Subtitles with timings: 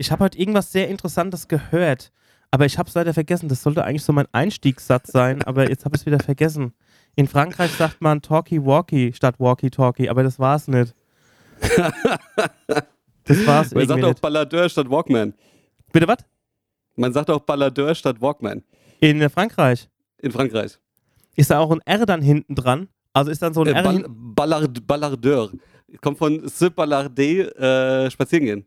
[0.00, 2.10] Ich habe heute irgendwas sehr Interessantes gehört,
[2.50, 3.50] aber ich habe es leider vergessen.
[3.50, 6.72] Das sollte eigentlich so mein Einstiegssatz sein, aber jetzt habe ich es wieder vergessen.
[7.16, 10.94] In Frankreich sagt man Talkie-Walkie statt Walkie-Talkie, aber das war es nicht.
[13.24, 14.14] Das war's Man sagt auch.
[14.14, 15.34] Balladeur statt Walkman.
[15.92, 16.16] Bitte was?
[16.96, 18.62] Man sagt auch Balladeur statt Walkman
[19.00, 19.86] In äh, Frankreich.
[20.22, 20.78] in Frankreich.
[21.36, 22.88] Ist da auch ein R dann hinten dran?
[23.12, 24.04] Also ist dann so ein Äh, R Ball?
[24.08, 25.50] Ballard, Ballardeur.
[26.00, 28.66] Kommt von Se Ballarder, äh, spazieren gehen.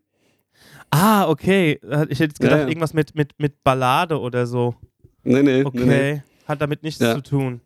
[0.89, 1.79] Ah, okay.
[2.09, 2.67] Ich hätte jetzt gedacht, Ja, ja.
[2.67, 4.75] irgendwas mit, mit, mit Ballade oder so.
[5.23, 5.79] Nee, nee, Okay.
[5.85, 6.23] nee, nee.
[6.47, 7.15] Hat damit nichts Ja.
[7.15, 7.61] zu tun.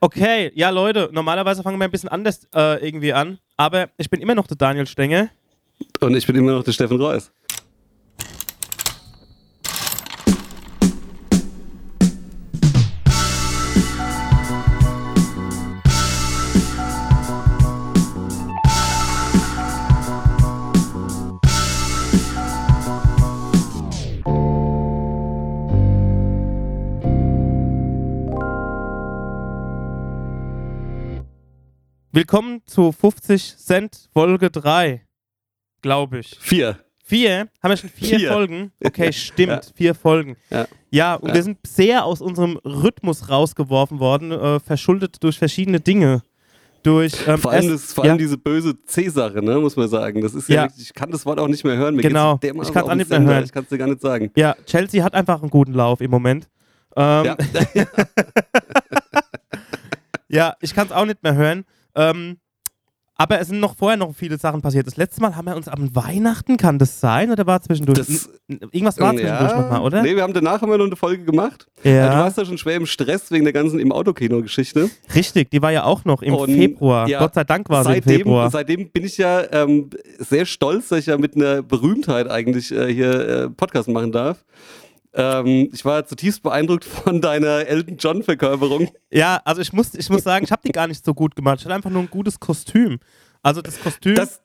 [0.00, 3.38] Okay, ja, Leute, normalerweise fangen wir ein bisschen anders äh, irgendwie an.
[3.56, 5.28] Aber ich bin immer noch der Daniel Stenger.
[6.00, 7.30] Und ich bin immer noch der Steffen Reuss.
[32.16, 35.02] Willkommen zu 50 Cent Folge 3,
[35.82, 36.38] glaube ich.
[36.40, 36.78] Vier.
[37.04, 37.48] Vier?
[37.62, 38.32] Haben wir schon vier, Vier.
[38.32, 38.72] Folgen?
[38.82, 39.60] Okay, stimmt, Ja.
[39.74, 40.36] vier Folgen.
[40.48, 40.66] Ja.
[40.90, 41.34] Ja, und Ja.
[41.34, 46.22] wir sind sehr aus unserem Rhythmus rausgeworfen worden, äh, verschuldet durch verschiedene Dinge.
[46.82, 50.22] Durch, ähm, Vor allem, das, vor allem diese böse C-Sache, ne, muss man sagen.
[50.22, 51.96] Das ist ja, wirklich, ich kann das Wort auch nicht mehr hören.
[51.96, 52.40] Mir Genau.
[52.42, 53.34] Ich kann's auf auch nicht mehr Sender.
[53.34, 53.44] hören.
[53.44, 54.30] Ich kann es dir gar nicht sagen.
[54.36, 56.48] ja, Chelsea hat einfach einen guten Lauf im Moment.
[56.96, 57.36] Ähm, Ja.
[60.28, 61.64] Ja, ich kann es auch nicht mehr hören.
[61.96, 62.36] Ähm,
[63.18, 64.86] aber es sind noch vorher noch viele Sachen passiert.
[64.86, 67.30] Das letzte Mal haben wir uns am Weihnachten, kann das sein?
[67.30, 67.96] Oder war zwischendurch?
[67.96, 70.02] Das- Irgendwas war zwischendurch nochmal, oder?
[70.02, 71.66] Nee, wir haben danach haben wir noch eine Folge gemacht.
[71.82, 72.10] ja, Ja.
[72.10, 74.90] Du warst ja schon schwer im Stress wegen der ganzen im Autokino-Geschichte.
[75.14, 77.08] richtig, die war ja auch noch im Und, Februar.
[77.08, 78.50] ja, Gott sei Dank war sie im Seitdem, Februar.
[78.50, 82.92] seitdem bin ich ja ähm, sehr stolz, dass ich ja mit einer Berühmtheit eigentlich äh,
[82.92, 84.44] hier äh, Podcast machen darf.
[85.16, 88.90] Ähm, ich war zutiefst beeindruckt von deiner Elton John-Verkörperung.
[89.10, 91.60] Ja, also ich muss, ich muss sagen, ich habe die gar nicht so gut gemacht.
[91.60, 92.98] Ich hatte einfach nur ein gutes Kostüm.
[93.42, 94.42] Also das Kostüm, Das,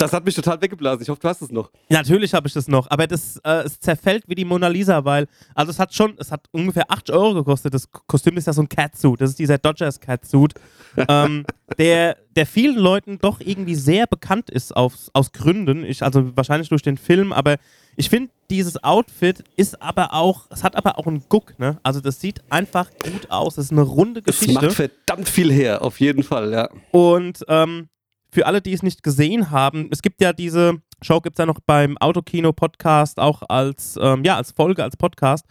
[0.00, 1.02] das hat mich total weggeblasen.
[1.02, 1.70] Ich hoffe, du hast es noch.
[1.88, 5.26] natürlich habe ich das noch, aber das äh, es zerfällt wie die Mona Lisa, weil,
[5.54, 7.74] also es hat schon, es hat ungefähr 8 Euro gekostet.
[7.74, 10.54] Das Kostüm ist ja so ein Catsuit, das ist dieser Dodgers Catsuit,
[11.08, 11.44] ähm,
[11.78, 15.84] der, der vielen Leuten doch irgendwie sehr bekannt ist aus, aus Gründen.
[15.84, 17.58] Ich, also wahrscheinlich durch den Film, aber
[18.00, 21.78] ich finde, dieses Outfit ist aber auch, es hat aber auch einen Guck, ne?
[21.82, 23.58] Also das sieht einfach gut aus.
[23.58, 24.64] Es ist eine runde Es Geschichte.
[24.66, 26.70] macht verdammt viel her, auf jeden Fall, ja.
[26.92, 27.90] Und ähm,
[28.30, 31.44] für alle, die es nicht gesehen haben, es gibt ja diese Show, gibt es ja
[31.44, 35.44] noch beim Autokino-Podcast auch als, ähm, ja, als Folge, als Podcast.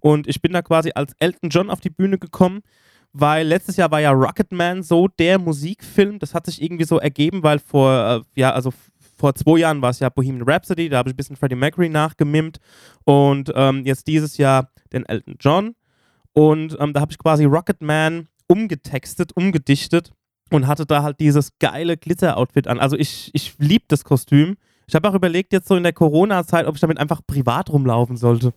[0.00, 2.62] Und ich bin da quasi als Elton John auf die Bühne gekommen,
[3.12, 6.18] weil letztes Jahr war ja Rocketman so der Musikfilm.
[6.18, 7.92] Das hat sich irgendwie so ergeben, weil vor,
[8.36, 8.72] äh, ja, also
[9.24, 11.88] vor zwei Jahren war es ja Bohemian Rhapsody, da habe ich ein bisschen Freddie Mercury
[11.88, 12.58] nachgemimmt.
[13.04, 15.76] Und ähm, jetzt dieses Jahr den Elton John.
[16.34, 20.12] Und ähm, da habe ich quasi Rocketman umgetextet, umgedichtet
[20.50, 22.78] und hatte da halt dieses geile Glitzer-Outfit an.
[22.78, 24.56] Also ich, ich liebe das Kostüm.
[24.86, 28.18] Ich habe auch überlegt, jetzt so in der Corona-Zeit, ob ich damit einfach privat rumlaufen
[28.18, 28.52] sollte.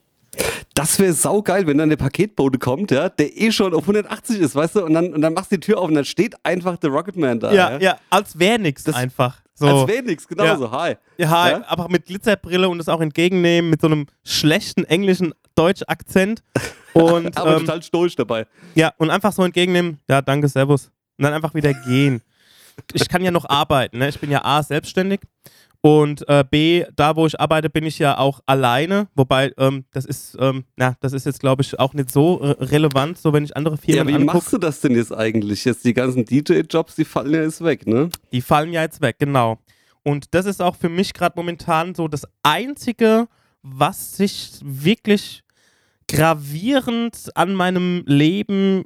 [0.78, 4.56] Das wäre saugeil, wenn dann der Paketbote kommt, ja, der eh schon auf 180 ist,
[4.56, 6.78] weißt du, und dann, und dann machst du die Tür auf und dann steht einfach
[6.78, 7.52] der Rocketman da.
[7.52, 9.42] Ja, ja, als wäre nichts Das- einfach.
[9.56, 9.66] So.
[9.66, 10.56] Als wäre nix, genau Ja.
[10.56, 10.70] so.
[10.72, 10.98] Hi.
[11.18, 11.64] ja, Ja?
[11.68, 16.44] aber mit Glitzerbrille und das auch entgegennehmen mit so einem schlechten englischen Deutsch-Akzent.
[16.94, 18.48] Und, Aber ähm, total stoisch dabei.
[18.74, 20.86] ja, und einfach so entgegennehmen, ja, danke, servus.
[21.18, 22.22] Und dann einfach wieder gehen.
[22.94, 24.10] Ich kann ja noch arbeiten, ne?
[24.10, 25.20] Ich bin ja A, selbstständig
[25.82, 29.08] und äh, B, da wo ich arbeite, bin ich ja auch alleine.
[29.16, 32.52] Wobei, ähm, das ist, ähm, na, das ist jetzt, glaube ich, auch nicht so äh,
[32.64, 34.38] relevant, so wenn ich andere Ja, Firmen wie angucke.
[34.38, 35.64] machst du das denn jetzt eigentlich?
[35.66, 38.10] Jetzt die ganzen DJ-Jobs, die fallen ja jetzt weg, ne?
[38.32, 39.60] Die fallen ja jetzt weg, genau.
[40.04, 43.28] Und das ist auch für mich gerade momentan so das Einzige,
[43.62, 45.44] was sich wirklich
[46.10, 48.86] gravierend an meinem Leben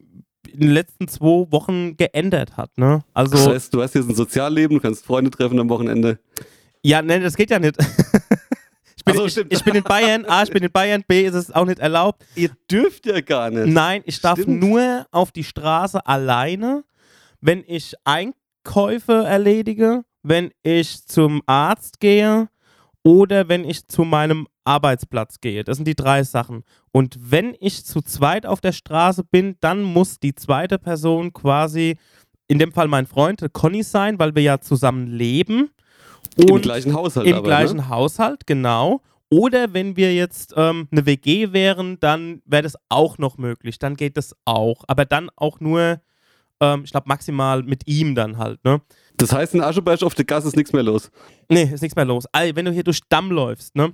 [0.52, 2.78] in den letzten zwei Wochen geändert hat.
[2.78, 3.04] Ne?
[3.14, 6.20] Also, Das heißt, du hast jetzt ein Sozialleben, du kannst Freunde treffen am Wochenende.
[6.84, 7.78] Ja, ne, das geht ja nicht.
[8.96, 11.36] ich, bin, so, ich, ich bin in Bayern, A, ich bin in Bayern, B, ist
[11.36, 12.26] es auch nicht erlaubt.
[12.36, 13.68] Ihr dürft ja gar nicht.
[13.68, 14.62] Nein, ich darf Stimmt.
[14.62, 16.84] nur auf die Straße alleine,
[17.40, 22.50] wenn ich Einkäufe erledige, wenn ich zum Arzt gehe
[23.04, 25.64] oder wenn ich zu meinem Arbeitsplatz gehe.
[25.64, 26.64] Das sind die drei Sachen.
[26.92, 31.98] Und wenn ich zu zweit auf der Straße bin, dann muss die zweite Person quasi,
[32.48, 35.72] in dem Fall mein Freund, Conny sein, weil wir ja zusammen leben.
[36.38, 37.90] Im gleichen Haushalt Im aber, gleichen ne?
[37.90, 39.02] Haushalt, genau.
[39.30, 43.80] Oder wenn wir jetzt ähm, eine WG wären, dann wäre das auch noch möglich.
[43.80, 44.84] Dann geht das auch.
[44.88, 46.02] Aber dann auch nur
[46.62, 48.82] Ähm, ich glaube maximal mit ihm dann halt, ne?
[49.18, 51.10] Das heißt, in Ascheberg auf der Gas ist nichts mehr los.
[51.50, 52.26] Nee, ist nichts mehr los.
[52.32, 53.94] Also, wenn du hier durch Damm läufst, ne?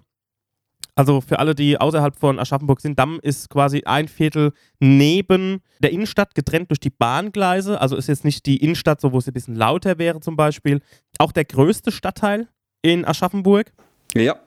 [0.98, 5.92] Also für alle, die außerhalb von Aschaffenburg sind, Damm ist quasi ein Viertel neben der
[5.92, 7.80] Innenstadt, getrennt durch die Bahngleise.
[7.80, 10.82] Also ist jetzt nicht die Innenstadt, so wo es ein bisschen lauter wäre zum Beispiel.
[11.20, 12.48] Auch der größte Stadtteil
[12.82, 13.74] in Aschaffenburg.
[14.16, 14.38] Ja.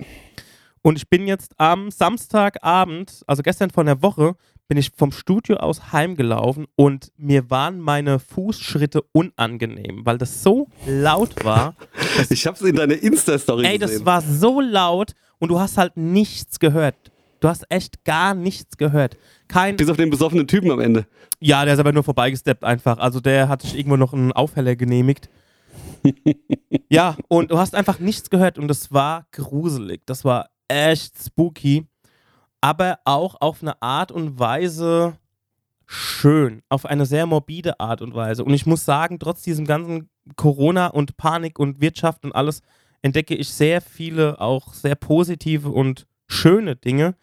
[0.83, 4.35] Und ich bin jetzt am Samstagabend, also gestern von der Woche,
[4.71, 10.69] bin ich vom Studio aus heimgelaufen und mir waren meine Fußschritte unangenehm, weil das so
[10.87, 11.75] laut war.
[12.31, 13.73] ich habe es in deiner Insta-Story gesehen.
[13.73, 16.95] Ey, das war so laut und du hast halt nichts gehört.
[17.41, 19.17] Du hast echt gar nichts gehört.
[19.49, 21.05] Kein Bis auf den besoffenen Typen am Ende.
[21.41, 22.99] Ja, der ist aber nur vorbeigesteppt einfach.
[22.99, 25.29] Also der hat sich irgendwo noch einen Aufheller genehmigt.
[26.89, 30.03] ja, und du hast einfach nichts gehört und das war gruselig.
[30.07, 31.89] Das war echt spooky
[32.61, 35.17] aber auch auf eine Art und Weise
[35.87, 38.45] schön, auf eine sehr morbide Art und Weise.
[38.45, 42.63] Und ich muss sagen, trotz diesem ganzen Corona und Panik und Wirtschaft und alles
[43.03, 47.17] entdecke ich sehr viele auch sehr positive und schöne Dinge.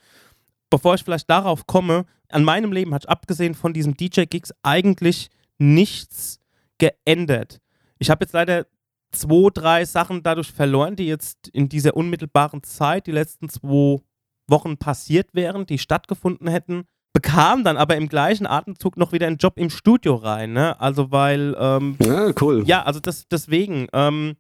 [0.70, 6.42] Bevor ich vielleicht darauf komme, an meinem Leben hat abgesehen von diesen DJ-Gigs eigentlich nichts
[6.78, 7.62] geändert.
[8.00, 8.68] Ich habe jetzt leider
[9.12, 14.02] zwei, drei Sachen dadurch verloren, die jetzt in dieser unmittelbaren Zeit, die letzten zwei
[14.48, 16.84] Wochen passiert wären, die stattgefunden hätten,
[17.14, 20.54] bekam dann aber im gleichen Atemzug noch wieder einen Job im Studio rein.
[20.54, 20.80] Ne?
[20.80, 22.64] Also weil ähm, ja cool.
[22.66, 23.88] Ja, also das, deswegen.
[23.94, 24.36] Ähm,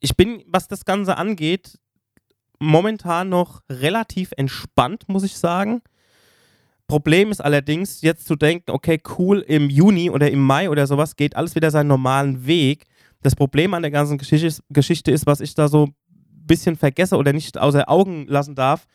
[0.00, 1.78] ich bin, was das Ganze angeht,
[2.58, 5.82] momentan noch relativ entspannt, muss ich sagen.
[6.86, 11.16] Problem ist allerdings, jetzt zu denken, okay, cool, im Juni oder im Mai oder sowas
[11.16, 12.84] geht alles wieder seinen normalen Weg.
[13.22, 15.88] Das Problem an der ganzen Geschichte ist, Geschichte ist was ich da so
[16.46, 18.86] bisschen vergesse oder nicht außer Augen lassen darf.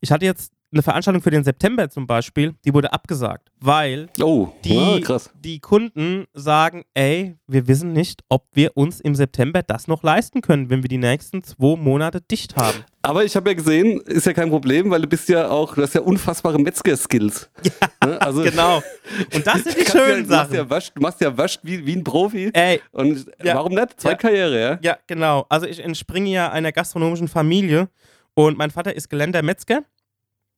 [0.00, 4.48] Ich hatte jetzt eine Veranstaltung für den September zum Beispiel, die wurde abgesagt, weil oh,
[4.64, 9.88] die, ja, die Kunden sagen, ey, wir wissen nicht, ob wir uns im September das
[9.88, 12.84] noch leisten können, wenn wir die nächsten zwei Monate dicht haben.
[13.02, 15.82] Aber ich habe ja gesehen, ist ja kein Problem, weil du bist ja auch, du
[15.82, 17.50] hast ja unfassbare Metzger-Skills.
[17.62, 18.20] Ja, ne?
[18.20, 18.82] also, genau.
[19.34, 20.50] Und das sind die schönen ja, Sachen.
[20.52, 22.50] Du, ja wasch, du machst ja wascht wie, wie ein Profi.
[22.52, 22.80] Ey.
[22.92, 24.00] Und ja, warum nicht?
[24.00, 24.78] Zwei ja, Karriere, ja?
[24.82, 25.46] Ja, genau.
[25.48, 27.88] Also ich entspringe ja einer gastronomischen Familie
[28.34, 29.84] und mein Vater ist gelernter Metzger.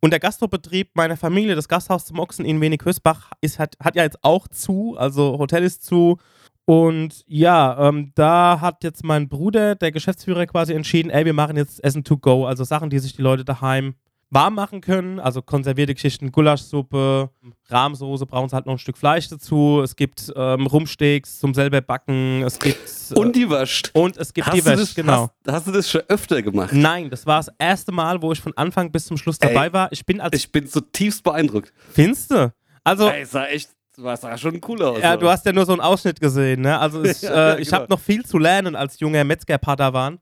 [0.00, 4.22] Und der Gastrobetrieb meiner Familie, das Gasthaus zum Ochsen in Wenig-Hösbach, hat, hat ja jetzt
[4.22, 4.96] auch zu.
[4.98, 6.18] Also Hotel ist zu.
[6.64, 11.56] Und ja, ähm, da hat jetzt mein Bruder, der Geschäftsführer, quasi entschieden, ey, wir machen
[11.56, 12.44] jetzt Essen to go.
[12.44, 13.94] Also Sachen, die sich die Leute daheim
[14.30, 15.20] warm machen können.
[15.20, 17.30] Also konservierte Geschichten, Gulaschsuppe,
[17.68, 19.80] Rahmsoße, brauchen sie halt noch ein Stück Fleisch dazu.
[19.82, 22.42] Es gibt ähm, Rumsteaks zum selber backen.
[22.42, 22.78] Es gibt.
[23.10, 23.90] Äh, und die wascht.
[23.94, 25.30] Und es gibt hast die wascht, genau.
[25.46, 26.72] Hast, hast, du das schon öfter gemacht?
[26.72, 29.72] Nein, das war das erste Mal, wo ich von Anfang bis zum Schluss dabei Ey,
[29.72, 29.92] war.
[29.92, 30.36] Ich bin als.
[30.36, 31.72] Ich bin zutiefst beeindruckt.
[31.92, 32.52] Findest du?
[32.84, 33.08] Also.
[33.08, 33.70] Ey, sah echt.
[33.98, 35.00] Das sah schon cool aus.
[35.00, 36.78] Ja, du hast ja nur so einen Ausschnitt gesehen, ne?
[36.78, 37.80] Also ich, ja, äh, ich genau.
[37.80, 40.18] habe noch viel zu lernen als junger Metzger-Padawan.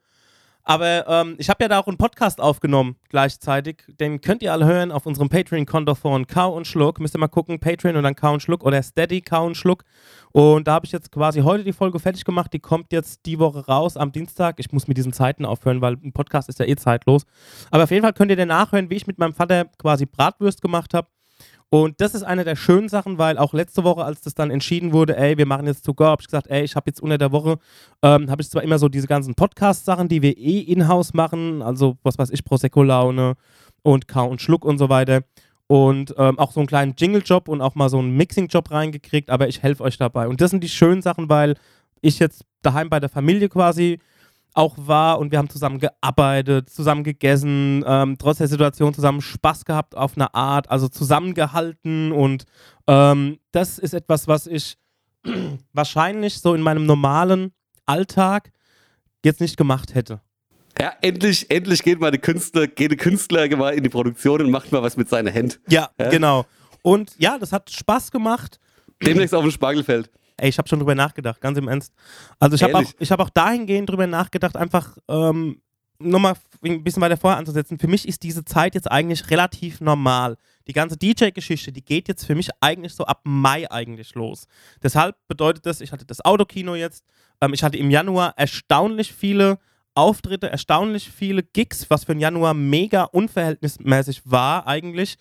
[0.65, 3.85] Aber ähm, ich habe ja da auch einen Podcast aufgenommen gleichzeitig.
[4.01, 7.01] Den könnt ihr alle hören auf unserem Patreon-Konto von Kau und Schluck.
[7.01, 9.85] Müsst ihr mal gucken, Patreon und dann Kau und Schluck oder Steady Kau und Schluck.
[10.33, 12.53] Und da habe ich jetzt quasi heute die Folge fertig gemacht.
[12.53, 14.59] Die kommt jetzt die Woche raus am Dienstag.
[14.59, 17.27] Ich muss mit diesen Zeiten aufhören, weil ein Podcast ist ja eh zeitlos.
[17.71, 20.63] Aber auf jeden Fall könnt ihr dann nachhören, wie ich mit meinem Vater quasi Bratwürst
[20.63, 21.09] gemacht habe.
[21.75, 24.93] Und das ist eine der schönen Sachen, weil auch letzte Woche, als das dann entschieden
[24.93, 27.19] wurde, ey, wir machen jetzt to go, habe ich gesagt, ey, ich habe jetzt unter
[27.19, 27.59] der Woche,
[28.01, 31.97] ähm, habe ich zwar immer so diese ganzen Podcast-Sachen, die wir eh in-house machen, also
[32.05, 33.35] was weiß ich, Prosecco-Laune
[33.83, 35.23] und Kau und Schluck und so weiter.
[35.67, 39.49] Und ähm, auch so einen kleinen Jingle-Job und auch mal so einen Mixing-Job reingekriegt, aber
[39.49, 40.29] ich helfe euch dabei.
[40.29, 41.57] Und das sind die schönen Sachen, weil
[42.01, 43.99] ich jetzt daheim bei der Familie quasi
[44.55, 49.65] auch war und wir haben zusammen gearbeitet, zusammen gegessen, ähm, trotz der Situation zusammen Spaß
[49.65, 52.45] gehabt auf eine Art, also zusammengehalten und
[52.87, 54.79] ähm, das ist etwas, was ich
[55.73, 57.53] wahrscheinlich so in meinem normalen
[57.85, 58.53] Alltag
[59.25, 60.21] jetzt nicht gemacht hätte.
[60.79, 64.51] Ja, endlich, endlich geht mal der Künstler, geht der Künstler mal in die Produktion und
[64.51, 65.61] macht mal was mit seiner Hand.
[65.69, 66.47] Ja, ja, genau.
[66.83, 68.59] Und ja, das hat Spaß gemacht.
[69.03, 70.11] Demnächst auf dem Spargelfeld.
[70.37, 71.93] Ey, ich habe schon drüber nachgedacht, ganz im Ernst.
[72.39, 75.61] Also ich habe auch, hab auch dahingehend drüber nachgedacht, einfach ähm,
[75.99, 77.79] nochmal ein bisschen weiter vorher anzusetzen.
[77.79, 80.37] Für mich ist diese Zeit jetzt eigentlich relativ normal.
[80.67, 84.47] Die ganze DJ-Geschichte, die geht jetzt für mich eigentlich so ab Mai eigentlich los.
[84.83, 87.05] Deshalb bedeutet das, ich hatte das Autokino jetzt,
[87.41, 89.59] ähm, ich hatte im Januar erstaunlich viele
[89.95, 95.17] Auftritte, erstaunlich viele Gigs, was für den Januar mega unverhältnismäßig war eigentlich.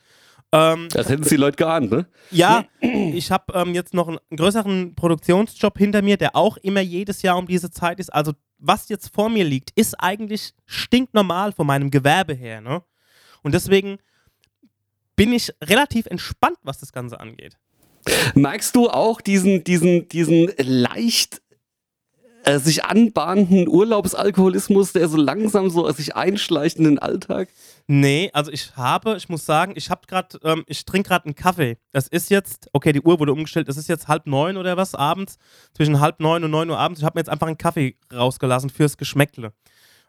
[0.54, 2.06] Ähm, das hätten die Leute geahnt, ne?
[2.30, 7.24] Ja, ich habe ähm, jetzt noch einen größeren Produktionsjob hinter mir, der auch immer jedes
[7.24, 8.14] Jahr um diese Zeit ist.
[8.14, 12.84] Also, was jetzt vor mir liegt, ist eigentlich stinknormal von meinem Gewerbe her, ne?
[13.42, 13.98] Und deswegen
[15.16, 17.58] bin ich relativ entspannt, was das Ganze angeht.
[18.36, 21.42] Merkst du auch diesen, diesen, diesen leicht
[22.46, 27.50] äh, sich anbahnenden Urlaubsalkoholismus, der so langsam so sich einschleicht in den Alltag?
[27.88, 31.36] Nee, also ich habe, ich muss sagen, ich habe gerade, ähm, ich trinke gerade einen
[31.36, 31.78] Kaffee.
[31.92, 34.96] Das ist jetzt, okay, die Uhr wurde umgestellt, es ist jetzt halb neun oder was
[34.96, 35.38] abends,
[35.74, 37.00] zwischen halb neun und neun Uhr abends.
[37.00, 39.54] Ich habe mir jetzt einfach einen Kaffee rausgelassen fürs Geschmäckle.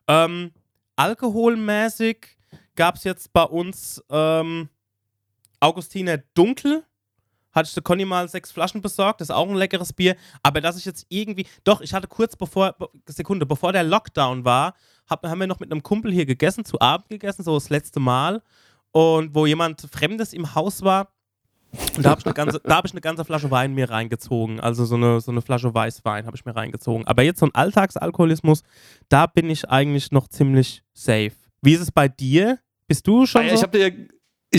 [0.08, 0.52] Ähm,
[0.96, 2.36] alkoholmäßig
[2.76, 4.68] gab es jetzt bei uns ähm,
[5.60, 6.84] Augustiner Dunkel
[7.54, 9.20] hatte ich der Conny mal sechs Flaschen besorgt.
[9.20, 10.16] Das ist auch ein leckeres Bier.
[10.42, 11.46] Aber dass ich jetzt irgendwie.
[11.62, 12.75] Doch, ich hatte kurz bevor.
[13.06, 14.75] Sekunde, bevor der Lockdown war,
[15.08, 18.00] hab, haben wir noch mit einem Kumpel hier gegessen, zu Abend gegessen, so das letzte
[18.00, 18.42] Mal.
[18.92, 21.08] Und wo jemand Fremdes im Haus war.
[21.96, 24.61] Und da habe ich, eine ganze, hab ich eine ganze Flasche Wein mir reingezogen.
[24.61, 27.06] Also so eine, so eine Flasche Weißwein habe ich mir reingezogen.
[27.06, 28.62] Aber jetzt so ein Alltagsalkoholismus,
[29.08, 31.32] da bin ich eigentlich noch ziemlich safe.
[31.62, 32.58] Wie ist es bei dir?
[32.87, 33.42] Bist du schon.
[33.42, 33.54] Ja, so?
[33.56, 34.08] Ich habe dir,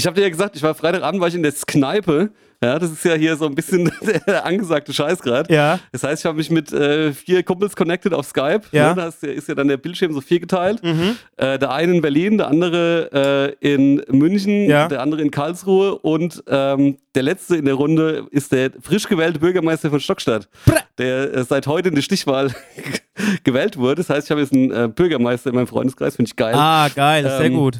[0.03, 2.31] hab dir ja gesagt, ich war Freitagabend war ich in der Kneipe
[2.63, 3.91] ja, das ist ja hier so ein bisschen
[4.27, 5.53] der angesagte Scheiß gerade.
[5.53, 5.79] Ja.
[5.91, 8.61] Das heißt, ich habe mich mit äh, vier Kumpels connected auf Skype.
[8.71, 8.89] Ja.
[8.89, 8.95] Ne?
[8.95, 10.81] Da ist, ist, ja dann der Bildschirm so vier geteilt.
[10.83, 11.17] Mhm.
[11.37, 14.87] Äh, der eine in Berlin, der andere äh, in München, ja.
[14.87, 19.39] der andere in Karlsruhe und ähm, der letzte in der Runde ist der frisch gewählte
[19.39, 22.53] Bürgermeister von Stockstadt, Bra der äh, seit heute in die Stichwahl
[23.43, 23.95] gewählt wurde.
[23.95, 26.55] Das heißt, ich habe jetzt einen äh, Bürgermeister in meinem Freundeskreis, finde ich geil.
[26.55, 27.79] Ah, geil, ähm, sehr gut.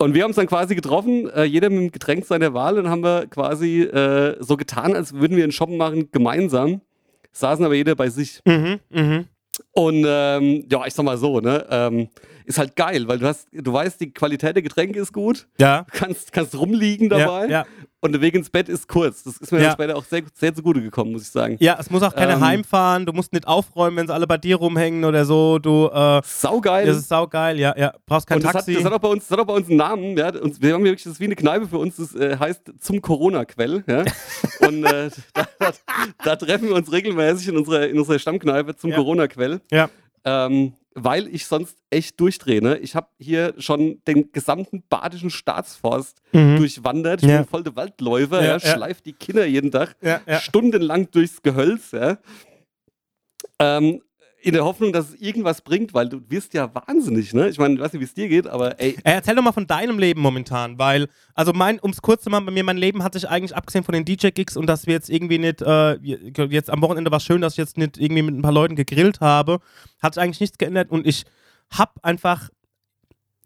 [0.00, 2.88] Und wir haben uns dann quasi getroffen, äh, jeder mit dem Getränk seiner Wahl, und
[2.88, 6.80] haben wir quasi äh, so getan, als würden wir einen Shoppen machen, gemeinsam.
[7.32, 8.40] Saßen aber jeder bei sich.
[8.46, 9.24] Mhm, mh.
[9.72, 11.66] Und ähm, ja, ich sag mal so, ne?
[11.68, 12.08] Ähm,
[12.46, 15.46] ist halt geil, weil du hast, du weißt, die Qualität der Getränke ist gut.
[15.58, 15.82] Ja.
[15.92, 17.44] Du kannst, kannst rumliegen dabei.
[17.44, 17.66] Ja, ja.
[18.02, 19.24] Und der Weg ins Bett ist kurz.
[19.24, 19.72] Das ist mir ja.
[19.72, 21.58] später auch sehr, sehr zugute gekommen, muss ich sagen.
[21.60, 23.04] Ja, es muss auch keiner ähm, heimfahren.
[23.04, 25.58] Du musst nicht aufräumen, wenn sie alle bei dir rumhängen oder so.
[25.58, 26.86] Du, äh, saugeil.
[26.86, 27.92] Das ist saugeil, ja, ja.
[28.06, 28.72] Brauchst kein und das Taxi.
[28.72, 30.16] Hat, das, hat auch bei uns, das hat auch bei uns einen Namen.
[30.16, 30.30] Ja.
[30.30, 31.96] Und wir haben wirklich, das ist wie eine Kneipe für uns.
[31.96, 33.84] Das äh, heißt zum Corona-Quell.
[33.86, 34.04] Ja.
[34.66, 35.72] und äh, da, da,
[36.24, 38.96] da, treffen wir uns regelmäßig in unserer, in unserer Stammkneipe zum ja.
[38.96, 39.60] Corona-Quell.
[39.70, 39.90] Ja.
[40.24, 42.62] Ähm, weil ich sonst echt durchdrehe.
[42.62, 42.78] Ne?
[42.78, 46.56] Ich habe hier schon den gesamten badischen Staatsforst mhm.
[46.56, 47.22] durchwandert.
[47.22, 47.38] Ich ja.
[47.38, 49.96] bin voll der Waldläufer, ja, ja, schleife die Kinder jeden Tag
[50.40, 51.94] stundenlang durchs Gehölz.
[53.58, 54.02] Ähm,
[54.42, 57.48] in der Hoffnung, dass es irgendwas bringt, weil du wirst ja wahnsinnig, ne?
[57.48, 58.96] Ich meine, ich weiß nicht, wie es dir geht, aber ey.
[59.04, 62.46] Erzähl doch mal von deinem Leben momentan, weil, also mein, um es kurz zu machen,
[62.46, 65.10] bei mir, mein Leben hat sich eigentlich abgesehen von den DJ-Gigs und dass wir jetzt
[65.10, 68.34] irgendwie nicht, äh, jetzt am Wochenende war es schön, dass ich jetzt nicht irgendwie mit
[68.34, 69.60] ein paar Leuten gegrillt habe,
[70.00, 71.24] hat sich eigentlich nichts geändert und ich
[71.70, 72.48] hab einfach,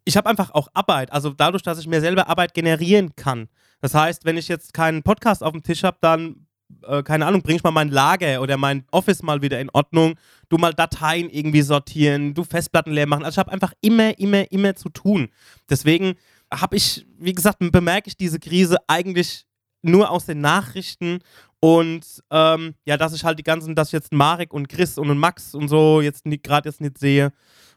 [0.04, 3.48] ich habe einfach auch Arbeit, also dadurch, dass ich mir selber Arbeit generieren kann.
[3.80, 6.46] Das heißt, wenn ich jetzt keinen Podcast auf dem Tisch habe, dann
[6.82, 10.14] äh, keine Ahnung, bring ich mal mein Lager oder mein Office mal wieder in Ordnung,
[10.48, 13.24] du mal Dateien irgendwie sortieren, du Festplatten leer machen.
[13.24, 15.28] Also ich habe einfach immer, immer, immer zu tun.
[15.68, 16.14] Deswegen
[16.52, 19.46] habe ich, wie gesagt, bemerke ich diese Krise eigentlich
[19.82, 21.20] nur aus den Nachrichten
[21.60, 25.16] und ähm, ja, dass ich halt die ganzen, dass ich jetzt Marek und Chris und
[25.16, 27.32] Max und so jetzt gerade jetzt nicht sehe.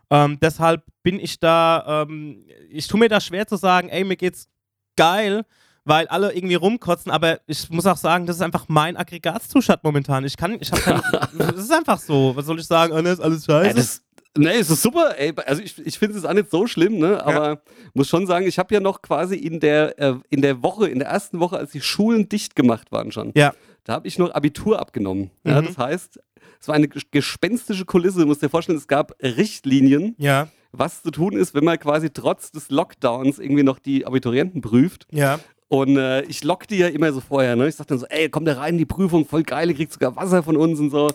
[0.10, 4.16] Ähm, deshalb bin ich da, ähm, ich tue mir da schwer zu sagen, ey, mir
[4.16, 4.50] geht's
[4.96, 5.44] geil,
[5.88, 10.26] weil alle irgendwie rumkotzen, aber ich muss auch sagen, das ist einfach mein Aggregatzustand momentan.
[10.26, 11.02] Ich kann, ich habe kein,
[11.38, 12.36] das ist einfach so.
[12.36, 12.94] Was soll ich sagen?
[13.06, 13.68] Ist alles scheiße.
[13.68, 14.04] Ja, das,
[14.38, 15.34] nee, es ist super, ey.
[15.46, 17.24] Also ich, ich finde es auch nicht so schlimm, ne?
[17.26, 17.58] Aber ja.
[17.94, 21.00] muss schon sagen, ich habe ja noch quasi in der, äh, in der Woche, in
[21.00, 23.54] der ersten Woche, als die Schulen dicht gemacht waren schon, ja.
[23.86, 25.32] da habe ich noch Abitur abgenommen.
[25.44, 25.52] Mhm.
[25.52, 26.20] Ja, das heißt,
[26.60, 28.20] es war eine gespenstische Kulisse.
[28.20, 30.16] Du musst dir vorstellen, es gab Richtlinien.
[30.18, 34.62] Ja was zu tun ist, wenn man quasi trotz des Lockdowns irgendwie noch die Abiturienten
[34.62, 35.08] prüft.
[35.12, 35.40] Ja.
[35.70, 37.56] Und äh, ich lock die ja immer so vorher.
[37.56, 37.68] Ne?
[37.68, 39.92] Ich sag dann so, ey, komm da rein in die Prüfung, voll geil, ihr kriegt
[39.92, 41.10] sogar Wasser von uns und so.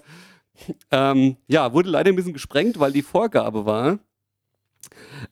[0.91, 3.99] Ähm, ja, wurde leider ein bisschen gesprengt, weil die Vorgabe war,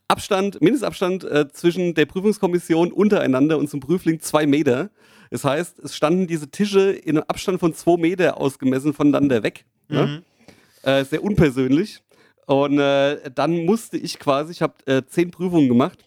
[0.07, 4.89] Abstand, Mindestabstand äh, zwischen der Prüfungskommission untereinander und zum Prüfling zwei Meter.
[5.29, 9.65] Das heißt, es standen diese Tische in einem Abstand von zwei Meter ausgemessen voneinander weg.
[9.87, 10.07] Ne?
[10.07, 10.13] Mhm.
[10.13, 10.99] Ne?
[10.99, 12.01] Äh, sehr unpersönlich.
[12.47, 15.99] Und äh, dann musste ich quasi, ich habe äh, zehn Prüfungen gemacht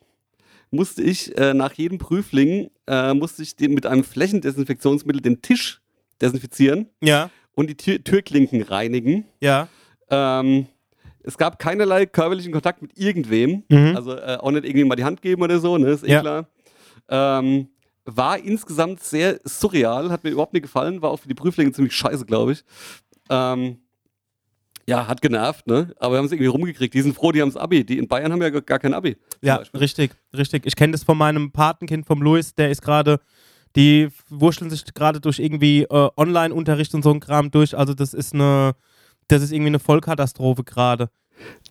[0.75, 5.81] musste ich äh, nach jedem Prüfling äh, musste ich den, mit einem Flächendesinfektionsmittel den Tisch
[6.21, 7.31] desinfizieren ja.
[7.55, 9.25] und die Tür Türklinken reinigen.
[9.41, 9.69] Ja.
[10.11, 10.67] Ähm,
[11.23, 13.65] es gab keinerlei körperlichen Kontakt mit irgendwem.
[13.69, 13.97] Mhm.
[13.97, 15.89] Also äh, auch nicht irgendwie mal die Hand geben oder so, ne?
[15.89, 16.21] Ist eh ja.
[16.21, 16.49] klar.
[17.09, 17.69] Ähm,
[18.05, 21.95] war insgesamt sehr surreal, hat mir überhaupt nicht gefallen, war auch für die Prüflinge ziemlich
[21.95, 22.65] scheiße, glaube ich.
[23.31, 23.79] Ähm,
[24.87, 25.95] ja, hat genervt, ne?
[25.99, 26.95] Aber wir haben es irgendwie rumgekriegt.
[26.95, 27.85] Die sind froh, die haben das Abi.
[27.85, 29.17] Die in Bayern haben ja gar kein Abi.
[29.43, 29.81] Ja, Beispiel.
[29.81, 30.67] richtig, richtig.
[30.67, 33.21] Ich kenne das von meinem Patenkind, vom Louis, der ist gerade,
[33.77, 37.77] die wurschteln sich gerade durch irgendwie äh, Online-Unterricht und so ein Kram durch.
[37.77, 38.75] Also das ist eine,
[39.29, 41.09] das ist irgendwie eine Vollkatastrophe gerade.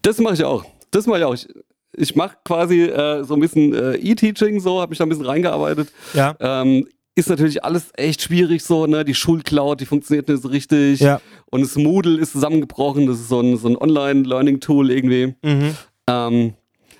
[0.01, 0.65] Das mache ich auch.
[0.91, 1.33] Das mache ich auch.
[1.33, 1.47] Ich,
[1.95, 5.25] ich mache quasi äh, so ein bisschen äh, E-Teaching, so, habe mich da ein bisschen
[5.25, 5.91] reingearbeitet.
[6.13, 6.35] Ja.
[6.39, 9.05] Ähm, ist natürlich alles echt schwierig so, ne?
[9.05, 10.99] Die Schulcloud, die funktioniert nicht so richtig.
[10.99, 11.21] Ja.
[11.51, 13.05] Und das Moodle ist zusammengebrochen.
[13.05, 15.35] Das ist so ein, so ein Online-Learning-Tool irgendwie.
[15.43, 15.77] Mhm.
[16.07, 16.53] Ähm,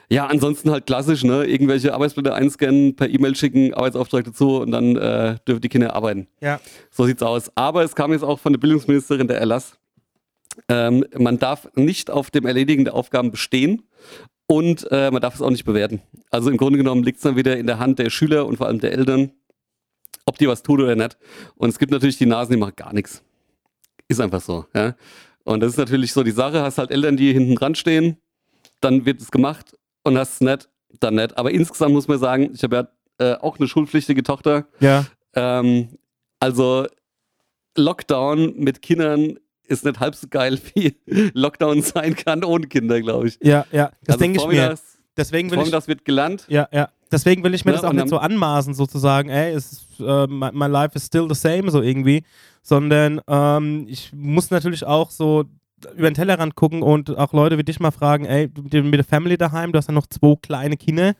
[0.09, 1.45] ja, ansonsten halt klassisch, ne?
[1.45, 6.27] Irgendwelche Arbeitsblätter einscannen, per E-Mail schicken, Arbeitsauftrag dazu und dann äh, dürfen die Kinder arbeiten.
[6.41, 6.59] Ja.
[6.91, 7.51] So sieht's aus.
[7.55, 9.79] Aber es kam jetzt auch von der Bildungsministerin der Erlass.
[10.69, 13.81] Ähm, man darf nicht auf dem Erledigen der Aufgaben bestehen
[14.45, 16.01] und äh, man darf es auch nicht bewerten.
[16.29, 18.67] Also im Grunde genommen liegt es dann wieder in der Hand der Schüler und vor
[18.67, 19.31] allem der Eltern,
[20.25, 21.17] ob die was tun oder nicht.
[21.55, 23.23] Und es gibt natürlich die Nasen, die machen gar nichts.
[24.07, 24.65] Ist einfach so.
[24.73, 24.95] Ja?
[25.43, 26.61] Und das ist natürlich so die Sache.
[26.61, 28.17] Hast halt Eltern, die hinten dran stehen,
[28.81, 31.37] dann wird es gemacht und hast es nicht, dann nicht.
[31.37, 34.67] Aber insgesamt muss man sagen, ich habe ja äh, auch eine schulpflichtige Tochter.
[34.79, 35.05] Ja.
[35.35, 35.97] Ähm,
[36.39, 36.87] also
[37.75, 40.95] Lockdown mit Kindern ist nicht halb so geil, wie
[41.33, 43.39] Lockdown sein kann ohne Kinder, glaube ich.
[43.41, 43.91] Ja, ja.
[44.03, 44.77] Das also denke ich mir.
[45.15, 45.87] Deswegen will ich.
[45.87, 46.45] Wird gelernt.
[46.47, 46.89] Ja, ja.
[47.13, 50.27] Deswegen will ich mir Ne, das auch nicht so anmaßen, sozusagen, ey, es ist, äh,
[50.27, 52.23] my, my life is still the same, so irgendwie.
[52.61, 55.45] Sondern ähm, ich muss natürlich auch so
[55.95, 58.93] über den Tellerrand gucken und auch Leute wie dich mal fragen, ey, mit der- mit
[58.95, 61.13] der Family daheim, du hast ja noch zwei kleine Kinder.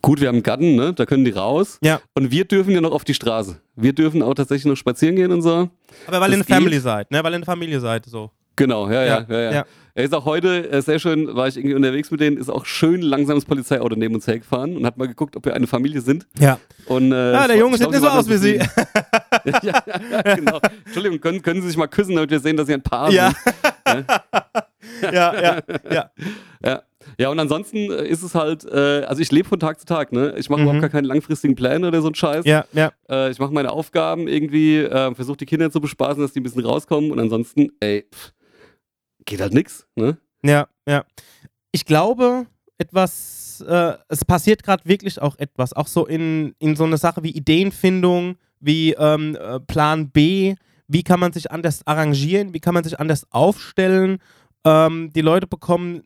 [0.00, 0.92] Gut, wir haben einen Garten, ne?
[0.94, 1.78] da können die raus.
[1.82, 2.00] Ja.
[2.14, 3.60] Und wir dürfen ja noch auf die Straße.
[3.76, 5.68] Wir dürfen auch tatsächlich noch spazieren gehen und so.
[6.06, 6.56] Aber weil ihr eine Das.
[6.56, 7.22] Family seid, ne?
[7.24, 8.30] Weil ihr eine Familie seid, so.
[8.56, 9.40] Genau, ja, ja, ja.
[9.40, 9.64] ja, ja.
[9.98, 12.64] Er ist auch heute äh, sehr schön, war ich irgendwie unterwegs mit denen, ist auch
[12.66, 16.24] schön langsames Polizeiauto neben uns hergefahren und hat mal geguckt, ob wir eine Familie sind.
[16.38, 16.60] Ja.
[16.86, 18.54] Und, äh, Ja, der Junge sieht nicht so aus wie Sie.
[19.44, 19.82] ja, ja,
[20.24, 20.60] ja, genau.
[20.84, 23.32] Entschuldigung, können, können Sie sich mal küssen, damit wir sehen, dass Sie ein Paar Ja.
[23.88, 24.06] sind?
[25.02, 25.58] ja, ja,
[25.90, 26.10] ja.
[26.64, 26.82] Ja.
[27.18, 30.12] Ja, und ansonsten äh, ist es halt, äh, also ich lebe von Tag zu Tag,
[30.12, 30.34] ne?
[30.36, 30.66] Ich mache Mhm.
[30.66, 32.44] überhaupt gar keine langfristigen Pläne oder so ein Scheiß.
[32.44, 32.92] Ja, ja.
[33.10, 36.44] Äh, ich mache meine Aufgaben irgendwie, äh, versuche die Kinder zu bespaßen, dass die ein
[36.44, 38.32] bisschen rauskommen und ansonsten, ey, pff,
[39.28, 40.18] geht halt nix, ne?
[40.42, 41.04] Ja, ja.
[41.70, 42.46] Ich glaube,
[42.78, 47.22] etwas, äh, es passiert gerade wirklich auch etwas, auch so in, in so eine Sache
[47.22, 50.54] wie Ideenfindung, wie ähm, äh, Plan B,
[50.86, 54.18] wie kann man sich anders arrangieren, wie kann man sich anders aufstellen.
[54.64, 56.02] Ähm, die Leute bekommen,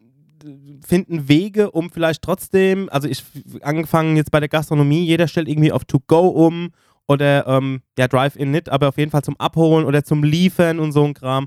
[0.85, 3.23] finden Wege, um vielleicht trotzdem, also ich
[3.61, 6.73] angefangen jetzt bei der Gastronomie, jeder stellt irgendwie auf To-Go um
[7.07, 10.91] oder ähm, ja, Drive-In nicht, aber auf jeden Fall zum Abholen oder zum Liefern und
[10.91, 11.47] so ein Kram.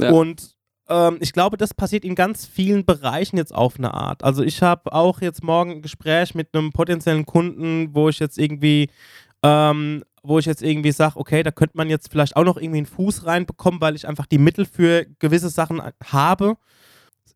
[0.00, 0.12] Ja.
[0.12, 0.56] Und
[0.88, 4.24] ähm, ich glaube, das passiert in ganz vielen Bereichen jetzt auf eine Art.
[4.24, 8.38] Also ich habe auch jetzt morgen ein Gespräch mit einem potenziellen Kunden, wo ich jetzt
[8.38, 8.90] irgendwie,
[9.42, 12.78] ähm, wo ich jetzt irgendwie sage, okay, da könnte man jetzt vielleicht auch noch irgendwie
[12.78, 16.56] einen Fuß reinbekommen, weil ich einfach die Mittel für gewisse Sachen habe.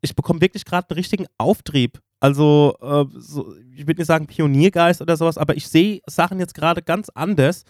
[0.01, 1.99] Ich bekomme wirklich gerade einen richtigen Auftrieb.
[2.19, 6.55] Also, äh, so, ich würde nicht sagen Pioniergeist oder sowas, aber ich sehe Sachen jetzt
[6.55, 7.63] gerade ganz anders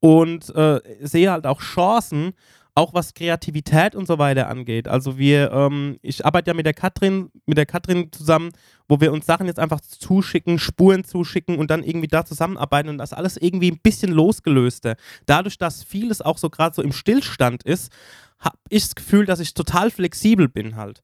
[0.00, 2.32] und äh, sehe halt auch Chancen,
[2.76, 4.86] auch was Kreativität und so weiter angeht.
[4.86, 8.50] Also wir, ähm, ich arbeite ja mit der Katrin, mit der Katrin zusammen,
[8.86, 12.98] wo wir uns Sachen jetzt einfach zuschicken, Spuren zuschicken und dann irgendwie da zusammenarbeiten und
[12.98, 14.96] das alles irgendwie ein bisschen losgelöster.
[15.24, 17.90] Dadurch, dass vieles auch so gerade so im Stillstand ist,
[18.38, 21.02] habe ich das Gefühl, dass ich total flexibel bin halt.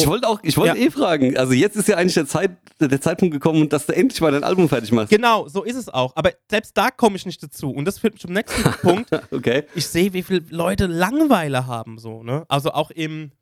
[0.00, 0.10] Ich Oh.
[0.10, 0.86] wollte auch, ich wollte Ja.
[0.86, 4.20] eh fragen, also jetzt ist ja eigentlich der, Zeit, der Zeitpunkt gekommen, dass du endlich
[4.20, 5.10] mal dein Album fertig machst.
[5.10, 6.14] Genau, so ist es auch.
[6.16, 7.70] Aber selbst da komme ich nicht dazu.
[7.70, 9.10] Und das führt mich zum nächsten Punkt.
[9.32, 9.64] Okay.
[9.74, 12.44] ich sehe, wie viele Leute Langeweile haben, so, ne?
[12.48, 13.32] Also auch im,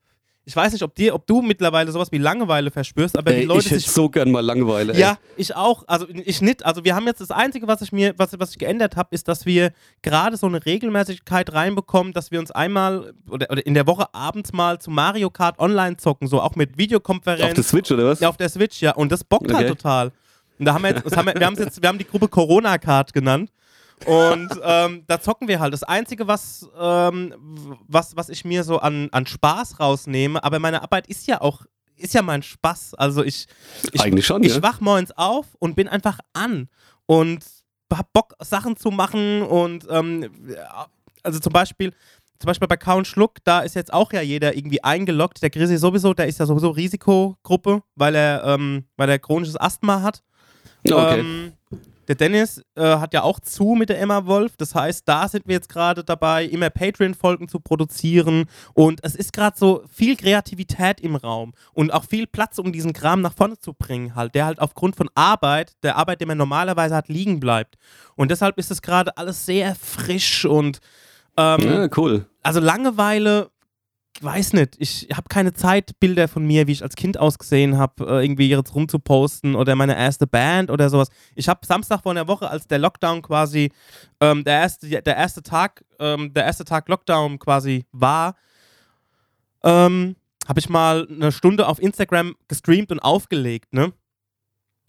[0.46, 3.46] ich weiß nicht, ob dir, ob du mittlerweile sowas wie Langeweile verspürst, aber Ey, die
[3.46, 3.90] Leute ich hätte sich.
[3.90, 4.92] so gern mal Langeweile.
[4.92, 5.00] ey.
[5.00, 5.84] Ja, ich auch.
[5.86, 6.64] Also ich nicht.
[6.66, 9.26] Also wir haben jetzt das Einzige, was ich mir, was, was ich geändert habe, ist,
[9.28, 13.86] dass wir gerade so eine Regelmäßigkeit reinbekommen, dass wir uns einmal oder, oder in der
[13.86, 17.42] Woche abends mal zu Mario Kart online zocken, so auch mit Videokonferenz.
[17.42, 18.20] Auf der Switch oder was?
[18.20, 18.92] Ja, auf der Switch, ja.
[18.94, 19.74] Und das bockt halt Okay.
[19.74, 20.12] total.
[20.58, 22.76] Und da haben wir jetzt, haben wir, wir haben jetzt, wir haben die Gruppe Corona
[22.78, 23.50] Card genannt.
[24.06, 25.72] Und ähm, da zocken wir halt.
[25.72, 27.34] Das Einzige, was, ähm,
[27.86, 31.62] was, was ich mir so an, an Spaß rausnehme, aber meine Arbeit ist ja auch,
[31.96, 32.94] ist ja mein Spaß.
[32.94, 33.46] Also ich,
[33.92, 34.62] ich, Eigentlich schon, ich ja.
[34.62, 36.68] wach morgens auf und bin einfach an
[37.06, 37.44] und
[37.92, 40.28] hab Bock, Sachen zu machen und ähm,
[41.22, 41.92] also zum Beispiel,
[42.38, 45.42] zum Beispiel bei Count Schluck, da ist jetzt auch ja jeder irgendwie eingeloggt.
[45.42, 50.02] Der Chrissy sowieso, der ist ja sowieso Risikogruppe, weil er, ähm, weil er chronisches Asthma
[50.02, 50.22] hat.
[50.86, 51.52] Okay.
[52.08, 54.56] Der Dennis äh, hat ja auch zu mit der Emma Wolf.
[54.56, 58.46] Das heißt, da sind wir jetzt gerade dabei, immer Patreon-Folgen zu produzieren.
[58.74, 62.92] Und es ist gerade so viel Kreativität im Raum und auch viel Platz, um diesen
[62.92, 66.38] Kram nach vorne zu bringen, halt, der halt aufgrund von Arbeit, der Arbeit, die man
[66.38, 67.76] normalerweise hat, liegen bleibt.
[68.16, 70.80] Und deshalb ist es gerade alles sehr frisch und
[71.36, 72.26] ähm, ja, cool.
[72.42, 73.50] also Langeweile,
[74.24, 78.24] weiß nicht, ich habe keine Zeitbilder von mir, wie ich als Kind ausgesehen habe, äh,
[78.24, 81.08] irgendwie jetzt rumzuposten oder meine erste Band oder sowas.
[81.34, 83.70] Ich habe Samstag vor einer Woche, als der Lockdown quasi,
[84.20, 88.36] ähm, der, erste, der erste Tag, ähm, der erste Tag Lockdown quasi war,
[89.62, 90.16] ähm,
[90.48, 93.92] habe ich mal eine Stunde auf Instagram gestreamt und aufgelegt, ne?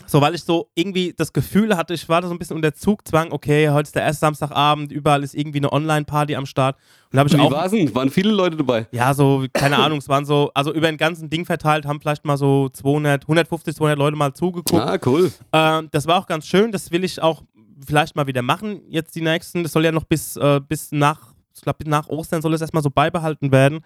[0.07, 2.73] So, weil ich so irgendwie das Gefühl hatte, ich war da so ein bisschen unter
[2.73, 6.77] Zugzwang, okay, heute ist der erste Samstagabend, überall ist irgendwie eine Online-Party am Start.
[7.11, 7.51] Und habe ich Wie auch.
[7.51, 7.93] war's denn?
[7.95, 8.87] Waren viele Leute dabei?
[8.91, 12.23] Ja, so, keine Ahnung, es waren so, also über den ganzen Ding verteilt, haben vielleicht
[12.23, 14.81] mal so 200, 150, 200 Leute mal zugeguckt.
[14.81, 15.31] Ah, cool.
[15.53, 17.41] Ähm, das war auch ganz schön, das will ich auch
[17.85, 19.63] vielleicht mal wieder machen, jetzt die nächsten.
[19.63, 22.83] Das soll ja noch bis, äh, bis nach, ich glaube, nach Ostern soll es erstmal
[22.83, 23.79] so beibehalten werden.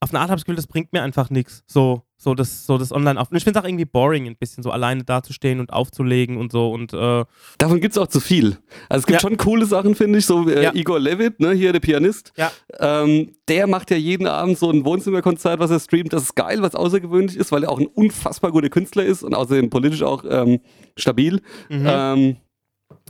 [0.00, 1.64] Auf eine Art habe ich das Gefühl, das bringt mir einfach nichts.
[1.66, 3.28] So, so das, so das Online auf.
[3.30, 6.70] Ich finde es auch irgendwie boring, ein bisschen so alleine dazustehen und aufzulegen und so.
[6.72, 7.24] Und äh,
[7.58, 8.58] Davon gibt's auch zu viel.
[8.88, 9.28] Also es gibt Ja.
[9.28, 10.74] schon coole Sachen, finde ich, so äh, Ja.
[10.74, 12.32] Igor Levit, ne, hier der Pianist.
[12.36, 12.50] ja,
[12.80, 16.12] Ähm, der macht ja jeden Abend so ein Wohnzimmerkonzert, was er streamt.
[16.12, 19.34] Das ist geil, was außergewöhnlich ist, weil er auch ein unfassbar guter Künstler ist und
[19.34, 20.58] außerdem politisch auch ähm,
[20.96, 21.40] stabil.
[21.68, 21.86] mhm.
[21.86, 22.36] Ähm,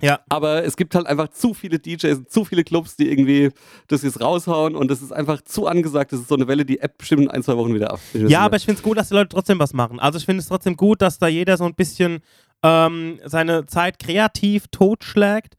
[0.03, 0.21] ja.
[0.29, 3.51] aber es gibt halt einfach zu viele DJs, zu viele Clubs, die irgendwie
[3.89, 6.13] das jetzt raushauen und das ist einfach zu angesagt.
[6.13, 8.01] Das ist so eine Welle, die App bestimmt in ein, zwei Wochen wieder ab.
[8.15, 9.99] Ja, aber ich finde es gut, dass die Leute trotzdem was machen.
[10.01, 12.21] Also ich finde es trotzdem gut, dass da jeder so ein bisschen
[12.63, 15.55] ähm, seine Zeit kreativ totschlägt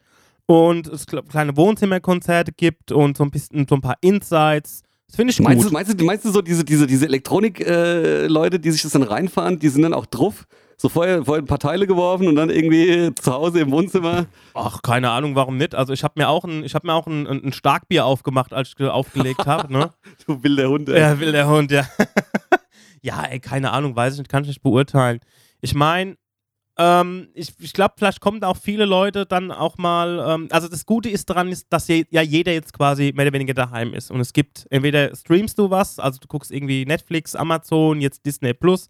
[0.45, 4.83] und es kle- kleine Wohnzimmerkonzerte gibt und so ein bisschen so ein paar Insights.
[5.07, 5.71] Das finde ich Meinst gut.
[5.71, 9.59] du, meinst, du, meinst du so diese, diese, diese Elektronik-Leute, die sich das dann reinfahren,
[9.59, 10.45] die sind dann auch drauf?
[10.81, 14.27] So vorher, vorher ein paar Teile geworfen und dann irgendwie zu Hause im Wohnzimmer.
[14.53, 15.75] Ach, keine Ahnung, warum nicht.
[15.75, 18.69] Also ich habe mir auch ein, ich habe mir auch ein, ein, Starkbier aufgemacht, als
[18.69, 19.71] ich ge- aufgelegt habe.
[19.73, 19.89] Ne?
[20.25, 21.01] Du wilder Hund, ey.
[21.01, 21.85] Ja, will der Hund, ja.
[23.01, 25.19] ja, ey, keine Ahnung, weiß ich nicht, kann ich nicht beurteilen.
[25.59, 26.15] Ich meine,
[26.77, 30.23] ähm, ich, ich glaube, vielleicht kommen da auch viele Leute dann auch mal.
[30.25, 33.33] Ähm, also das Gute ist daran, ist, dass je, ja jeder jetzt quasi mehr oder
[33.33, 34.11] weniger daheim ist.
[34.11, 38.53] Und es gibt, entweder streamst du was, also du guckst irgendwie Netflix, Amazon, jetzt Disney
[38.53, 38.87] Plus,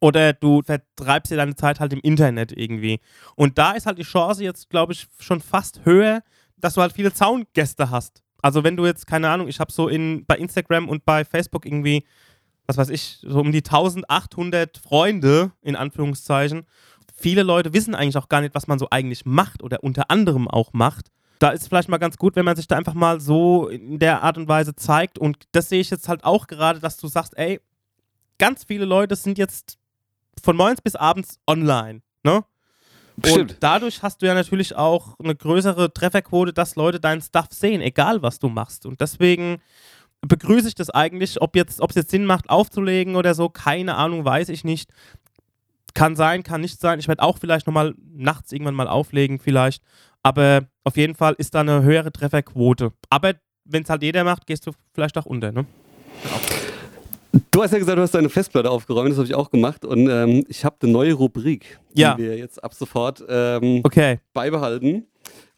[0.00, 3.00] oder du vertreibst dir deine Zeit halt im Internet irgendwie.
[3.34, 6.22] Und da ist halt die Chance jetzt, glaube ich, schon fast höher,
[6.56, 8.22] dass du halt viele Zaungäste hast.
[8.42, 11.66] Also wenn du jetzt, keine Ahnung, ich habe so in, bei Instagram und bei Facebook
[11.66, 12.04] irgendwie,
[12.66, 16.66] was weiß ich, so um die 1800 Freunde, in Anführungszeichen.
[17.14, 20.46] Viele Leute wissen eigentlich auch gar nicht, was man so eigentlich macht oder unter anderem
[20.46, 21.10] auch macht.
[21.40, 23.98] Da ist es vielleicht mal ganz gut, wenn man sich da einfach mal so in
[23.98, 25.18] der Art und Weise zeigt.
[25.18, 27.60] Und das sehe ich jetzt halt auch gerade, dass du sagst, ey,
[28.38, 29.77] ganz viele Leute sind jetzt
[30.44, 32.02] von morgens bis abends online.
[32.22, 32.44] Ne?
[33.24, 37.80] Und dadurch hast du ja natürlich auch eine größere Trefferquote, dass Leute deinen Stuff sehen,
[37.80, 38.86] egal was du machst.
[38.86, 39.60] Und deswegen
[40.20, 43.96] begrüße ich das eigentlich, ob jetzt, ob es jetzt Sinn macht, aufzulegen oder so, keine
[43.96, 44.90] Ahnung, weiß ich nicht.
[45.94, 46.98] Kann sein, kann nicht sein.
[46.98, 49.82] Ich werde auch vielleicht nochmal nachts irgendwann mal auflegen, vielleicht.
[50.22, 52.92] Aber auf jeden Fall ist da eine höhere Trefferquote.
[53.10, 55.66] Aber wenn es halt jeder macht, gehst du vielleicht auch unter, ne?
[57.50, 59.84] Du hast ja gesagt, du hast deine Festplatte aufgeräumt, das habe ich auch gemacht.
[59.84, 62.16] Und ähm, ich habe eine neue Rubrik, die Ja.
[62.16, 64.18] wir jetzt ab sofort ähm, Okay.
[64.32, 65.06] beibehalten.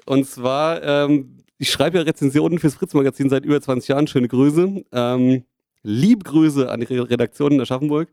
[0.07, 4.07] Und zwar, ähm, ich schreibe ja Rezensionen fürs Fritz-Magazin seit über 20 Jahren.
[4.09, 4.85] Schöne Grüße.
[4.93, 5.45] Ähm,
[5.83, 8.09] liebe Grüße an die Re- Redaktion in Aschaffenburg.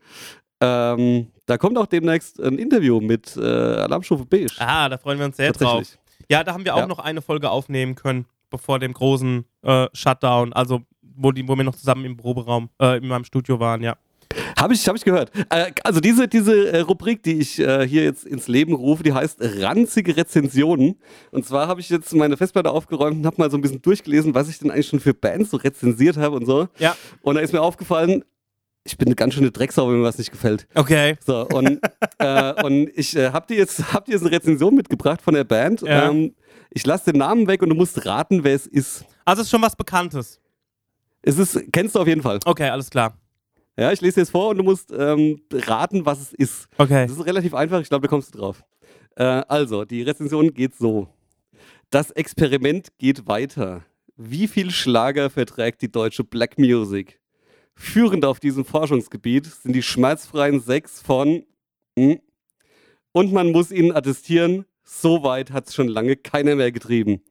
[0.61, 4.53] Ähm, da kommt auch demnächst ein Interview mit äh, Alarmstufe Beige.
[4.59, 5.83] Ah, da freuen wir uns sehr drauf.
[6.29, 6.87] Ja, da haben wir auch Ja.
[6.87, 10.81] noch eine Folge aufnehmen können, bevor dem großen äh, Shutdown, also
[11.17, 13.95] wo, die, wo wir noch zusammen im Proberaum, äh, in meinem Studio waren, ja.
[14.59, 15.31] Habe ich, hab ich gehört.
[15.49, 19.13] Äh, also diese, diese äh, Rubrik, die ich äh, hier jetzt ins Leben rufe, die
[19.13, 20.95] heißt ranzige Rezensionen.
[21.31, 24.35] Und zwar habe ich jetzt meine Festplatte aufgeräumt und habe mal so ein bisschen durchgelesen,
[24.35, 26.67] was ich denn eigentlich schon für Bands so rezensiert habe und so.
[26.77, 28.23] Ja, Und da ist mir aufgefallen,
[28.83, 30.67] ich bin eine ganz schöne Drecksau, wenn mir was nicht gefällt.
[30.75, 31.17] okay.
[31.25, 31.79] So, und,
[32.19, 35.43] äh, und ich äh, habe dir jetzt, hab dir jetzt eine Rezension mitgebracht von der
[35.43, 35.81] Band.
[35.81, 36.09] Ja.
[36.09, 36.33] Ähm,
[36.69, 39.05] ich lasse den Namen weg und du musst raten, wer es ist.
[39.25, 40.39] Also es ist schon was Bekanntes.
[41.27, 42.39] Es ist, kennst du auf jeden Fall.
[42.45, 43.17] Okay, alles klar.
[43.77, 46.69] Ja, ich lese dir jetzt vor und du musst ähm, raten, was es ist.
[46.77, 47.05] Okay.
[47.05, 48.63] Das ist relativ einfach, ich glaube, da kommst du drauf.
[49.17, 51.09] Äh, also, die Rezension geht so.
[51.89, 53.83] Das Experiment geht weiter.
[54.15, 57.19] Wie viel Schlager verträgt die deutsche Black Music?
[57.75, 61.43] Führend auf diesem Forschungsgebiet sind die schmerzfreien sechs von
[61.99, 62.21] hm,
[63.11, 67.21] und man muss ihnen attestieren, so weit hat es schon lange keiner mehr getrieben.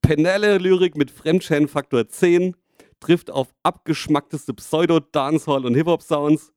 [0.00, 2.56] Penelle Lyrik mit Fremdschämen-Faktor 10
[3.04, 6.52] trifft auf abgeschmackteste Pseudo-Dancehall- und Hip-Hop-Sounds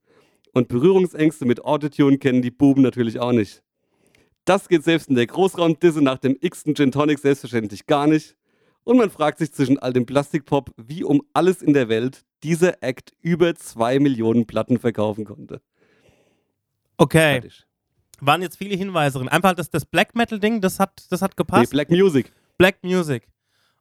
[0.52, 3.62] und Berührungsängste mit Autotune kennen die Buben natürlich auch nicht.
[4.44, 8.34] Das geht selbst in der Großraumdisse nach dem x-ten Gin Tonic selbstverständlich gar nicht.
[8.84, 12.82] Und man fragt sich zwischen all dem Plastikpop, wie um alles in der Welt dieser
[12.82, 15.60] Act über zwei Millionen Platten verkaufen konnte.
[16.96, 17.40] Okay.
[17.40, 17.66] Fertig.
[18.20, 19.28] Waren jetzt viele Hinweise drin.
[19.28, 21.70] Einfach das, das Black Metal-Ding, das hat, das hat Nee, gepasst.
[21.70, 22.32] Black Music.
[22.56, 23.28] Black Music.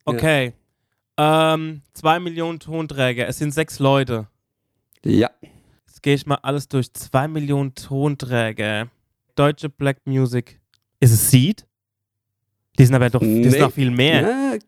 [0.03, 0.53] Okay.
[1.17, 3.27] Ähm, zwei Millionen Tonträger.
[3.27, 4.27] Es sind sechs Leute.
[5.03, 5.29] Ja.
[5.87, 6.93] Jetzt gehe ich mal alles durch.
[6.93, 8.87] Zwei Millionen Tonträger.
[9.35, 10.59] Deutsche Black Music.
[10.99, 11.65] Ist es Seed?
[12.77, 13.59] Die sind aber doch, die sind Nee.
[13.59, 14.59] noch viel mehr.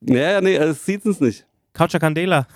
[0.00, 1.44] Ja, ja nee, es sieht es nicht.
[1.72, 2.46] Coucher Candela.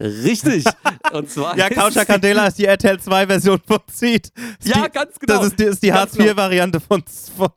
[0.00, 0.64] Richtig.
[1.12, 4.30] Und zwar Ja, Coucher Candela ist die RTL 2-Version von Seed.
[4.62, 5.38] Ja, die, ganz genau.
[5.38, 6.00] Das ist die, ist die genau.
[6.00, 7.02] Hartz-IV-Variante von,
[7.36, 7.50] von,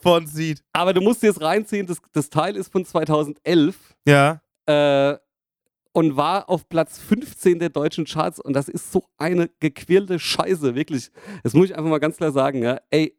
[0.00, 0.62] von Seed.
[0.72, 4.40] Aber du musst dir jetzt reinziehen, das, das Teil ist von 2011 Ja.
[4.66, 5.16] Äh,
[5.92, 10.74] und war auf Platz 15 der deutschen Charts und das ist so eine gequirlte Scheiße,
[10.74, 11.10] wirklich.
[11.42, 12.80] Das muss ich einfach mal ganz klar sagen, ja.
[12.90, 13.16] Ey,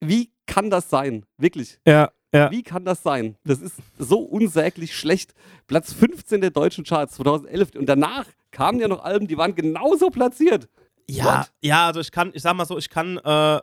[0.00, 1.26] wie kann das sein?
[1.36, 1.80] Wirklich.
[1.86, 2.10] Ja.
[2.32, 2.50] Ja.
[2.50, 3.36] Wie kann das sein?
[3.44, 5.32] Das ist so unsäglich schlecht.
[5.66, 10.10] Platz 15 der deutschen Charts 2011 und danach kamen ja noch Alben, die waren genauso
[10.10, 10.68] platziert.
[11.08, 11.52] Ja, What?
[11.60, 13.60] ja, also ich kann, ich sag mal so, ich kann, äh,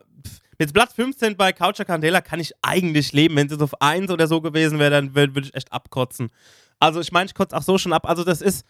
[0.59, 3.35] mit Platz 15 bei Coucher Candela kann ich eigentlich leben.
[3.35, 6.29] Wenn es jetzt auf 1 oder so gewesen wäre, dann würde würd ich echt abkotzen.
[6.83, 8.07] Also ich meine, ich kotze auch so schon ab.
[8.09, 8.65] Also das ist,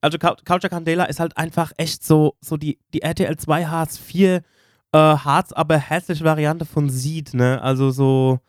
[0.00, 3.98] also Cou- Coucher Candela ist halt einfach echt so, so die, die RTL 2 Hartz
[3.98, 4.36] 4
[4.92, 7.60] äh, Harz, aber hässliche Variante von Seed, ne?
[7.60, 8.40] Also so,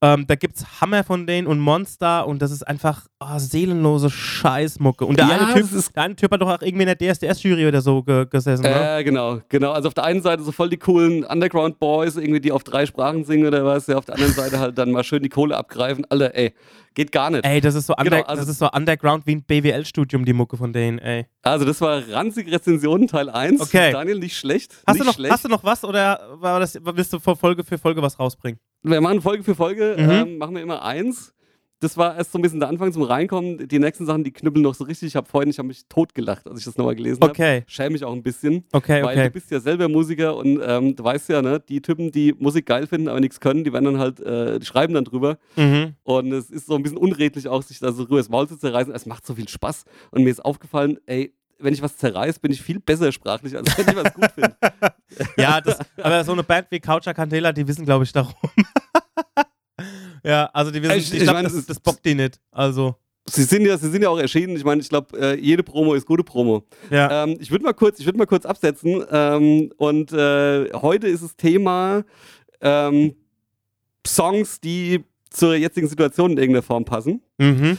[0.00, 5.04] ähm, da gibt's Hammer von denen und Monster und das ist einfach oh, seelenlose Scheißmucke.
[5.04, 7.66] Und der, Ja, eine typ, der eine Typ hat doch auch irgendwie in der DSDS-Jury
[7.66, 8.64] oder so ge gesessen?
[8.64, 9.72] Äh, genau, genau.
[9.72, 12.86] Also auf der einen Seite so voll die coolen Underground Boys, irgendwie die auf drei
[12.86, 15.56] Sprachen singen oder was, ja, auf der anderen Seite halt dann mal schön die Kohle
[15.56, 16.04] abgreifen.
[16.08, 16.54] Alter, ey,
[16.94, 17.44] geht gar nicht.
[17.44, 20.32] Ey, das ist so, under, Genau, also- das ist so Underground wie ein BWL-Studium, die
[20.32, 21.26] Mucke von denen, ey.
[21.42, 23.60] Also das war ranzig Rezensionen Teil 1.
[23.60, 23.90] Okay.
[23.90, 24.72] Daniel, nicht schlecht.
[24.86, 25.32] Hast nicht du, noch, schlecht.
[25.32, 28.60] hast du noch was oder war das, willst du vor Folge für Folge was rausbringen?
[28.82, 30.10] Wir machen Folge für Folge, Mhm.
[30.10, 31.34] ähm, machen wir immer eins.
[31.80, 33.68] Das war erst so ein bisschen der Anfang zum Reinkommen.
[33.68, 35.06] Die nächsten Sachen, die knüppeln noch so richtig.
[35.08, 37.30] Ich habe vorhin, ich habe mich totgelacht, als ich das nochmal gelesen habe.
[37.30, 38.64] Okay, Schäme mich auch ein bisschen.
[38.72, 39.30] okay, Weil du okay.
[39.30, 42.88] bist ja selber Musiker und ähm, du weißt ja, ne, die Typen, die Musik geil
[42.88, 45.38] finden, aber nichts können, die werden dann halt, äh, die schreiben dann drüber.
[45.54, 45.94] Mhm.
[46.02, 48.56] Und es ist so ein bisschen unredlich auch, sich da so rüber das Maul zu
[48.56, 48.92] zerreißen.
[48.92, 49.84] Es macht so viel Spaß.
[50.10, 53.76] Und mir ist aufgefallen, ey, wenn ich was zerreiß, bin ich viel besser sprachlich, als
[53.78, 54.56] wenn ich was gut finde.
[55.36, 58.34] Ja, das, aber so eine Band wie Coucher Candela, die wissen, glaube ich, darum.
[60.22, 62.38] ja, also die wissen, Ich- ich, ich glaube, das, das bockt die nicht.
[62.50, 62.94] Also,
[63.30, 64.56] Sie sind ja, sie sind ja auch erschienen.
[64.56, 66.64] Ich meine, ich glaube, äh, jede Promo ist gute Promo.
[66.88, 67.24] ja.
[67.24, 69.04] Ähm, ich würde mal kurz, ich würde mal kurz absetzen.
[69.10, 72.04] Ähm, und äh, heute ist das Thema
[72.62, 73.14] ähm,
[74.06, 77.20] Songs, die zur jetzigen Situation in irgendeiner Form passen.
[77.36, 77.76] Mhm.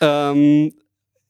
[0.00, 0.72] Ähm,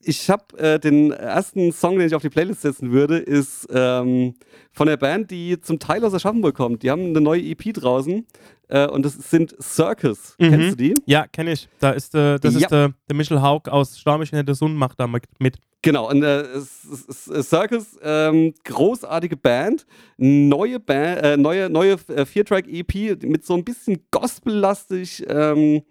[0.01, 4.35] ich habe äh, den ersten Song, den ich auf die Playlist setzen würde, ist ähm,
[4.73, 6.83] von der Band, die zum Teil aus Aschaffenburg kommt.
[6.83, 8.27] Die haben eine neue EP draußen
[8.69, 10.35] äh, und das sind Circus.
[10.39, 10.51] Mhm.
[10.51, 10.95] Kennst du die?
[11.07, 11.69] Ja, kenne ich.
[11.81, 12.61] Da ist, äh, das Ja.
[12.61, 15.57] ist äh, der Michel Haug aus Stormig in der Sonne macht da mit.
[15.83, 23.23] Genau, und äh, es- Circus, ähm, großartige Band, neue Band, äh, neue, neue äh, Vier-Track-EP
[23.25, 25.83] mit so ein bisschen Gospel-lastig, ähm,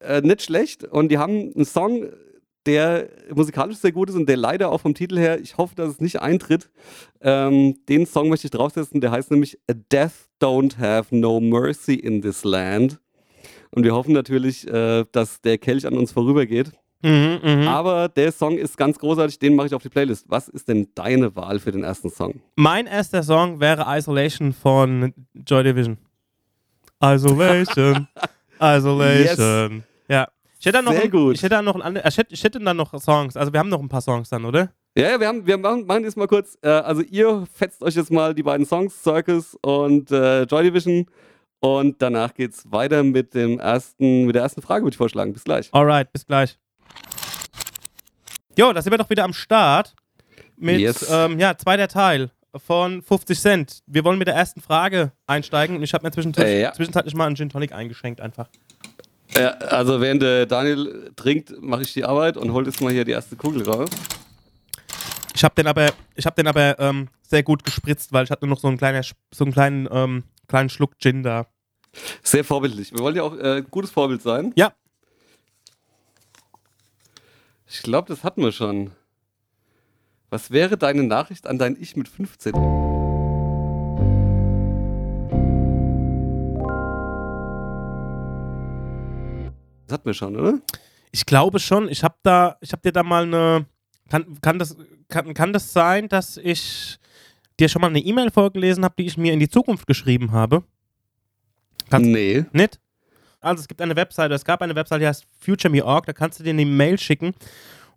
[0.00, 0.84] äh, nicht schlecht.
[0.84, 2.04] Und die haben einen Song,
[2.68, 5.88] der musikalisch sehr gut ist und der leider auch vom Titel her, ich hoffe, dass
[5.88, 6.70] es nicht eintritt.
[7.22, 11.94] Ähm, den Song möchte ich draufsetzen, der heißt nämlich A Death Don't Have No Mercy
[11.94, 13.00] in This Land.
[13.70, 16.72] Und wir hoffen natürlich, äh, dass der Kelch an uns vorübergeht.
[17.02, 17.68] Mhm, mhm.
[17.68, 20.26] Aber der Song ist ganz großartig, den mache ich auf die Playlist.
[20.28, 22.40] Was ist denn deine Wahl für den ersten Song?
[22.56, 25.96] Mein erster Song wäre Isolation von Joy Division.
[27.02, 28.08] Isolation.
[28.60, 29.84] Isolation.
[30.08, 30.28] Ja.
[30.60, 31.34] Ich hätte dann noch, Sehr ein, gut.
[31.36, 33.36] Ich hätte dann noch ein ich hätte, ich hätte dann noch Songs.
[33.36, 34.72] Also wir haben noch ein paar Songs dann, oder?
[34.96, 36.58] Ja, ja, wir, haben, wir machen, machen jetzt mal kurz.
[36.62, 41.06] Äh, also, ihr fetzt euch jetzt mal die beiden Songs, Circus und äh, Joy Division.
[41.60, 45.32] Und danach geht's weiter mit, dem ersten, mit der ersten Frage, würde ich vorschlagen.
[45.32, 45.68] Bis gleich.
[45.72, 46.58] Alright, bis gleich.
[48.56, 49.94] Jo, da sind wir doch wieder am Start.
[50.56, 51.06] Mit, Yes.
[51.08, 53.78] ähm, ja, zweiter Teil von 50 Cent.
[53.86, 56.72] Wir wollen mit der ersten Frage einsteigen und ich habe mir zwischenzeitlich, Äh, ja.
[56.72, 58.48] zwischenzeitlich mal einen Gin Tonic eingeschenkt einfach.
[59.38, 63.04] Ja, also, während der Daniel trinkt, mache ich die Arbeit und hol jetzt mal hier
[63.04, 63.88] die erste Kugel raus.
[65.34, 68.44] Ich habe den aber, ich habe den aber ähm, sehr gut gespritzt, weil ich hatte
[68.44, 71.46] nur noch so einen kleinen, so einen kleinen, ähm, kleinen Schluck Gin da.
[72.22, 72.92] Sehr vorbildlich.
[72.92, 74.52] Wir wollen ja auch äh, gutes Vorbild sein.
[74.56, 74.72] Ja.
[77.68, 78.90] Ich glaube, das hatten wir schon.
[80.30, 82.87] Was wäre deine Nachricht an dein Ich mit 15?
[89.98, 90.58] Hatten wir schon, oder?
[91.12, 91.88] Ich glaube schon.
[91.88, 93.66] Ich habe da, ich habe dir da mal eine.
[94.10, 94.76] Kann, kann, das,
[95.08, 96.98] kann, kann das sein, dass ich
[97.60, 100.62] dir schon mal eine E-Mail vorgelesen habe, die ich mir in die Zukunft geschrieben habe?
[101.90, 102.44] Kannst- nee.
[102.52, 102.80] Nicht?
[103.40, 106.44] Also es gibt eine Webseite, es gab eine Webseite, die heißt FutureMe.org, da kannst du
[106.44, 107.34] dir eine Mail schicken.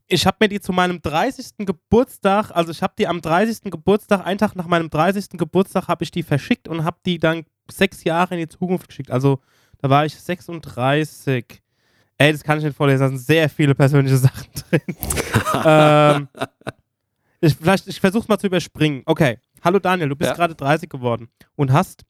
[0.07, 1.65] Ich habe mir die zu meinem 30.
[1.65, 3.71] Geburtstag, also ich habe die am 30.
[3.71, 5.29] Geburtstag, einen Tag nach meinem 30.
[5.31, 9.09] Geburtstag, habe ich die verschickt und habe die dann sechs Jahre in die Zukunft geschickt.
[9.09, 9.39] Also
[9.79, 11.61] da war ich 36.
[12.21, 14.81] Ey, das kann ich nicht vorlesen, da sind sehr viele persönliche Sachen drin.
[15.65, 16.27] ähm,
[17.39, 19.01] ich, vielleicht, ich versuche es mal zu überspringen.
[19.05, 19.39] Okay.
[19.63, 20.35] Hallo Daniel, du bist Ja.
[20.35, 22.03] gerade 30 geworden und hast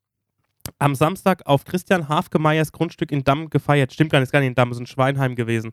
[0.80, 3.94] am Samstag auf Christian Hafgemeyers Grundstück in Damm gefeiert.
[3.94, 5.72] Stimmt gar nicht, ist gar nicht in Damm, es ist in Schweinheim gewesen.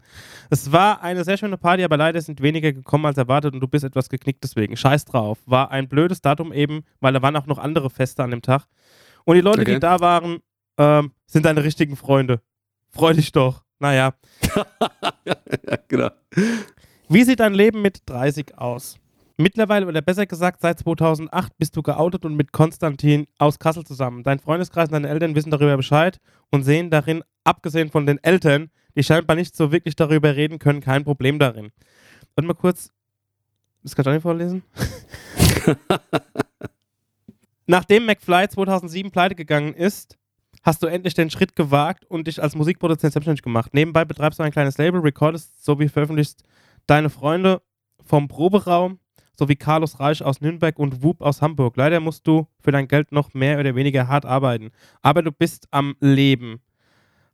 [0.51, 3.68] Es war eine sehr schöne Party, aber leider sind weniger gekommen als erwartet und du
[3.68, 4.77] bist etwas geknickt deswegen.
[4.77, 5.38] Scheiß drauf.
[5.46, 8.66] War ein blödes Datum eben, weil da waren auch noch andere Feste an dem Tag.
[9.24, 9.74] Und die Leute, Okay.
[9.74, 10.38] die da waren,
[10.79, 12.40] ähm, sind deine richtigen Freunde.
[12.90, 13.64] Freu dich doch.
[13.79, 14.14] Naja.
[15.25, 15.37] ja,
[15.88, 16.11] genau.
[17.09, 18.99] Wie sieht dein Leben mit 30 aus?
[19.37, 24.25] Mittlerweile, oder besser gesagt, seit 2008 bist du geoutet und mit Konstantin aus Kassel zusammen.
[24.25, 26.19] Dein Freundeskreis und deine Eltern wissen darüber Bescheid
[26.51, 30.81] und sehen darin, abgesehen von den Eltern, die scheinbar nicht so wirklich darüber reden können,
[30.81, 31.71] kein Problem darin.
[32.35, 32.91] Warte mal kurz.
[33.85, 34.64] Das kann ich auch nicht vorlesen.
[37.67, 40.19] Nachdem McFly 2007 pleite gegangen ist,
[40.69, 43.73] hast du endlich den Schritt gewagt und dich als Musikproduzent selbstständig gemacht.
[43.73, 46.45] Nebenbei betreibst du ein kleines Label, recordest sowie veröffentlichst
[46.87, 47.63] deine Freunde
[48.05, 48.99] vom Proberaum
[49.39, 51.79] sowie Carlos Reich aus Nürnberg und Whoop aus Hamburg.
[51.79, 54.71] Leider musst du für dein Geld noch mehr oder weniger hart arbeiten.
[55.01, 56.61] Aber du bist am Leben.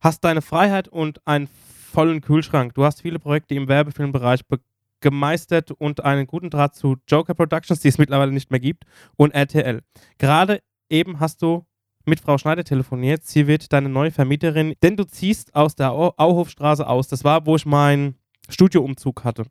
[0.00, 1.48] Hast deine Freiheit und einen
[1.90, 2.74] vollen Kühlschrank.
[2.74, 4.60] Du hast viele Projekte im Werbefilmbereich be
[5.00, 8.84] gemeistert und einen guten Draht zu Joker Productions, die es mittlerweile nicht mehr gibt,
[9.16, 9.82] und RTL.
[10.18, 11.66] Gerade eben hast du
[12.06, 13.24] mit Frau Schneider telefoniert.
[13.24, 17.08] Sie wird deine neue Vermieterin, denn du ziehst aus der Au Auhofstraße aus.
[17.08, 18.16] Das war, wo ich meinen
[18.48, 19.44] Studioumzug hatte.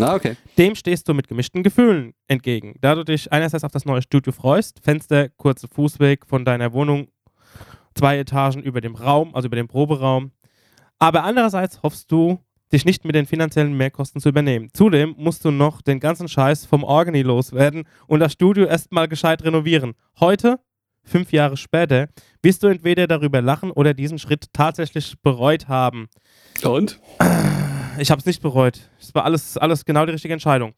[0.00, 0.36] Ah, okay.
[0.56, 2.76] Dem stehst du mit gemischten Gefühlen entgegen.
[2.80, 7.08] Da du dich einerseits auf das neue Studio freust, Fenster, kurzer Fußweg von deiner Wohnung,
[7.94, 10.32] zwei Etagen über dem Raum, also über dem Proberaum.
[10.98, 12.38] Aber andererseits hoffst du,
[12.72, 14.70] dich nicht mit den finanziellen Mehrkosten zu übernehmen.
[14.72, 19.44] Zudem musst du noch den ganzen Scheiß vom Organi loswerden und das Studio erstmal gescheit
[19.44, 19.92] renovieren.
[20.18, 20.58] Heute,
[21.04, 22.08] fünf Jahre später,
[22.42, 26.08] wirst du entweder darüber lachen oder diesen Schritt tatsächlich bereut haben.
[26.64, 27.00] Und?
[27.98, 28.90] Ich habe es nicht bereut.
[28.98, 30.72] Es war alles, alles genau die richtige Entscheidung.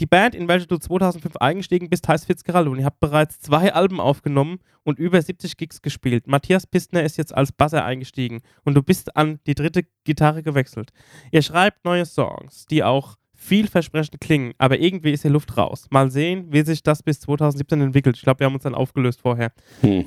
[0.00, 3.72] Die Band, in welche du 2005 eingestiegen bist, heißt Fitzgerald und ihr habt bereits zwei
[3.72, 6.26] Alben aufgenommen und über 70 Gigs gespielt.
[6.26, 10.90] Matthias Pistner ist jetzt als Basser eingestiegen und du bist an die dritte Gitarre gewechselt.
[11.30, 15.86] Ihr schreibt neue Songs, die auch vielversprechend klingen, aber irgendwie ist die Luft raus.
[15.90, 18.16] Mal sehen, wie sich das bis 2017 entwickelt.
[18.16, 19.52] Ich glaube, wir haben uns dann aufgelöst vorher.
[19.80, 20.06] Hm.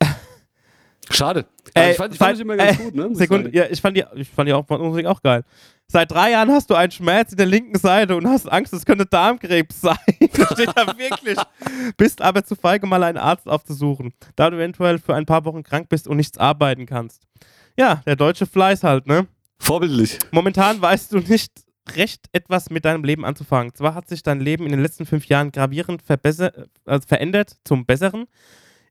[1.10, 1.46] Schade.
[1.74, 3.08] Also ich fand, ich fand seit- immer ganz äh, gut, ne?
[3.08, 5.44] muss Sekunde, ja, ich fand die, ich fand die auch, Musik auch geil.
[5.86, 8.86] Seit drei Jahren hast du einen Schmerz in der linken Seite und hast Angst, es
[8.86, 9.96] könnte Darmkrebs sein.
[10.34, 11.38] Das steht da wirklich.
[11.96, 15.62] Bist aber zu feige, mal einen Arzt aufzusuchen, da du eventuell für ein paar Wochen
[15.62, 17.22] krank bist und nichts arbeiten kannst.
[17.76, 19.26] Ja, der deutsche Fleiß halt, ne?
[19.58, 20.18] Vorbildlich.
[20.32, 21.63] Momentan weißt du nicht
[21.96, 23.74] recht etwas mit deinem Leben anzufangen.
[23.74, 28.26] Zwar hat sich dein Leben in den letzten fünf Jahren gravierend äh, verändert zum Besseren,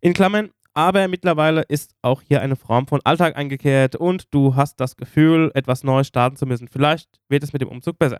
[0.02, 4.80] in Klammern, aber mittlerweile ist auch hier eine Form von Alltag eingekehrt und du hast
[4.80, 6.68] das Gefühl, etwas Neues starten zu müssen.
[6.68, 8.20] Vielleicht wird es mit dem Umzug besser.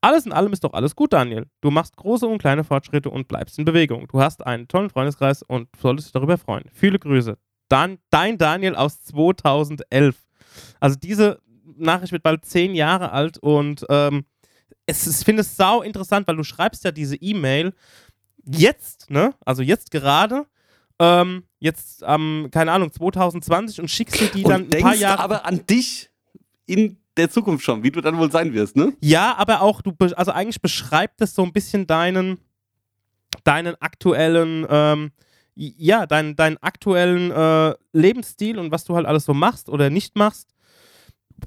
[0.00, 1.46] Alles in allem ist doch alles gut, Daniel.
[1.60, 4.06] Du machst große und kleine Fortschritte und bleibst in Bewegung.
[4.08, 6.64] Du hast einen tollen Freundeskreis und solltest dich darüber freuen.
[6.72, 7.36] Viele Grüße.
[7.68, 10.16] Dan dein Daniel aus 2011.
[10.80, 11.40] Also diese
[11.80, 14.24] Nachricht wird bald zehn Jahre alt und ähm,
[14.86, 17.72] es, ist- ich finde es sau interessant, weil du schreibst ja diese E-Mail
[18.44, 19.34] jetzt, ne?
[19.44, 20.46] Also jetzt gerade,
[20.98, 25.20] ähm, jetzt am, keine Ahnung, 2020 und schickst dir die dann Und ein paar Jahre.
[25.22, 26.10] aber an dich
[26.66, 28.92] in der Zukunft schon, wie du dann wohl sein wirst, ne?
[29.00, 32.38] Ja, aber auch, du, also eigentlich beschreibt es so ein bisschen deinen,
[33.44, 35.10] deinen aktuellen, ähm,
[35.54, 40.16] ja, deinen, deinen aktuellen äh, Lebensstil und was du halt alles so machst oder nicht
[40.16, 40.54] machst.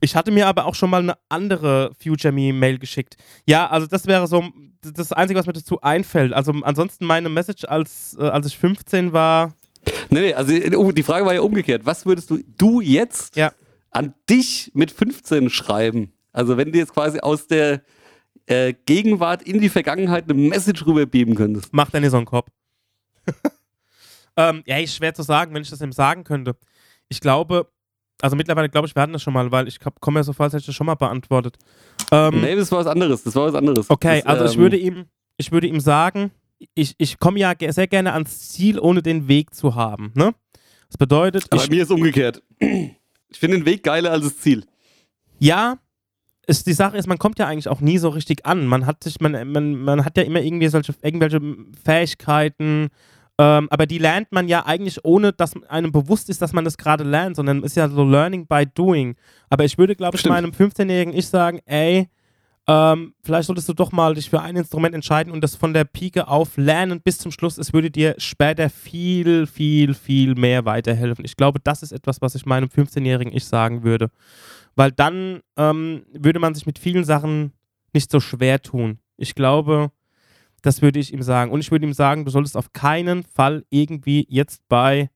[0.02, 3.16] Ich hatte mir aber auch schon mal eine andere Future Me Mail geschickt.
[3.46, 4.44] Ja, also das wäre so
[4.82, 6.34] das Einzige, was mir dazu einfällt.
[6.34, 9.54] Also ansonsten meine Message, als, äh, als ich 15 war,
[10.10, 11.86] Nee, nee, also oh, die Frage war ja umgekehrt.
[11.86, 13.52] Was würdest du, du jetzt Ja.
[13.92, 16.14] an dich mit 15 schreiben?
[16.32, 17.82] Also wenn du jetzt quasi aus der
[18.46, 21.74] äh, Gegenwart in die Vergangenheit eine Message rüberbeamen könntest.
[21.74, 22.50] macht er so einen Kopf.
[24.38, 26.56] ähm, ja, ist schwer zu sagen, wenn ich das ihm sagen könnte.
[27.10, 27.72] Ich glaube,
[28.24, 30.46] also mittlerweile glaube ich, wir hatten das schon mal, weil ich komme mir so vor,
[30.46, 31.58] als hätte ich das schon mal beantwortet.
[32.10, 33.22] Ähm, Nee, das war was anderes.
[33.24, 33.90] Das war was anderes.
[33.90, 35.06] okay, das, also ich ähm, würde ihm,
[35.36, 36.32] ich würde ihm sagen,
[36.74, 40.12] ich, ich komme ja sehr gerne ans Ziel, ohne den Weg zu haben.
[40.16, 40.34] Ne?
[40.88, 42.42] Das bedeutet, Aber ich, bei mir ist umgekehrt.
[42.60, 44.64] Ich finde den Weg geiler als das Ziel.
[45.40, 45.78] ja,
[46.46, 48.66] ist, die Sache ist, man kommt ja eigentlich auch nie so richtig an.
[48.68, 51.40] Man hat sich, man, man, man hat ja immer irgendwie solche, irgendwelche
[51.86, 52.90] Fähigkeiten,
[53.40, 56.78] ähm, aber die lernt man ja eigentlich ohne, dass einem bewusst ist, dass man das
[56.78, 59.16] gerade lernt, sondern ist ja so Learning by Doing.
[59.50, 60.36] Aber ich würde, glaube ich, Stimmt.
[60.36, 62.10] meinem 15-jährigen Ich sagen, ey,
[62.68, 65.84] ähm, vielleicht solltest du doch mal dich für ein Instrument entscheiden und das von der
[65.84, 67.58] Pike auf lernen bis zum Schluss.
[67.58, 71.26] Es würde dir später viel, viel, viel mehr weiterhelfen.
[71.26, 74.12] Ich glaube, das ist etwas, was ich meinem 15-jährigen Ich sagen würde.
[74.76, 77.52] Weil dann ähm, würde man sich mit vielen Sachen
[77.94, 79.00] nicht so schwer tun.
[79.18, 79.92] Ich glaube,
[80.64, 81.52] das würde ich ihm sagen.
[81.52, 85.10] Und ich würde ihm sagen, du solltest auf keinen Fall irgendwie jetzt bei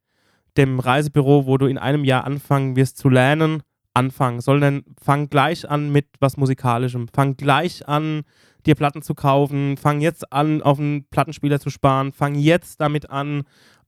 [0.58, 5.68] dem Reisebüro, wo du in einem Jahr anfangen wirst zu lernen, anfangen, sondern fang gleich
[5.68, 7.08] an mit was Musikalischem.
[7.08, 8.24] Fang gleich an,
[8.66, 9.78] dir Platten zu kaufen.
[9.78, 12.12] Fang jetzt an, auf einen Plattenspieler zu sparen.
[12.12, 13.44] Fang jetzt damit an,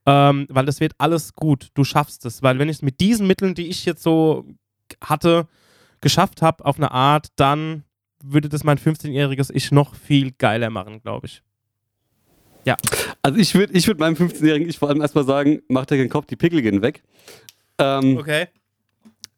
[0.06, 1.68] ähm, weil das wird alles gut.
[1.74, 2.42] Du schaffst es.
[2.42, 4.46] Weil wenn ich es mit diesen Mitteln, die ich jetzt so
[5.04, 5.46] hatte,
[6.00, 7.84] geschafft habe, auf eine Art, dann
[8.22, 11.42] würde das mein 15-jähriges Ich noch viel geiler machen, glaube ich.
[12.64, 12.76] Ja.
[13.22, 16.08] Also ich würde ich würd meinem 15-jährigen Ich vor allem erstmal sagen, mach dir keinen
[16.08, 17.02] Kopf, die Pickel gehen weg.
[17.78, 18.46] Ähm, okay.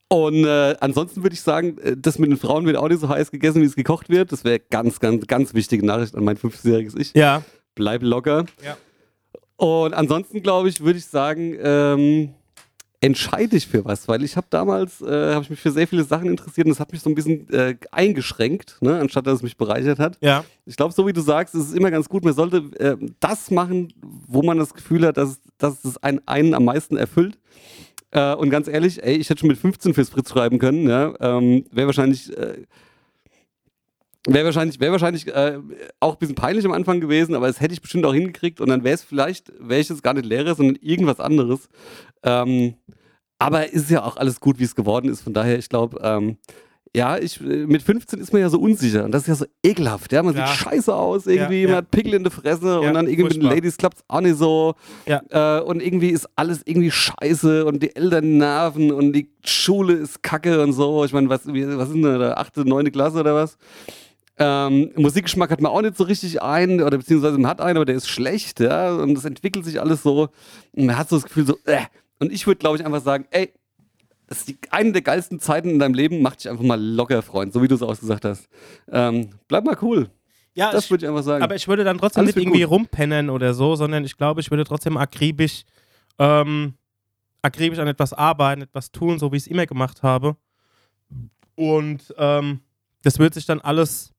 [0.08, 3.08] Und äh, ansonsten würde ich sagen, äh, das mit den Frauen wird auch nicht so
[3.08, 4.30] heiß gegessen, wie es gekocht wird.
[4.30, 7.14] Das wäre ganz, ganz, ganz wichtige Nachricht an mein 15-jähriges Ich.
[7.14, 7.42] Ja.
[7.74, 8.44] Bleib locker.
[8.62, 8.76] Ja.
[9.56, 12.34] Und ansonsten, glaube ich, würde ich sagen, ähm,
[13.02, 16.04] entscheide dich für was, weil ich habe damals, äh, habe ich mich für sehr viele
[16.04, 19.42] Sachen interessiert und das hat mich so ein bisschen äh, eingeschränkt, ne, anstatt dass es
[19.42, 20.16] mich bereichert hat.
[20.20, 20.44] Ja.
[20.66, 23.50] Ich glaube, so wie du sagst, ist es immer ganz gut, man sollte äh, das
[23.50, 23.92] machen,
[24.28, 27.38] wo man das Gefühl hat, dass, dass es einen, einen am meisten erfüllt.
[28.12, 31.12] Äh, und ganz ehrlich, ey, ich hätte schon mit 15 fürs Fritz schreiben können, ja,
[31.20, 32.34] ähm, wäre wahrscheinlich...
[32.36, 32.62] Äh,
[34.28, 35.58] Wäre wahrscheinlich, wär wahrscheinlich äh,
[35.98, 38.68] auch ein bisschen peinlich am Anfang gewesen, aber das hätte ich bestimmt auch hingekriegt und
[38.68, 41.68] dann wäre es vielleicht, wäre ich jetzt gar nicht Lehrer, sondern irgendwas anderes.
[42.22, 42.74] Ähm,
[43.38, 45.22] aber ist ja auch alles gut, wie es geworden ist.
[45.22, 46.36] Von daher, ich glaube, ähm,
[46.94, 50.12] ja, ich, mit 15 ist man ja so unsicher und das ist ja so ekelhaft.
[50.12, 50.22] Ja?
[50.22, 50.46] Man Ja.
[50.46, 53.32] sieht scheiße aus irgendwie, Ja, man hat Pickel in der Fresse und dann irgendwie mit
[53.32, 53.54] den furchtbar.
[53.56, 54.74] Ladies klappt es auch nicht so.
[55.30, 60.22] Äh, und irgendwie ist alles irgendwie scheiße und die Eltern nerven und die Schule ist
[60.22, 61.04] kacke und so.
[61.06, 63.56] Ich meine, was, was ist denn da, achte, neunte Klasse oder was?
[64.38, 67.84] Ähm, Musikgeschmack hat man auch nicht so richtig ein, oder beziehungsweise man hat einen, aber
[67.84, 70.28] der ist schlecht, ja, und es entwickelt sich alles so.
[70.72, 71.82] Und man hat so das Gefühl, so, äh.
[72.22, 73.52] Und ich würde, glaube ich, einfach sagen, ey,
[74.28, 77.20] das ist die, eine der geilsten Zeiten in deinem Leben, mach dich einfach mal locker,
[77.20, 78.48] Freund, so wie du es ausgesagt hast.
[78.90, 80.08] Ähm, bleib mal cool.
[80.54, 81.42] Ja, Das würde ich einfach sagen.
[81.42, 82.70] aber ich würde dann trotzdem Alles nicht irgendwie gut.
[82.70, 85.62] rumpennen oder so, sondern ich glaube, ich würde trotzdem akribisch,
[86.20, 86.74] ähm,
[87.42, 90.36] akribisch an etwas arbeiten, etwas tun, so wie ich es immer gemacht habe.
[91.56, 92.60] Und ähm,
[93.02, 94.12] das wird sich dann alles,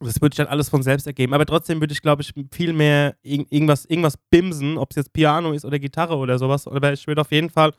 [0.00, 1.34] das würde sich dann alles von selbst ergeben.
[1.34, 5.12] Aber trotzdem würde ich, glaube ich, viel mehr irg irgendwas, irgendwas bimsen, ob es jetzt
[5.12, 6.66] Piano ist oder Gitarre oder sowas.
[6.66, 7.72] Aber ich würde auf jeden Fall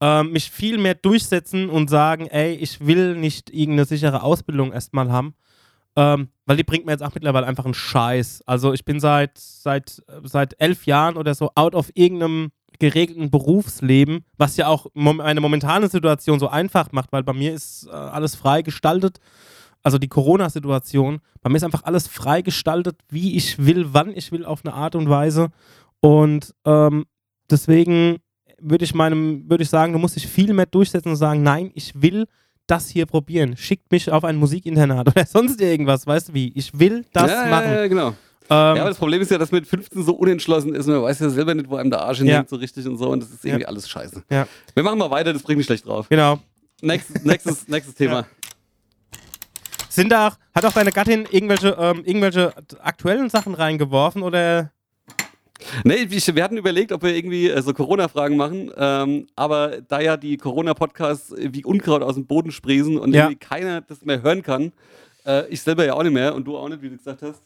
[0.00, 5.10] ähm, mich viel mehr durchsetzen und sagen, ey, ich will nicht irgendeine sichere Ausbildung erstmal
[5.10, 5.34] haben.
[5.96, 8.42] Ähm, weil die bringt mir jetzt auch mittlerweile einfach einen Scheiß.
[8.46, 14.24] Also ich bin seit, seit, seit elf Jahren oder so out of irgendeinem geregelten Berufsleben,
[14.36, 17.92] was ja auch mom eine momentane Situation so einfach macht, weil bei mir ist äh,
[17.92, 19.20] alles frei gestaltet.
[19.84, 24.32] Also die Corona-Situation, bei mir ist einfach alles frei gestaltet, wie ich will, wann ich
[24.32, 25.48] will, auf eine Art und Weise.
[26.00, 27.04] Und ähm,
[27.50, 28.16] deswegen
[28.58, 31.70] würde ich meinem, würde ich sagen, du musst dich viel mehr durchsetzen und sagen, nein,
[31.74, 32.24] ich will
[32.66, 33.58] das hier probieren.
[33.58, 36.50] Schickt mich auf ein Musikinternat oder sonst irgendwas, weißt du wie?
[36.54, 37.66] Ich will das ja, machen.
[37.70, 38.08] Ja, ja, genau.
[38.08, 38.14] Ähm,
[38.48, 41.02] ja, aber das Problem ist ja, dass man mit 15 so unentschlossen ist und man
[41.02, 42.24] weiß ja selber nicht, wo einem der Arsch Ja.
[42.24, 43.68] hinhängt so richtig und so und das ist irgendwie Ja.
[43.68, 44.22] alles scheiße.
[44.30, 44.46] Ja.
[44.74, 46.08] Wir machen mal weiter, das bringt mich schlecht drauf.
[46.08, 46.38] genau.
[46.82, 48.26] Nächstes, nächstes, nächstes Thema.
[49.94, 54.72] Sind da auch, hat auch deine Gattin irgendwelche, ähm, irgendwelche aktuellen Sachen reingeworfen oder?
[55.84, 60.16] Nee, wir hatten überlegt, ob wir irgendwie äh, so Corona-Fragen machen, ähm, aber da ja
[60.16, 63.24] die Corona-Podcasts wie Unkraut aus dem Boden sprießen und Ja.
[63.24, 64.72] irgendwie keiner das mehr hören kann,
[65.24, 67.42] äh, ich selber ja auch nicht mehr und du auch nicht, wie du gesagt hast,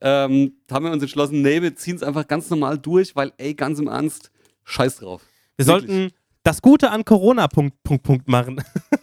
[0.00, 3.54] ähm, haben wir uns entschlossen, nee, wir ziehen es einfach ganz normal durch, weil, ey,
[3.54, 4.32] ganz im Ernst,
[4.64, 5.22] scheiß drauf.
[5.56, 5.88] Wir Wirklich.
[5.90, 8.60] sollten das Gute an Corona Punkt, Punkt, Punkt machen.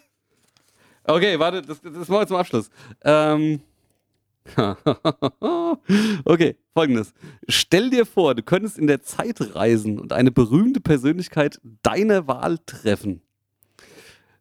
[1.10, 2.70] Okay, warte, das, das machen wir zum Abschluss.
[3.02, 3.60] Ähm.
[6.24, 7.12] okay, folgendes.
[7.48, 12.58] Stell dir vor, du könntest in der Zeit reisen und eine berühmte Persönlichkeit deiner Wahl
[12.64, 13.22] treffen.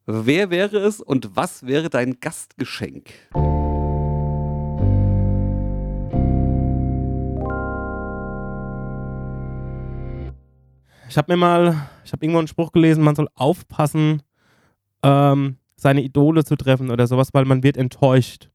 [0.06, 3.10] Wer wäre es und was wäre dein Gastgeschenk?
[11.10, 14.22] Ich habe mir mal, ich habe irgendwo einen Spruch gelesen, man soll aufpassen,
[15.02, 18.50] ähm, seine Idole zu treffen oder sowas, weil man wird enttäuscht.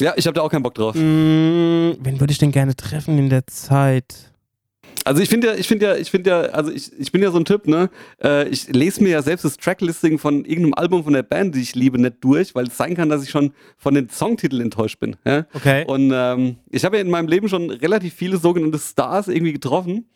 [0.00, 0.94] Ja, ich habe da auch keinen Bock drauf.
[0.94, 4.32] Mm, wen würde ich denn gerne treffen in der Zeit?
[5.04, 7.30] Also ich finde ja, ich finde ja, ich finde ja, also ich, ich bin ja
[7.30, 7.90] so ein Typ, ne?
[8.22, 11.62] Äh, ich lese mir ja selbst das Tracklisting von irgendeinem Album von der Band, die
[11.62, 14.98] ich liebe, nicht durch, weil es sein kann, dass ich schon von den Songtiteln enttäuscht
[14.98, 15.16] bin.
[15.24, 15.46] Ja?
[15.54, 15.84] Okay.
[15.86, 20.08] Und ähm, ich habe ja in meinem Leben schon relativ viele sogenannte Stars irgendwie getroffen.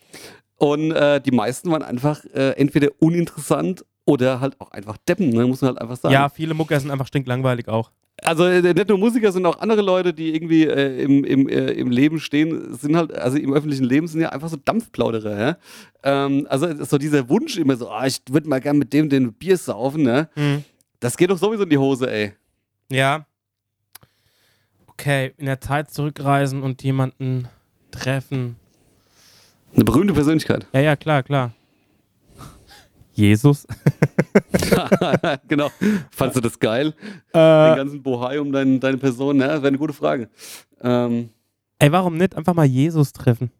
[0.57, 5.47] Und äh, die meisten waren einfach äh, entweder uninteressant oder halt auch einfach Deppen, ne?
[5.47, 6.13] muss man halt einfach sagen.
[6.13, 7.91] ja, viele Mucker sind einfach stinklangweilig auch.
[8.23, 11.71] Also äh, nicht nur Musiker, sondern auch andere Leute, die irgendwie äh, im, im, äh,
[11.73, 15.41] im Leben stehen, sind halt, also im öffentlichen Leben sind ja einfach so Dampfplauderer.
[15.41, 15.57] Ja?
[16.03, 19.33] Ähm, also so dieser Wunsch immer so, ah, ich würde mal gern mit dem den
[19.33, 20.29] Bier saufen, ne?
[20.35, 20.65] Hm.
[20.99, 22.33] das geht doch sowieso in die Hose, ey.
[22.91, 23.27] Ja.
[24.87, 27.49] Okay, in der Zeit zurückreisen und jemanden
[27.91, 28.57] treffen.
[29.75, 30.67] Eine berühmte Persönlichkeit.
[30.73, 31.53] Ja, ja, klar, klar.
[33.21, 33.67] Jesus.
[35.49, 35.71] genau.
[36.11, 36.93] Fandst du das geil?
[37.35, 39.39] Den Äh, ganzen Bohai um dein, deine Person?
[39.41, 40.29] Ja, das wäre eine gute Frage.
[40.83, 41.31] Ähm,
[41.79, 43.51] ey, warum nicht einfach mal Jesus treffen?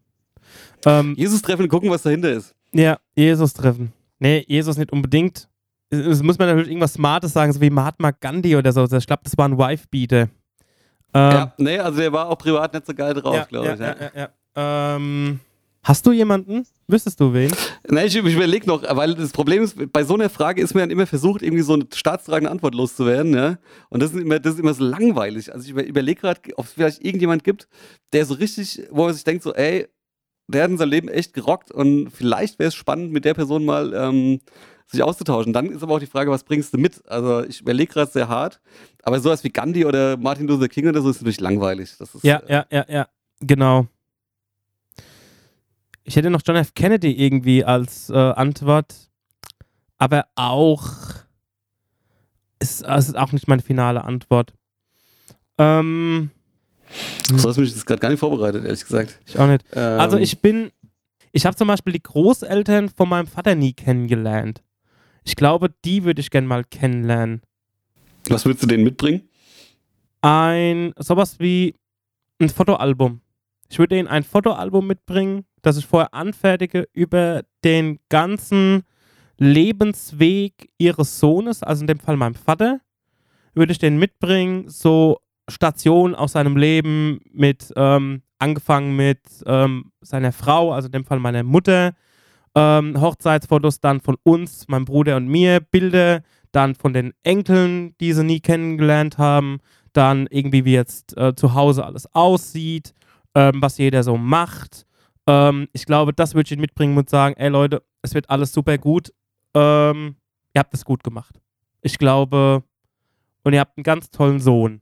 [0.85, 2.55] Ähm, Jesus treffen und gucken, was dahinter ist.
[2.73, 3.93] ja, Jesus treffen.
[4.19, 5.47] Nee, Jesus nicht unbedingt.
[5.89, 8.83] Es, es muss man natürlich irgendwas Smartes sagen, so wie Mahatma Gandhi oder so.
[8.85, 10.21] Ich glaube, das war ein Wife-Beater.
[10.21, 13.73] Ähm, Ja, nee, also der war auch privat nicht so geil drauf, ja, glaube ja,
[13.73, 13.79] ich.
[13.79, 13.87] Ja.
[13.87, 14.95] ja, ja, ja.
[14.95, 15.39] Ähm,
[15.83, 16.65] hast du jemanden?
[16.87, 17.51] Wüsstest du wen?
[17.89, 20.81] Nee, ich, ich überlege noch, weil das Problem ist, bei so einer Frage ist mir
[20.81, 23.57] dann immer versucht, irgendwie so eine staatstragende Antwort loszuwerden, ja.
[23.89, 25.53] Und das ist immer, das ist immer so langweilig.
[25.53, 27.67] Also ich über, überlege gerade, ob es vielleicht irgendjemand gibt,
[28.13, 29.87] der so richtig, wo man sich denkt, so, ey,
[30.47, 33.63] der hat in seinem Leben echt gerockt und vielleicht wäre es spannend, mit der Person
[33.63, 34.41] mal ähm,
[34.87, 35.53] sich auszutauschen.
[35.53, 37.01] Dann ist aber auch die Frage, was bringst du mit?
[37.07, 38.59] Also ich überlege gerade sehr hart,
[39.03, 41.95] aber sowas wie Gandhi oder Martin Luther King oder so ist natürlich langweilig.
[41.99, 43.07] Ist, Ja, ja, ja, ja,
[43.39, 43.87] genau.
[46.03, 46.73] Ich hätte noch John F.
[46.73, 49.09] Kennedy irgendwie als äh, Antwort,
[49.97, 50.83] aber auch
[52.59, 54.53] ist, es ist auch nicht meine finale Antwort.
[55.57, 56.31] Ähm,
[57.29, 59.19] So hast du mich jetzt gerade gar nicht vorbereitet, ehrlich gesagt.
[59.25, 59.63] ich auch nicht.
[59.73, 60.71] Ähm, Also ich bin,
[61.31, 64.63] ich habe zum Beispiel die Großeltern von meinem Vater nie kennengelernt.
[65.23, 67.41] Ich glaube, die würde ich gerne mal kennenlernen.
[68.29, 69.27] Was würdest du denen mitbringen?
[70.23, 71.73] ein sowas wie
[72.39, 73.21] ein Fotoalbum.
[73.69, 78.83] Ich würde ihnen ein Fotoalbum mitbringen, das ich vorher anfertige über den ganzen
[79.37, 82.81] Lebensweg ihres Sohnes, also in dem Fall meinem Vater,
[83.53, 85.17] würde ich den mitbringen, so
[85.49, 91.19] Stationen aus seinem Leben mit, ähm, angefangen mit ähm, seiner Frau, also in dem Fall
[91.19, 91.93] meiner Mutter,
[92.55, 98.13] ähm, Hochzeitsfotos dann von uns, meinem Bruder und mir, Bilder dann von den Enkeln, die
[98.13, 99.59] sie nie kennengelernt haben,
[99.93, 102.93] dann irgendwie wie jetzt äh, zu Hause alles aussieht,
[103.35, 104.85] ähm, was jeder so macht.
[105.27, 108.51] Ähm, ich glaube, das würde ich ihnen mitbringen und sagen, ey Leute, es wird alles
[108.53, 109.13] super gut.
[109.53, 110.15] Ähm,
[110.53, 111.39] ihr habt es gut gemacht.
[111.81, 112.63] Ich glaube,
[113.43, 114.81] und ihr habt einen ganz tollen Sohn.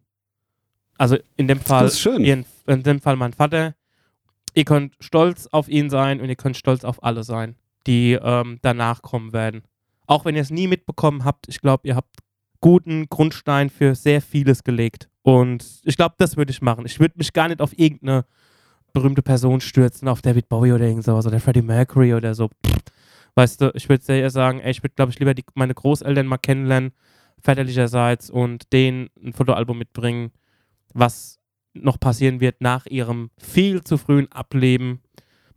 [0.98, 2.24] Also in dem Fall, Das ist schön.
[2.24, 3.76] Ihren, in dem Fall mein Vater.
[4.54, 7.56] Ihr könnt stolz auf ihn sein und ihr könnt stolz auf alle sein,
[7.88, 9.64] die ähm, danach kommen werden.
[10.08, 12.18] Auch wenn ihr es nie mitbekommen habt, ich glaube, ihr habt
[12.60, 15.08] guten Grundstein für sehr vieles gelegt.
[15.22, 16.86] Und ich glaube, das würde ich machen.
[16.86, 18.26] Ich würde mich gar nicht auf irgendeine
[18.94, 22.50] berühmte Person stürzen, auf David Bowie oder irgend sowas oder Freddie Mercury oder so.
[23.36, 26.28] Weißt du, ich würde eher sagen, ey, ich würde, glaube ich, lieber die, meine Großeltern
[26.28, 26.92] mal kennenlernen,
[27.42, 30.32] väterlicherseits, und denen ein Fotoalbum mitbringen,
[30.94, 31.40] was
[31.74, 35.02] noch passieren wird nach ihrem viel zu frühen Ableben.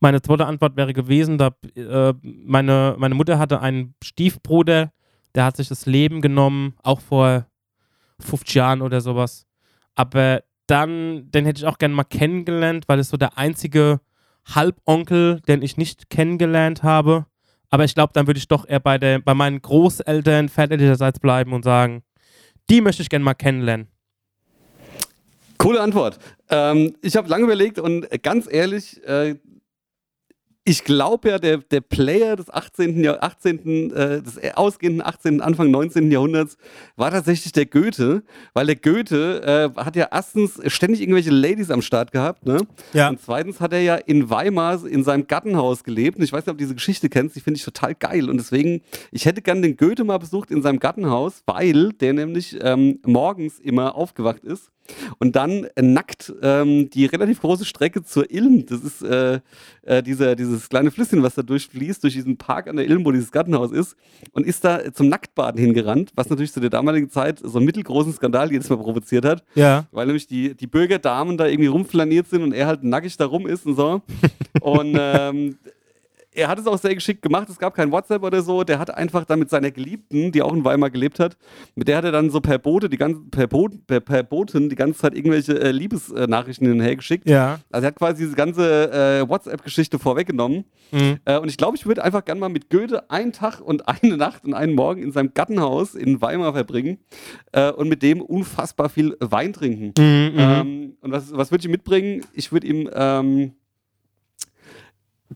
[0.00, 4.92] Meine zweite Antwort wäre gewesen, da äh, meine, meine Mutter hatte einen Stiefbruder,
[5.34, 7.46] der hat sich das Leben genommen, auch vor
[8.20, 9.46] 50 Jahren oder sowas.
[9.94, 14.00] Aber dann, den hätte ich auch gerne mal kennengelernt, weil es so der einzige
[14.46, 17.26] Halbonkel, den ich nicht kennengelernt habe.
[17.68, 21.52] Aber ich glaube, dann würde ich doch eher bei, der, bei meinen Großeltern väterlicherseits bleiben
[21.52, 22.02] und sagen,
[22.70, 23.88] die möchte ich gerne mal kennenlernen.
[25.58, 26.18] Coole Antwort.
[26.48, 29.36] Ähm, ich habe lange überlegt und ganz ehrlich, äh,
[30.64, 33.02] ich glaube ja, der, der Player des 18.
[33.02, 36.10] Jahr, 18., äh, des ausgehenden 18., Anfang 19.
[36.12, 36.56] Jahrhunderts
[36.94, 38.22] war tatsächlich der Goethe,
[38.54, 42.58] weil der Goethe äh, hat ja erstens ständig irgendwelche Ladies am Start gehabt, ne?
[42.92, 43.08] Ja.
[43.08, 46.18] Und zweitens hat er ja in Weimar in seinem Gartenhaus gelebt.
[46.18, 48.30] Und ich weiß nicht, ob du diese Geschichte kennst, die finde ich total geil.
[48.30, 52.56] Und deswegen, ich hätte gern den Goethe mal besucht in seinem Gartenhaus, weil der nämlich
[52.60, 54.70] ähm, morgens immer aufgewacht ist
[55.18, 59.40] und dann äh, nackt ähm, die relativ große Strecke zur Ilm, das ist äh,
[59.82, 63.12] äh, dieser, dieses kleine Flüsschen, was da durchfließt, durch diesen Park an der Ilm, wo
[63.12, 63.96] dieses Gartenhaus ist,
[64.32, 68.12] und ist da zum Nacktbaden hingerannt, was natürlich zu der damaligen Zeit so einen mittelgroßen
[68.12, 69.86] Skandal jedes Mal provoziert hat, Ja.
[69.92, 73.46] weil nämlich die, die Bürgerdamen da irgendwie rumflaniert sind und er halt nackig da rum
[73.46, 74.02] ist und so.
[74.60, 75.56] und ähm,
[76.34, 77.48] er hat es auch sehr geschickt gemacht.
[77.48, 78.64] Es gab kein WhatsApp oder so.
[78.64, 81.36] Der hat einfach dann mit seiner Geliebten, die auch in Weimar gelebt hat,
[81.74, 84.68] mit der hat er dann so per Bote die ganze, per, Boot, per, per Boten
[84.68, 87.28] die ganze Zeit irgendwelche äh, Liebesnachrichten hin und her geschickt.
[87.28, 87.60] Ja.
[87.70, 90.64] Also er hat quasi diese ganze äh, WhatsApp-Geschichte vorweggenommen.
[90.90, 91.18] Mhm.
[91.24, 94.16] Äh, und ich glaube, ich würde einfach gerne mal mit Goethe einen Tag und eine
[94.16, 96.98] Nacht und einen Morgen in seinem Gartenhaus in Weimar verbringen
[97.52, 99.92] äh, und mit dem unfassbar viel Wein trinken.
[99.98, 100.38] Mhm, mhm.
[100.38, 102.24] Ähm, und was, was würde ich mitbringen?
[102.32, 103.52] Ich würde ihm ähm,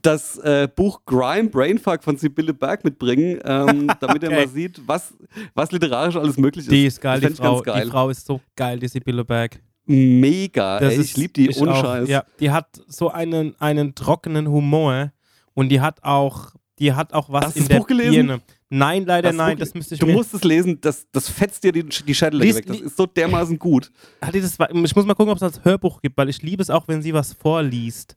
[0.02, 4.36] das äh, Buch Grime Brainfuck von Sibylle Berg mitbringen, ähm, damit er Okay.
[4.40, 5.14] mal sieht, was,
[5.54, 6.72] was literarisch alles möglich ist.
[6.72, 7.60] die ist geil, Das die Frau.
[7.62, 7.84] geil.
[7.84, 9.60] Die Frau ist so geil, die Sibylle Berg.
[9.86, 10.80] Mega.
[10.80, 11.74] Das Ey, ist- ich liebe die ohne.
[11.76, 12.08] Scheiß.
[12.08, 15.12] Ja, die hat so einen, einen trockenen Humor
[15.54, 18.12] und die hat auch, die hat auch was Hast du in das der Buch gelesen?
[18.26, 18.40] Birne.
[18.68, 21.70] Nein, leider du nein, das müsste ich Du musst es lesen, das, das fetzt dir
[21.70, 22.66] die, die Lies- weg.
[22.66, 23.92] Das ist so dermaßen gut.
[24.20, 26.88] Das, ich muss mal gucken, ob es das Hörbuch gibt, weil ich liebe es auch,
[26.88, 28.16] wenn sie was vorliest.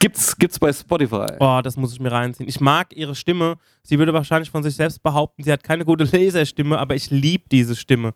[0.00, 1.26] Gibt's, gibt's bei Spotify.
[1.38, 2.48] Oh, das muss ich mir reinziehen.
[2.48, 3.56] Ich mag ihre Stimme.
[3.84, 7.44] Sie würde wahrscheinlich von sich selbst behaupten, sie hat keine gute Laserstimme, aber ich liebe
[7.52, 8.14] diese Stimme.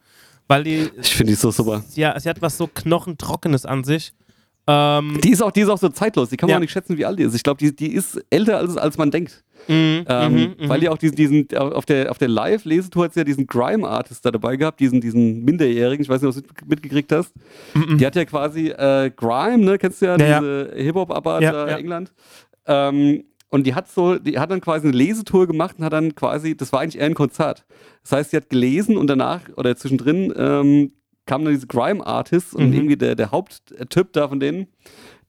[0.48, 0.90] Weil die.
[1.00, 1.84] Ich finde die so super.
[1.94, 4.12] Ja, sie hat was so knochentrockenes an sich.
[4.66, 6.30] Ähm, Die ist, auch, die ist auch so zeitlos.
[6.30, 6.56] Die kann man Ja.
[6.56, 7.34] auch nicht schätzen, wie alt die ist.
[7.34, 9.43] Ich glaube, die, die ist älter, als, als man denkt.
[9.68, 10.68] Mhm, Ähm, mhm, mhm.
[10.68, 14.24] Weil die auch diesen, diesen auf der, auf der Live-Lesetour hat sie ja diesen Grime-Artist
[14.24, 17.32] da dabei gehabt, diesen, diesen Minderjährigen, ich weiß nicht, ob du es mitgekriegt hast.
[17.98, 20.20] Die hat ja quasi äh, Grime, ne, kennst du ja, Mhm.
[20.20, 20.40] Ja, ja.
[20.40, 20.72] diese
[21.44, 21.72] Ja, da ja.
[21.74, 22.12] in England.
[22.66, 26.14] Ähm, und die hat so, die hat dann quasi eine Lesetour gemacht und hat dann
[26.14, 27.64] quasi, das war eigentlich eher ein Konzert.
[28.02, 30.92] Das heißt, sie hat gelesen und danach oder zwischendrin ähm,
[31.26, 32.72] kamen dann diese Grime-Artists und Mhm.
[32.74, 34.66] irgendwie der, der Haupttyp da von denen,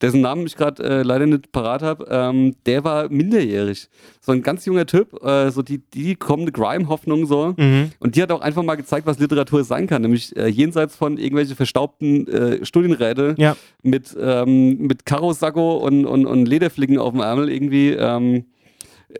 [0.00, 3.88] dessen Namen ich gerade äh, leider nicht parat habe, ähm, der war minderjährig.
[4.20, 7.54] So ein ganz junger Typ, äh, so die, die kommende Grime-Hoffnung so.
[7.56, 7.92] Mhm.
[7.98, 11.18] Und die hat auch einfach mal gezeigt, was Literatur sein kann, nämlich äh, jenseits von
[11.18, 13.56] irgendwelche verstaubten äh, Studienräte Ja.
[13.82, 18.44] mit, ähm, mit Karosacko und, und, und Lederflicken auf dem Ärmel irgendwie ähm,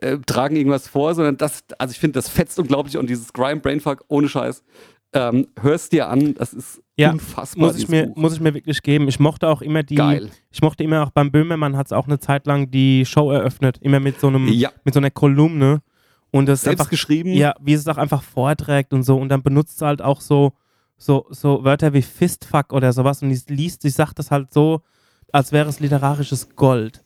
[0.01, 3.61] äh, tragen irgendwas vor, sondern das, also ich finde, das fetzt unglaublich und dieses Grime
[3.61, 4.63] Brainfuck ohne Scheiß.
[5.17, 7.67] Ähm, hörst dir an, das ist Ja, unfassbar.
[7.67, 8.15] Muss ich, mir, Buch.
[8.15, 9.07] muss ich mir wirklich geben.
[9.07, 9.95] Ich mochte auch immer die.
[9.95, 10.29] Geil.
[10.51, 13.77] Ich mochte immer auch beim Böhmermann hat es auch eine Zeit lang die Show eröffnet.
[13.81, 14.71] Immer mit so einem, Ja.
[14.83, 15.81] mit so einer Kolumne.
[16.31, 17.31] Und das Selbst einfach, geschrieben.
[17.33, 19.17] ja, wie es auch einfach vorträgt und so.
[19.17, 20.53] Und dann benutzt es halt auch so,
[20.97, 23.21] so, so Wörter wie Fistfuck oder sowas.
[23.23, 24.81] Und die liest, sie sagt das halt so,
[25.31, 27.01] als wäre es literarisches Gold.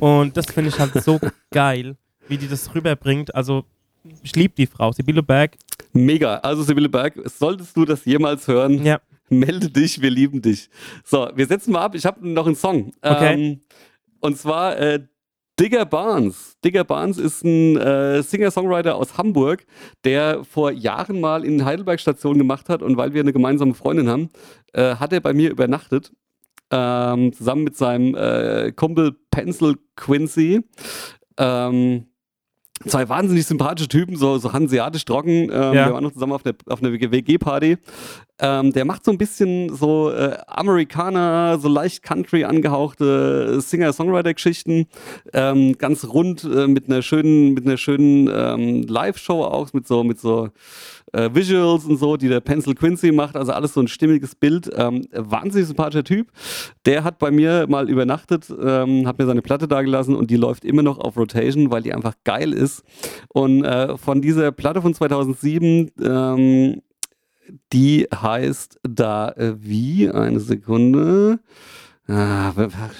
[0.00, 1.18] Und das finde ich halt so
[1.52, 1.96] geil,
[2.28, 3.34] wie die das rüberbringt.
[3.34, 3.64] Also,
[4.22, 5.56] ich liebe die Frau, Sibylle Berg.
[5.92, 6.36] Mega.
[6.36, 10.68] Also Sibylle Berg, solltest du das jemals hören, Ja, melde dich, wir lieben dich.
[11.04, 11.94] So, wir setzen mal ab.
[11.94, 12.92] Ich habe noch einen Song.
[13.02, 13.34] Okay.
[13.34, 13.60] Ähm,
[14.20, 15.00] und zwar äh,
[15.58, 16.58] Digger Barnes.
[16.62, 19.64] Digger Barnes ist ein äh, Singer-Songwriter aus Hamburg,
[20.04, 24.08] der vor Jahren mal in Heidelberg Station gemacht hat und weil wir eine gemeinsame Freundin
[24.08, 24.28] haben,
[24.74, 26.12] äh, hat er bei mir übernachtet.
[26.70, 30.62] Ähm, zusammen mit seinem äh, Kumpel Pencil Quincy.
[31.38, 32.06] Ähm,
[32.86, 35.44] zwei wahnsinnig sympathische Typen, so, so hanseatisch trocken.
[35.44, 35.72] Ähm, Ja.
[35.72, 37.78] Wir waren noch zusammen auf, der, auf einer WG-Party.
[38.38, 44.86] Ähm, der macht so ein bisschen so äh, Amerikaner, so leicht Country angehauchte Singer-Songwriter-Geschichten.
[45.32, 50.04] Ähm, ganz rund äh, mit einer schönen, mit einer schönen ähm, Live-Show auch, mit so,
[50.04, 50.50] mit so
[51.12, 53.36] äh, Visuals und so, die der Pencil Quincy macht.
[53.36, 54.70] Also alles so ein stimmiges Bild.
[54.76, 56.28] Ähm, wahnsinnig sympathischer Typ.
[56.84, 60.64] Der hat bei mir mal übernachtet, ähm, hat mir seine Platte dagelassen und die läuft
[60.64, 62.82] immer noch auf Rotation, weil die einfach geil ist.
[63.28, 66.82] Und äh, von dieser Platte von 2007, ähm,
[67.72, 70.10] die heißt da äh, wie?
[70.10, 71.40] Eine Sekunde.
[72.08, 72.52] Ah,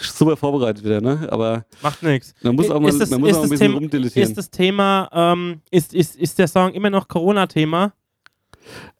[0.02, 1.28] super vorbereitet wieder, ne?
[1.30, 2.34] Aber macht nichts.
[2.42, 4.28] man muss auch mal, Ist das- man muss auch ein bisschen Thema- rumdilettieren.
[4.28, 7.92] Ist das Thema, ähm, ist, ist, ist der Song immer noch Corona-Thema?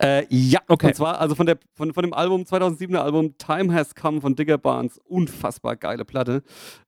[0.00, 0.86] Äh, ja, Okay.
[0.88, 4.36] und zwar also von, der, von, von dem Album, 2007er Album Time Has Come von
[4.36, 6.44] Digger Barnes, unfassbar geile Platte,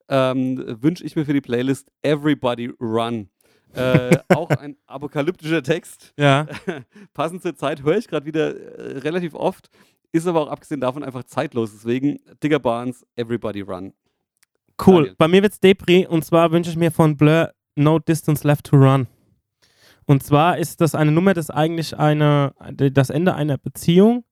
[0.09, 3.31] ähm, wünsche ich mir für die Playlist Everybody Run.
[3.75, 6.15] Äh, auch ein apokalyptischer Text.
[6.19, 6.47] Ja.
[7.15, 9.71] Passend zur Zeit höre ich gerade wieder äh, relativ oft,
[10.13, 11.73] ist aber auch abgesehen davon einfach zeitlos.
[11.73, 13.93] Deswegen Digger Barnes, Everybody Run.
[14.85, 14.97] Cool.
[14.97, 15.15] Daniel.
[15.19, 18.77] Bei mir wird's Depri und zwar wünsche ich mir von Blur No Distance Left to
[18.77, 19.07] Run.
[20.07, 24.25] Und zwar ist das eine Nummer, das ist eigentlich eine, das Ende einer Beziehung.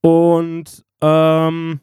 [0.00, 1.80] Und ähm,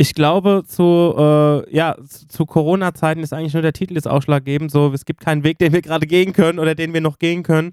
[0.00, 1.96] ich glaube, zu, äh, ja,
[2.28, 4.70] zu, Corona-Zeiten ist eigentlich nur der Titel ist ausschlaggebend.
[4.70, 7.42] So, es gibt keinen Weg, den wir gerade gehen können oder den wir noch gehen
[7.42, 7.72] können.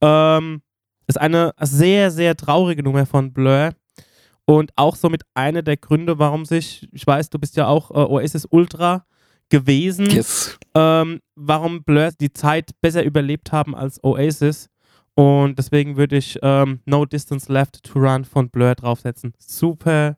[0.00, 0.62] Ähm,
[1.06, 3.74] ist eine sehr, sehr traurige Nummer von Blur.
[4.46, 7.94] Und auch somit einer der Gründe, warum sich, ich weiß, du bist ja auch äh,
[7.94, 9.04] Oasis Ultra
[9.50, 10.58] gewesen, Yes.
[10.74, 14.70] ähm, warum Blur die Zeit besser überlebt haben als Oasis.
[15.14, 19.34] Und deswegen würde ich ähm, No Distance Left to Run von Blur draufsetzen.
[19.38, 20.16] Super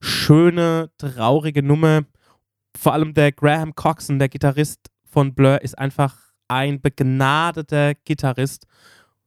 [0.00, 2.02] schöne, traurige Nummer.
[2.76, 6.16] Vor allem der Graham Coxon, der Gitarrist von Blur, ist einfach
[6.48, 8.66] ein begnadeter Gitarrist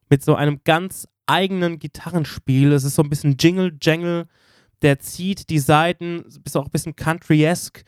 [0.08, 2.72] mit so einem ganz eigenen Gitarrenspiel.
[2.72, 4.26] Es ist so ein bisschen Jingle-Jangle,
[4.82, 7.84] der zieht die Saiten, ist auch ein bisschen country-esque.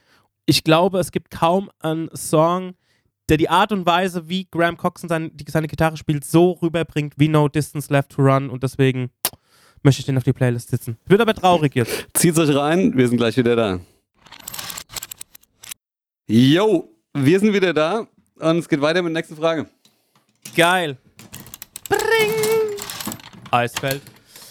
[0.47, 2.75] Ich glaube, es gibt kaum einen Song,
[3.29, 7.15] der die Art und Weise, wie Graham Coxon sein, die, seine Gitarre spielt, so rüberbringt
[7.17, 9.11] wie No Distance Left to Run und deswegen
[9.85, 10.97] möchte ich den auf die Playlist sitzen.
[11.07, 12.07] Wird aber traurig jetzt.
[12.15, 13.81] Zieht's euch rein, wir sind gleich wieder da.
[16.27, 18.07] Yo, wir sind wieder da
[18.37, 19.67] und es geht weiter mit der nächsten Frage.
[20.57, 20.97] Geil.
[21.89, 22.33] Bring.
[23.51, 24.01] Eisfeld.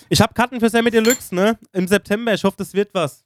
[0.10, 1.58] Ich habe Karten für Sammy Deluxe, ne?
[1.72, 2.34] Im September.
[2.34, 3.24] Ich hoffe, das wird was.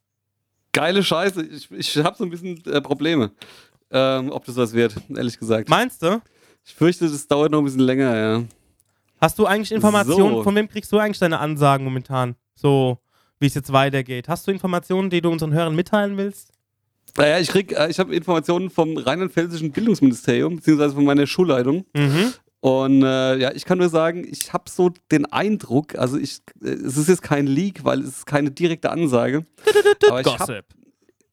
[0.72, 3.32] Geile Scheiße, ich, ich habe so ein bisschen äh, Probleme,
[3.92, 5.70] ähm, ob das was wird, ehrlich gesagt.
[5.70, 6.22] Meinst du?
[6.64, 8.44] Ich fürchte, das dauert noch ein bisschen länger, ja.
[9.20, 10.36] Hast du eigentlich Informationen?
[10.36, 10.44] So.
[10.44, 12.36] Von wem kriegst du eigentlich deine Ansagen momentan?
[12.56, 13.00] So,
[13.40, 14.28] wie es jetzt weitergeht.
[14.28, 16.52] Hast du Informationen, die du unseren Hörern mitteilen willst?
[17.18, 21.86] Naja, ich krieg, äh, ich habe Informationen vom rheinland-pfälzischen Bildungsministerium, beziehungsweise von meiner Schulleitung.
[21.96, 22.34] Mhm.
[22.60, 26.70] Und äh, ja, ich kann nur sagen, ich habe so den Eindruck, also ich, äh,
[26.70, 29.46] es ist jetzt kein Leak, weil es ist keine direkte Ansage.
[30.10, 30.66] Aber ich habe Gossip.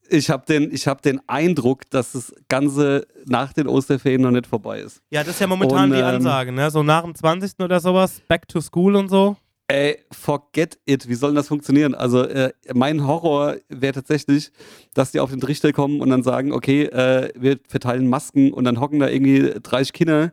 [0.09, 4.47] Ich hab den, ich hab den Eindruck, dass das Ganze nach den Osterferien noch nicht
[4.47, 5.01] vorbei ist.
[5.11, 6.71] Ja, das ist ja momentan Und, die ähm, Ansage, ne?
[6.71, 7.61] So nach dem 20.
[7.61, 9.37] oder sowas, back to school und so.
[9.67, 11.09] Ey, forget it.
[11.09, 11.95] Wie soll denn das funktionieren?
[11.95, 14.53] Also, äh, mein Horror wäre tatsächlich,
[14.93, 18.65] dass die auf den Trichter kommen und dann sagen, okay, äh, wir verteilen Masken und
[18.65, 20.33] dann hocken da irgendwie 30 Kinder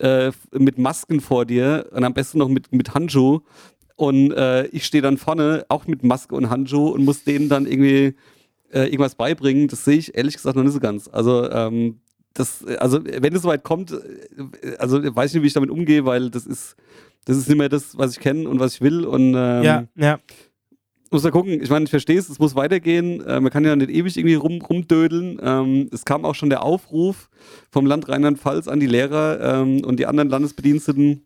[0.00, 3.40] äh, mit Masken vor dir und am besten noch mit, mit Handschuh.
[3.94, 7.66] Und äh, ich stehe dann vorne auch mit Maske und Handschuh und muss denen dann
[7.66, 8.16] irgendwie
[8.74, 9.68] äh, irgendwas beibringen.
[9.68, 11.08] Das sehe ich ehrlich gesagt noch nicht so ganz.
[11.08, 12.00] Also, ähm,
[12.34, 16.04] das, also wenn es soweit kommt, äh, also weiß ich nicht, wie ich damit umgehe,
[16.04, 16.76] weil das ist,
[17.24, 19.04] das ist nicht mehr das, was ich kenne und was ich will.
[19.04, 20.18] Und ähm, ja, ja.
[21.10, 21.62] muss da gucken.
[21.62, 23.20] Ich meine, ich verstehe es, es muss weitergehen.
[23.24, 25.38] Äh, man kann ja nicht ewig irgendwie rum, rumdödeln.
[25.40, 27.30] Ähm, es kam auch schon der Aufruf
[27.70, 31.24] vom Land Rheinland-Pfalz an die Lehrer ähm, und die anderen Landesbediensteten,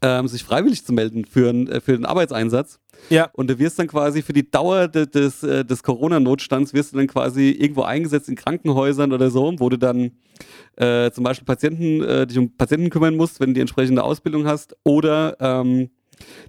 [0.00, 2.78] ähm, sich freiwillig zu melden für, einen- äh, für den Arbeitseinsatz.
[3.10, 3.30] Ja.
[3.32, 6.98] Und du wirst dann quasi für die Dauer de, des, äh, des Corona-Notstands wirst du
[6.98, 10.12] dann quasi irgendwo eingesetzt in Krankenhäusern oder so, wo du dann
[10.76, 14.46] äh, zum Beispiel Patienten, äh, dich um Patienten kümmern musst, wenn du die entsprechende Ausbildung
[14.46, 15.90] hast, oder ähm,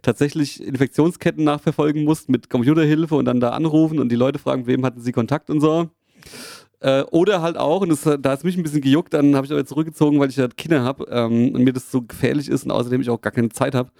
[0.01, 4.85] tatsächlich Infektionsketten nachverfolgen musst mit Computerhilfe und dann da anrufen und die Leute fragen, wem
[4.85, 5.89] hatten sie Kontakt und so.
[6.81, 9.45] Äh, oder halt auch, und das, da hat es mich ein bisschen gejuckt, dann habe
[9.45, 12.63] ich aber zurückgezogen, weil ich ja Kinder habe ähm, und mir das so gefährlich ist
[12.63, 13.91] und außerdem ich auch gar keine Zeit habe.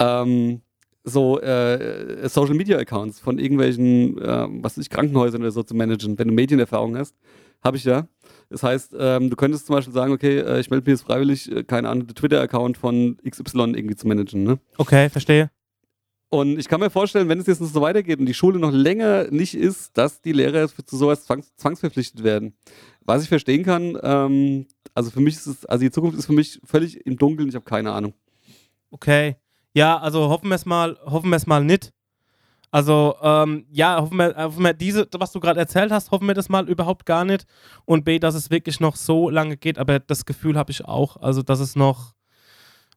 [0.00, 0.62] Ähm,
[1.04, 5.74] so äh, Social Media Accounts von irgendwelchen, ähm, was weiß ich, Krankenhäusern oder so zu
[5.74, 7.14] managen, wenn du Medienerfahrung hast.
[7.62, 8.06] Habe ich ja.
[8.50, 11.50] Das heißt, ähm, du könntest zum Beispiel sagen, okay, äh, ich melde mir jetzt freiwillig,
[11.50, 14.44] äh, keine Ahnung, den Twitter-Account von XY irgendwie zu managen.
[14.44, 14.58] Ne?
[14.76, 15.50] Okay, verstehe.
[16.30, 19.28] Und ich kann mir vorstellen, wenn es jetzt so weitergeht und die Schule noch länger
[19.30, 22.54] nicht ist, dass die Lehrer zu sowas zwangs zwangsverpflichtet werden.
[23.00, 26.34] Was ich verstehen kann, ähm, also für mich ist es, also die Zukunft ist für
[26.34, 28.12] mich völlig im Dunkeln, ich habe keine Ahnung.
[28.90, 29.36] Okay.
[29.72, 31.92] Ja, also hoffen wir es mal, hoffen wir es mal nicht.
[32.70, 36.34] Also, ähm, ja, hoffen wir, hoffen wir diese, was du gerade erzählt hast, hoffen wir
[36.34, 37.46] das mal überhaupt gar nicht.
[37.86, 41.16] Und B, dass es wirklich noch so lange geht, aber das Gefühl habe ich auch,
[41.16, 42.14] also dass es noch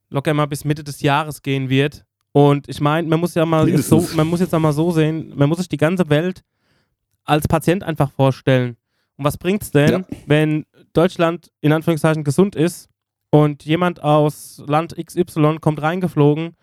[0.09, 2.05] locker mal bis Mitte des Jahres gehen wird.
[2.34, 5.34] Und ich meine, man muss ja mal so, man muss jetzt auch mal so sehen,
[5.36, 6.43] man muss sich die ganze Welt
[7.25, 8.77] als Patient einfach vorstellen.
[9.17, 10.01] Und was bringt's denn, Ja.
[10.27, 12.89] wenn Deutschland in Anführungszeichen gesund ist
[13.29, 16.55] und jemand aus Land XY kommt reingeflogen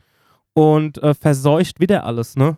[0.54, 2.56] und äh, verseucht wieder alles, ne?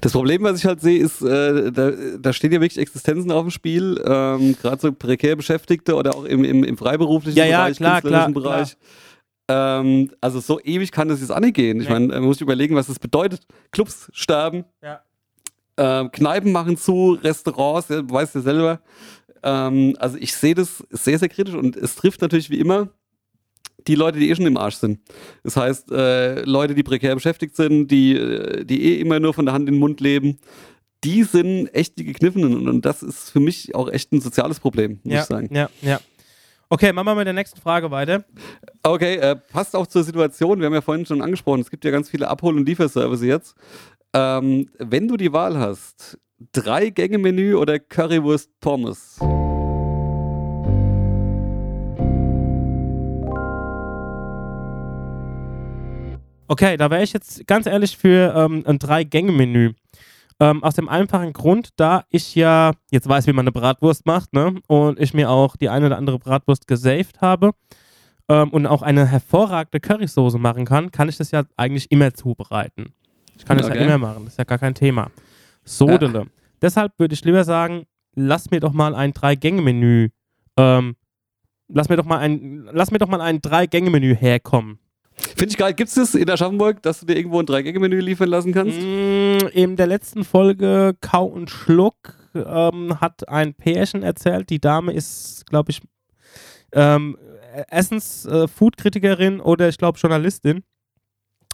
[0.00, 3.42] Das Problem, was ich halt sehe, ist, äh, da, da stehen ja wirklich Existenzen auf
[3.42, 7.58] dem Spiel, ähm, gerade so prekär Beschäftigte oder auch im, im, im freiberuflichen Ja, ja,
[7.64, 8.76] Bereich, klar, künstlerischen klar, Bereich.
[9.52, 11.80] Ähm, also so ewig kann das jetzt auch nicht gehen.
[11.80, 11.94] Ich Nee.
[11.94, 13.40] meine, man muss sich überlegen, was das bedeutet.
[13.72, 15.00] Clubs sterben, Ja.
[15.76, 18.80] ähm, Kneipen machen zu, Restaurants, ja, du weißt ja selber.
[19.42, 22.88] Ähm, also ich sehe das sehr, sehr kritisch und es trifft natürlich wie immer
[23.88, 25.00] die Leute, die eh schon im Arsch sind.
[25.42, 29.46] Das heißt, äh, Leute, die prekär beschäftigt sind, die, äh, die eh immer nur von
[29.46, 30.36] der Hand in den Mund leben,
[31.02, 34.60] die sind echt die Gekniffenen und, und das ist für mich auch echt ein soziales
[34.60, 35.48] Problem, muss ja, ich sagen.
[35.54, 35.98] ja, ja.
[36.72, 38.22] Okay, machen wir mit der nächsten Frage weiter.
[38.84, 40.60] Okay, äh, passt auch zur Situation.
[40.60, 43.56] Wir haben ja vorhin schon angesprochen, es gibt ja ganz viele Abhol- und Lieferservice jetzt.
[44.14, 46.16] Ähm, wenn du die Wahl hast,
[46.52, 49.18] drei Gänge Menü oder Currywurst Pommes?
[56.46, 59.72] Okay, da wäre ich jetzt ganz ehrlich für ähm, ein Drei-Gänge-Menü.
[60.42, 64.32] Ähm, aus dem einfachen Grund, da ich ja jetzt weiß, wie man eine Bratwurst macht,
[64.32, 64.54] ne?
[64.68, 67.50] Und ich mir auch die eine oder andere Bratwurst gesaved habe
[68.28, 72.94] ähm, und auch eine hervorragende Currysoße machen kann, kann ich das ja eigentlich immer zubereiten.
[73.36, 73.84] Ich kann das ja Okay.
[73.84, 75.10] immer machen, das ist ja gar kein Thema.
[75.64, 76.26] Sodele.
[76.62, 77.84] Deshalb würde ich lieber sagen,
[78.14, 80.08] lass mir doch mal ein Drei-Gänge-Menü,
[80.56, 80.96] ähm,
[81.68, 84.78] lass mir doch mal ein, lass mir doch mal ein Drei-Gänge-Menü herkommen.
[85.36, 85.74] Finde ich geil.
[85.74, 88.78] Gibt es das in Aschaffenburg, dass du dir irgendwo ein Drei-Gänge-Menü liefern lassen kannst?
[88.78, 94.92] Mm, In der letzten Folge Kau und Schluck ähm, hat ein Pärchen erzählt, die Dame
[94.92, 95.80] ist, glaube ich,
[96.72, 97.16] ähm,
[97.70, 100.62] Essens-Food-Kritikerin oder ich glaube Journalistin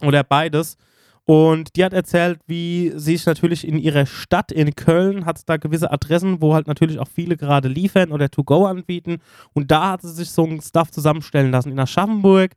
[0.03, 0.77] oder beides.
[1.25, 5.45] Und die hat erzählt, wie sie sich natürlich in ihrer Stadt in Köln hat es
[5.45, 9.19] da gewisse Adressen, wo halt natürlich auch viele gerade liefern oder To-Go anbieten.
[9.53, 11.73] Und da hat sie sich so ein Stuff zusammenstellen lassen.
[11.73, 12.53] In Aschaffenburg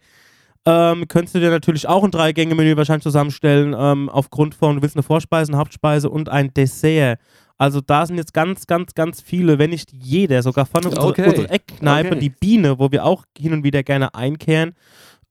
[0.66, 4.95] ähm, könntest du dir natürlich auch ein Drei-Gänge-Menü wahrscheinlich zusammenstellen, ähm, aufgrund von, du willst
[4.95, 7.20] eine Vorspeise, eine Hauptspeise und ein Dessert.
[7.57, 11.28] Also da sind jetzt ganz, ganz, ganz viele, wenn nicht jeder, sogar von unserer, Okay.
[11.30, 12.20] unsere Eckkneipe, Okay.
[12.20, 14.76] die Biene, wo wir auch hin und wieder gerne einkehren,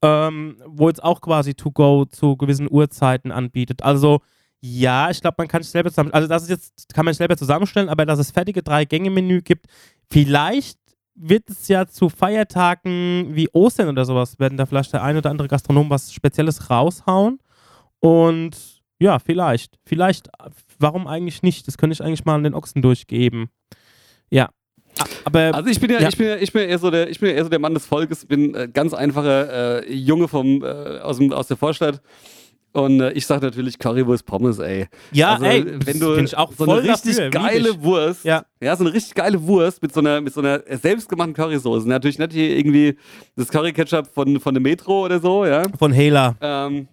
[0.03, 3.83] ähm, wo jetzt auch quasi To-Go zu gewissen Uhrzeiten anbietet.
[3.83, 4.21] Also
[4.61, 6.13] Ja, ich glaube, man kann es selber zusammen.
[6.13, 9.67] Also das ist jetzt, kann man selber zusammenstellen, aber dass es fertige Drei-Gänge-Menü gibt,
[10.11, 10.79] vielleicht
[11.21, 15.31] wird es ja zu Feiertagen wie Ostern oder sowas, werden da vielleicht der ein oder
[15.31, 17.39] andere Gastronom was Spezielles raushauen.
[18.01, 18.57] Und
[19.01, 19.79] ja, vielleicht.
[19.85, 20.29] Vielleicht,
[20.79, 21.67] warum eigentlich nicht?
[21.67, 23.51] Das könnte ich eigentlich mal an den Ochsen durchgeben.
[24.31, 24.51] Ja.
[25.25, 27.09] Aber, also ich bin ja, ja, Ich, bin ja ich bin ja eher so der
[27.09, 30.27] ich bin ja eher so der Mann des Volkes, bin äh, ganz einfacher äh, Junge
[30.27, 32.01] vom äh, aus, dem, aus der Vorstadt
[32.73, 34.87] und äh, ich sage natürlich Currywurst Pommes, ey.
[35.13, 38.45] Ja, also, ey, wenn du ich auch so eine richtig dafür, geile Wurst, ja.
[38.61, 41.89] ja, so eine richtig geile Wurst mit so einer mit so einer selbstgemachten Currysoße.
[41.89, 42.97] Natürlich nicht hier irgendwie
[43.37, 45.63] das Curry Ketchup von von der Metro oder so, ja.
[45.79, 46.37] Von Hela.
[46.41, 46.89] Ähm,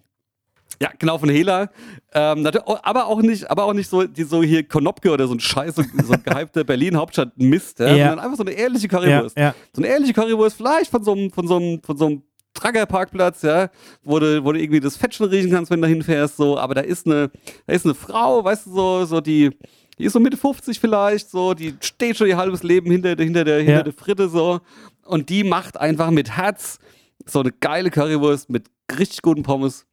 [0.80, 1.70] ja, genau, von Hela.
[2.12, 2.46] Ähm,
[2.82, 5.74] aber auch nicht, aber auch nicht so, die, so hier Konopke oder so ein Scheiß,
[5.74, 8.08] so, so ein gehypter Berlin-Hauptstadt-Mist, ja, ja.
[8.08, 9.36] sondern einfach so eine ehrliche Currywurst.
[9.36, 9.54] Ja, ja.
[9.72, 12.22] So eine ehrliche Currywurst, vielleicht von so einem, von so einem, von so einem
[12.56, 13.70] Traggerparkplatz, ja,
[14.02, 16.74] wo du, wo du irgendwie das Fett schon riechen kannst, wenn du hinfährst, so, aber
[16.74, 17.30] da ist eine,
[17.66, 19.50] da ist eine Frau, weißt du, so, so die,
[19.98, 23.44] die ist so Mitte 50 vielleicht, so, die steht schon ihr halbes Leben hinter, hinter,
[23.44, 23.82] der, hinter ja.
[23.82, 24.60] der Fritte, so,
[25.04, 26.78] und die macht einfach mit Herz
[27.24, 28.66] so eine geile Currywurst mit
[28.98, 29.86] richtig guten Pommes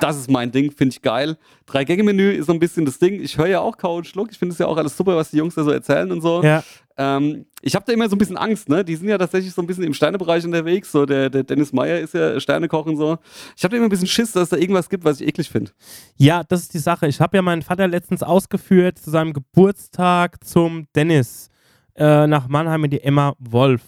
[0.00, 1.36] das ist mein Ding, finde ich geil.
[1.66, 3.20] Drei-Gänge-Menü ist so ein bisschen das Ding.
[3.20, 4.28] Ich höre ja auch Kau und Schluck.
[4.30, 6.42] Ich finde es ja auch alles super, was die Jungs da so erzählen und so.
[6.42, 6.62] Ja.
[6.96, 8.84] Ähm, ich habe da immer so ein bisschen Angst, ne?
[8.84, 10.90] Die sind ja tatsächlich so ein bisschen im Sternebereich unterwegs.
[10.90, 13.18] So, der, der Dennis Meyer ist ja Sternekoch und so.
[13.56, 15.48] Ich habe da immer ein bisschen Schiss, dass es da irgendwas gibt, was ich eklig
[15.48, 15.70] finde.
[16.16, 17.06] Ja, das ist die Sache.
[17.06, 21.50] Ich habe ja meinen Vater letztens ausgeführt zu seinem Geburtstag zum Dennis
[21.94, 23.82] äh, nach Mannheim in die Emma Wolf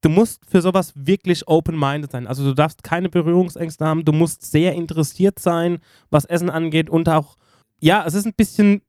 [0.00, 2.26] du musst für sowas wirklich open-minded sein.
[2.26, 5.78] Also du darfst keine Berührungsängste haben, du musst sehr interessiert sein,
[6.10, 7.36] was Essen angeht und auch,
[7.80, 8.82] ja, es ist ein bisschen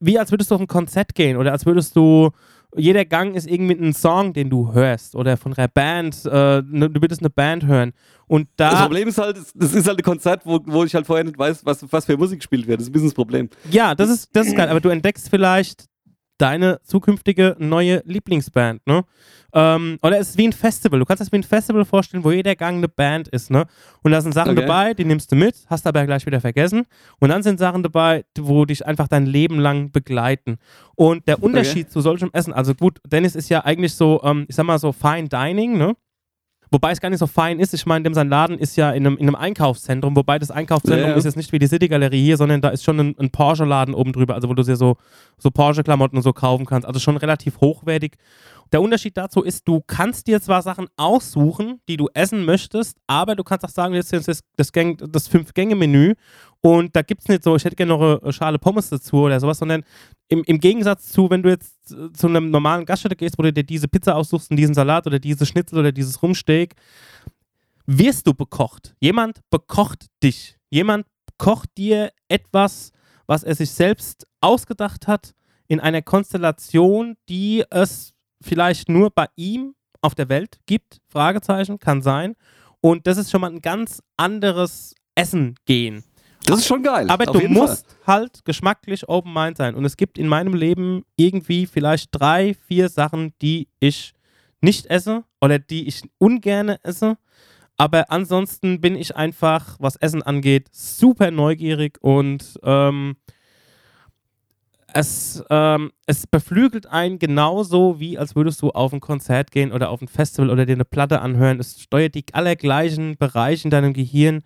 [0.00, 2.30] wie als würdest du auf ein Konzert gehen oder als würdest du,
[2.74, 6.88] jeder Gang ist irgendwie ein Song, den du hörst oder von einer Band, äh, ne,
[6.88, 7.92] du würdest eine Band hören
[8.26, 8.70] und da...
[8.70, 11.38] Das Problem ist halt, das ist halt ein Konzert, wo, wo ich halt vorher nicht
[11.38, 13.50] weiß, was, was für Musik gespielt wird, das ist ein bisschen das Problem.
[13.70, 15.86] Ja, das ist, das ist geil, aber du entdeckst vielleicht
[16.40, 19.04] deine zukünftige neue Lieblingsband, ne?
[19.52, 21.00] Ähm, oder es ist wie ein Festival.
[21.00, 23.66] Du kannst es wie ein Festival vorstellen, wo jeder Gang eine Band ist, ne?
[24.02, 24.60] Und da sind Sachen okay.
[24.60, 26.84] dabei, die nimmst du mit, hast aber gleich wieder vergessen.
[27.18, 30.58] Und dann sind Sachen dabei, wo dich einfach dein Leben lang begleiten.
[30.94, 31.92] Und der Unterschied okay.
[31.92, 34.92] zu solchem Essen, also gut, Dennis ist ja eigentlich so, ähm, ich sag mal so
[34.92, 35.96] Fine Dining, ne?
[36.72, 37.74] Wobei es gar nicht so fein ist.
[37.74, 41.12] Ich meine, sein Laden ist ja in einem, in einem Einkaufszentrum, wobei das Einkaufszentrum ja,
[41.12, 41.16] ja.
[41.16, 44.12] ist jetzt nicht wie die City-Galerie hier, sondern da ist schon ein, ein Porsche-Laden oben
[44.12, 44.96] drüber, also wo du dir so,
[45.36, 46.86] so Porsche-Klamotten und so kaufen kannst.
[46.86, 48.12] Also schon relativ hochwertig.
[48.72, 53.34] Der Unterschied dazu ist, du kannst dir zwar Sachen aussuchen, die du essen möchtest, aber
[53.34, 54.70] du kannst auch sagen, jetzt ist das, das,
[55.08, 56.14] das Fünf-Gänge-Menü
[56.60, 59.40] und da gibt es nicht so, ich hätte gerne noch eine Schale Pommes dazu oder
[59.40, 59.82] sowas, sondern
[60.28, 63.64] im, im Gegensatz zu, wenn du jetzt zu einem normalen Gaststätte gehst, wo du dir
[63.64, 66.74] diese Pizza aussuchst und diesen Salat oder diese Schnitzel oder dieses Rumsteak,
[67.86, 68.94] wirst du bekocht.
[69.00, 70.56] Jemand bekocht dich.
[70.68, 71.06] Jemand
[71.38, 72.92] kocht dir etwas,
[73.26, 75.34] was er sich selbst ausgedacht hat,
[75.66, 78.12] in einer Konstellation, die es
[78.42, 82.36] vielleicht nur bei ihm auf der Welt gibt, Fragezeichen, kann sein.
[82.80, 86.04] Und das ist schon mal ein ganz anderes Essen gehen.
[86.46, 87.08] Das ist schon geil.
[87.10, 88.22] Aber du musst Fall.
[88.22, 89.74] halt geschmacklich open mind sein.
[89.74, 94.14] Und es gibt in meinem Leben irgendwie vielleicht drei, vier Sachen, die ich
[94.60, 97.18] nicht esse oder die ich ungern esse.
[97.76, 103.16] Aber ansonsten bin ich einfach, was Essen angeht, super neugierig und ähm,
[104.94, 109.90] es, ähm, es beflügelt einen genauso, wie als würdest du auf ein Konzert gehen oder
[109.90, 111.60] auf ein Festival oder dir eine Platte anhören.
[111.60, 114.42] Es steuert die allergleichen Bereiche in deinem Gehirn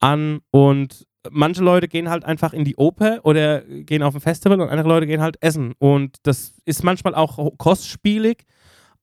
[0.00, 4.60] an und manche Leute gehen halt einfach in die Oper oder gehen auf ein Festival
[4.60, 5.74] und andere Leute gehen halt essen.
[5.78, 8.44] Und das ist manchmal auch kostspielig,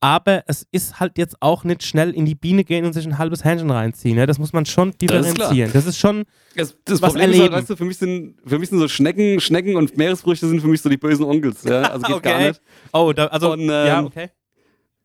[0.02, 3.20] aber es ist halt jetzt auch nicht schnell in die Biene gehen und sich ein
[3.20, 4.16] halbes Hähnchen reinziehen.
[4.16, 4.26] Ne?
[4.26, 5.38] Das muss man schon differenzieren.
[5.38, 6.26] Das ist, das ist schon
[6.56, 7.45] das, das was Problem erleben.
[7.45, 10.47] Ist halt, weißt du, für mich sind für mich sind so Schnecken, Schnecken und Meeresfrüchte
[10.47, 11.64] sind für mich so die bösen Onkels.
[11.64, 11.84] Ja?
[11.84, 12.30] Also geht okay.
[12.30, 12.62] gar nicht.
[12.91, 14.30] Oh, da, also und, ähm, ja, okay.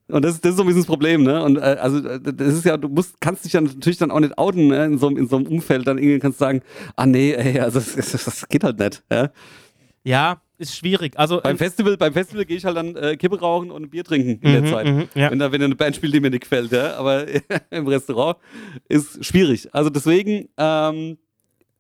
[0.09, 1.43] Und das, das ist so ein bisschen das Problem, ne?
[1.43, 4.39] Und äh, also das ist ja, du musst, kannst dich ja natürlich dann auch nicht
[4.39, 4.85] outen, ne?
[4.85, 5.87] in, so, in so einem Umfeld.
[5.87, 6.63] Dann irgendwie kannst du sagen,
[6.95, 9.03] ah nee, ey, also das, das geht halt nicht.
[9.11, 9.31] Ja?
[10.05, 11.19] ja, ist schwierig.
[11.19, 13.91] Also, beim, ähm, Festival, beim Festival gehe ich halt dann äh, Kippe rauchen und ein
[13.91, 14.87] Bier trinken in der mhm, Zeit.
[14.87, 15.31] Mhm, ja.
[15.31, 16.73] wenn, da, wenn da eine Band spielt, die mir nicht gefällt.
[16.73, 16.97] Ja?
[16.97, 17.27] Aber
[17.71, 18.39] im Restaurant
[18.89, 19.69] ist schwierig.
[19.75, 21.19] Also deswegen, ähm,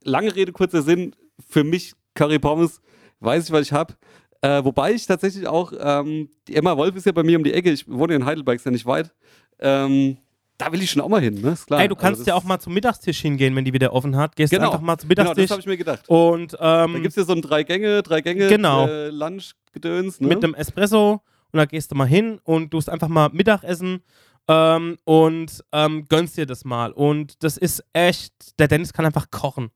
[0.02, 1.14] lange Rede, kurzer Sinn,
[1.48, 2.80] für mich Curry Pommes,
[3.20, 3.94] weiß ich, was ich habe.
[4.42, 7.52] Äh, wobei ich tatsächlich auch, ähm, die Emma Wolf ist ja bei mir um die
[7.52, 9.12] Ecke, ich wohne in Heidelberg, ist ja nicht weit.
[9.58, 10.18] Ähm,
[10.58, 11.50] da will ich schon auch mal hin, ne?
[11.50, 11.80] Ist klar.
[11.80, 14.36] Ey, du kannst also ja auch mal zum Mittagstisch hingehen, wenn die wieder offen hat.
[14.36, 14.66] Gehst genau.
[14.66, 15.36] einfach mal zum Mittagstisch.
[15.36, 16.08] Genau, das habe ich mir gedacht.
[16.08, 18.86] Und, ähm, da gibt es ja so ein Drei-Gänge, Drei-Gänge genau.
[18.86, 20.28] äh, Lunch-Gedöns, ne?
[20.28, 24.02] Mit einem Espresso und da gehst du mal hin und du hast einfach mal Mittagessen
[24.48, 26.92] ähm, und ähm, gönnst dir das mal.
[26.92, 29.70] Und das ist echt, der Dennis kann einfach kochen.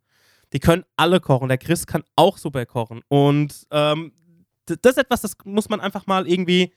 [0.53, 1.49] Die können alle kochen.
[1.49, 3.03] Der Chris kann auch super kochen.
[3.09, 4.13] Und ähm,
[4.67, 6.73] das ist etwas, das muss man einfach mal irgendwie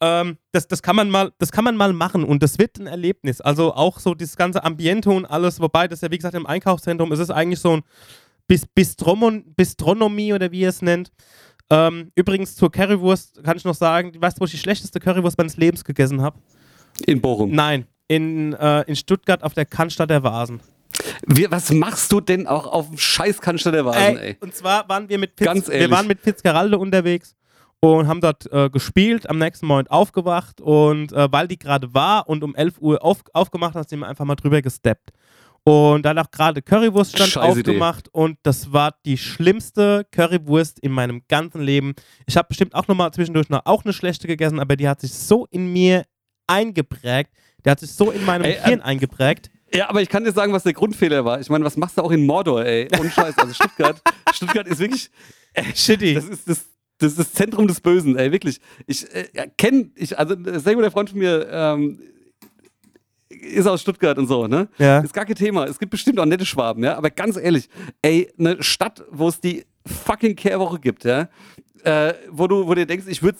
[0.00, 2.86] ähm, das, das, kann man mal, das kann man mal machen und das wird ein
[2.86, 3.40] Erlebnis.
[3.40, 7.12] Also auch so das ganze Ambiente und alles, wobei das ja, wie gesagt, im Einkaufszentrum
[7.12, 7.82] ist es eigentlich so ein
[8.46, 11.10] Bis Bistromon Bistronomie oder wie ihr es nennt.
[11.70, 15.36] Ähm, übrigens zur Currywurst kann ich noch sagen, weißt du, wo ich die schlechteste Currywurst
[15.36, 16.38] meines Lebens gegessen habe?
[17.06, 17.50] In Bochum.
[17.50, 20.60] Nein, in, äh, in Stuttgart auf der Cannstatt der Vasen.
[21.26, 24.28] Wie, was machst du denn auch auf dem scheiß Cannstatt der Vasen, ey?
[24.28, 24.36] ey?
[24.40, 27.36] Und zwar waren wir mit Pitz, wir waren mit Fitzgeralde unterwegs
[27.80, 32.28] und haben dort äh, gespielt, am nächsten Morgen aufgewacht und äh, weil die gerade war
[32.28, 35.12] und um 11 Uhr auf, aufgemacht hat, sind wir einfach mal drüber gesteppt.
[35.64, 38.18] Und dann auch gerade Currywurst stand Scheiße aufgemacht Idee.
[38.18, 41.94] und das war die schlimmste Currywurst in meinem ganzen Leben.
[42.26, 45.12] Ich habe bestimmt auch nochmal zwischendurch noch auch eine schlechte gegessen, aber die hat sich
[45.12, 46.04] so in mir
[46.46, 47.30] eingeprägt,
[47.64, 49.50] die hat sich so in meinem ey, Hirn äh, eingeprägt.
[49.72, 51.40] Ja, aber ich kann dir sagen, was der Grundfehler war.
[51.40, 52.88] Ich meine, was machst du auch in Mordor, ey?
[52.98, 53.36] Ohne Scheiß.
[53.36, 54.00] Also Stuttgart,
[54.32, 55.10] Stuttgart ist wirklich
[55.52, 56.14] äh, shitty.
[56.14, 56.64] Das ist das,
[56.98, 58.60] das ist das Zentrum des Bösen, ey, wirklich.
[58.86, 62.00] Ich äh, kenne, ich, also ein sehr guter Freund von mir ähm,
[63.28, 64.68] ist aus Stuttgart und so, ne?
[64.78, 65.00] Ja.
[65.00, 65.64] Ist gar kein Thema.
[65.66, 66.96] Es gibt bestimmt auch nette Schwaben, ja.
[66.96, 67.68] Aber ganz ehrlich,
[68.02, 71.28] ey, eine Stadt, wo es die fucking Kehrwoche gibt, ja,
[71.84, 73.38] äh, wo du, wo du denkst, ich würde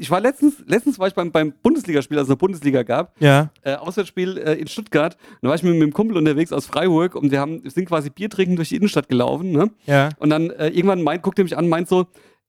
[0.00, 3.50] ich war letztens, letztens war ich beim, beim Bundesligaspiel, als es eine Bundesliga gab, ja.
[3.62, 5.16] äh, Auswärtsspiel äh, in Stuttgart.
[5.16, 7.86] Und da war ich mit, mit einem Kumpel unterwegs aus Freiburg und wir haben, sind
[7.86, 9.50] quasi Bier trinken durch die Innenstadt gelaufen.
[9.50, 9.70] Ne?
[9.86, 10.10] Ja.
[10.18, 12.06] Und dann äh, irgendwann meint, guckt er mich an, meint so,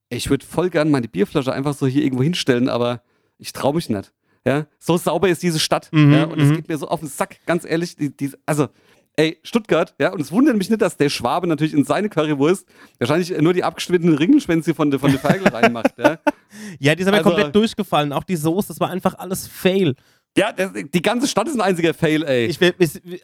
[0.09, 3.01] ich würde voll gern meine Bierflasche einfach so hier irgendwo hinstellen, aber
[3.37, 4.11] ich traue mich nicht.
[4.45, 5.89] Ja, so sauber ist diese Stadt.
[5.91, 6.55] Mhm, ja, und es mhm.
[6.55, 7.95] geht mir so auf den Sack, ganz ehrlich.
[7.95, 8.69] Die, die, also,
[9.15, 12.65] ey, Stuttgart, ja, und es wundert mich nicht, dass der Schwabe natürlich in seine Currywurst
[12.97, 15.93] wahrscheinlich nur die abgeschnittenen Ringelschwänze von, der, von der Feigl reinmacht.
[15.97, 16.17] Ja,
[16.79, 18.13] ja die aber also, komplett durchgefallen.
[18.13, 19.95] Auch die Soße, das war einfach alles Fail.
[20.37, 22.45] Ja, das, die ganze Stadt ist ein einziger Fail, ey.
[22.45, 22.59] Ich,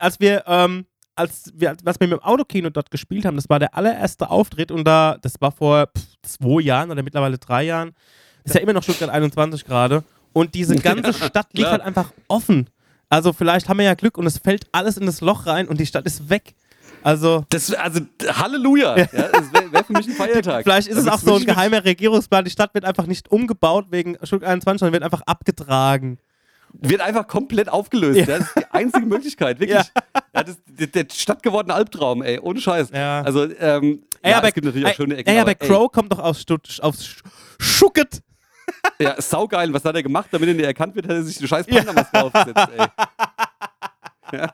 [0.02, 3.60] als wir, ähm, als wir, was wir mit dem Autokino dort gespielt haben, das war
[3.60, 7.94] der allererste Auftritt und da, das war vor pff, zwei Jahren oder mittlerweile drei Jahren.
[8.44, 10.04] Ist ja immer noch Stuttgart 21 gerade.
[10.34, 12.70] Und diese ganze Stadt liegt halt einfach offen.
[13.10, 15.80] Also vielleicht haben wir ja Glück und es fällt alles in das Loch rein und
[15.80, 16.56] die Stadt ist weg.
[17.04, 18.98] Also, das, also Halleluja.
[18.98, 20.64] Ja, das wäre wär für mich ein Feiertag.
[20.64, 22.46] Vielleicht ist es auch so ein geheimer Regierungsplan.
[22.46, 26.18] Die Stadt wird einfach nicht umgebaut wegen Stuttgart 21, sondern wird einfach abgetragen
[26.82, 28.20] wird einfach komplett aufgelöst.
[28.20, 28.26] Ja.
[28.26, 29.78] Das ist die einzige Möglichkeit, wirklich.
[29.78, 30.02] Ja.
[30.34, 32.90] ja das, der, der stattgewordene Albtraum, ey, ohne Scheiß.
[32.92, 33.22] Ja.
[33.22, 35.34] Also, ähm, ey, aber, es gibt natürlich auch schöne Ecken.
[35.34, 37.18] Ja, aber, Crow kommt doch aus, Stutt aus
[37.60, 38.22] Schucket.
[39.00, 39.74] Ja, saugeil.
[39.74, 41.08] Was hat er gemacht, damit er nicht erkannt wird?
[41.08, 42.88] Hat er sich eine scheiß Panda-Maske aufgesetzt, ey.
[44.32, 44.54] Ja.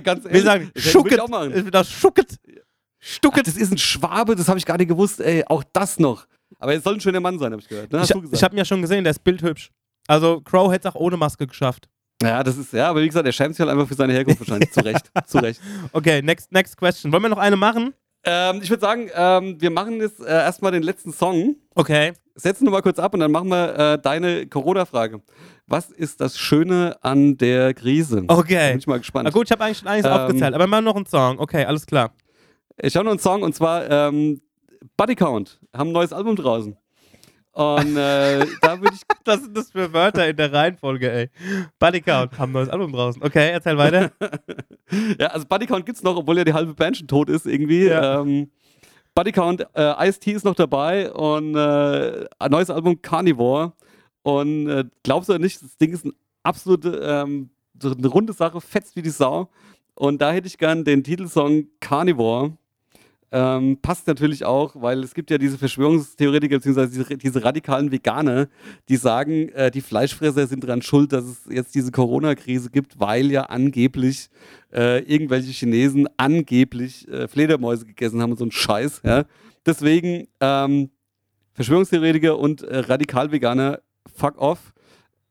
[0.00, 0.32] Ganz ehrlich.
[0.32, 1.20] Wir sagen Schucket.
[1.54, 2.38] Ich bin aus Schucket.
[2.98, 3.46] Stucket.
[3.46, 5.44] das ist ein Schwabe, das habe ich gar nicht gewusst, ey.
[5.46, 6.26] Auch das noch.
[6.58, 7.92] Aber er soll ein schöner Mann sein, habe ich gehört.
[7.92, 8.02] Ne?
[8.02, 9.70] Ich, ich habe ihn ja schon gesehen, der ist bildhübsch.
[10.06, 11.88] Also Crow hätte es auch ohne Maske geschafft.
[12.22, 14.40] Ja, das ist, ja, aber wie gesagt, er schämt sich halt einfach für seine Herkunft
[14.40, 14.70] wahrscheinlich.
[14.72, 15.10] zu Recht.
[15.26, 15.60] Zu Recht.
[15.92, 17.12] Okay, next, next question.
[17.12, 17.92] Wollen wir noch eine machen?
[18.24, 21.56] Ähm, ich würde sagen, ähm, wir machen jetzt äh, erstmal den letzten Song.
[21.74, 22.12] Okay.
[22.34, 25.20] Setzen wir mal kurz ab und dann machen wir äh, deine Corona-Frage.
[25.66, 28.24] Was ist das Schöne an der Krise?
[28.26, 28.70] Okay.
[28.70, 29.24] Bin ich mal gespannt.
[29.24, 31.38] Na gut, ich habe eigentlich schon alles ähm, aufgezählt, aber mal noch einen Song.
[31.38, 32.12] Okay, alles klar.
[32.80, 34.40] Ich habe noch einen Song und zwar ähm,
[34.96, 35.60] Buddy Count.
[35.76, 36.76] Haben ein neues Album draußen.
[37.54, 39.02] Und äh, da würde ich.
[39.24, 41.30] Was sind das für Wörter in der Reihenfolge, ey?
[41.78, 43.22] Bodycount, haben ein neues Album draußen.
[43.22, 44.10] Okay, erzähl weiter.
[45.18, 47.86] ja, also Bodycount gibt's noch, obwohl ja die halbe Band schon tot ist irgendwie.
[47.86, 48.20] Ja.
[48.20, 48.50] Ähm,
[49.14, 53.72] Bodycount, äh, Ice-T ist noch dabei und äh, ein neues Album Carnivore.
[54.22, 57.50] Und äh, glaubst du nicht, das Ding ist eine absolute, ähm,
[57.80, 59.48] so eine runde Sache, fetzt wie die Sau.
[59.94, 62.58] Und da hätte ich gern den Titelsong Carnivore
[63.34, 66.86] ähm, passt natürlich auch, weil es gibt ja diese Verschwörungstheoretiker bzw.
[66.86, 68.46] Diese, diese, radikalen Veganer,
[68.88, 73.32] die sagen, äh, die Fleischfresser sind daran schuld, dass es jetzt diese Corona-Krise gibt, weil
[73.32, 74.28] ja angeblich
[74.72, 79.02] äh, irgendwelche Chinesen angeblich äh, Fledermäuse gegessen haben und so ein Scheiß.
[79.04, 79.24] Ja?
[79.66, 80.90] Deswegen ähm,
[81.54, 83.80] Verschwörungstheoretiker und äh, Radikal-Veganer,
[84.14, 84.72] fuck off.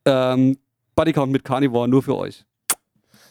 [0.03, 0.57] Ähm,
[0.93, 2.43] Bodycount mit Carnivore nur für euch.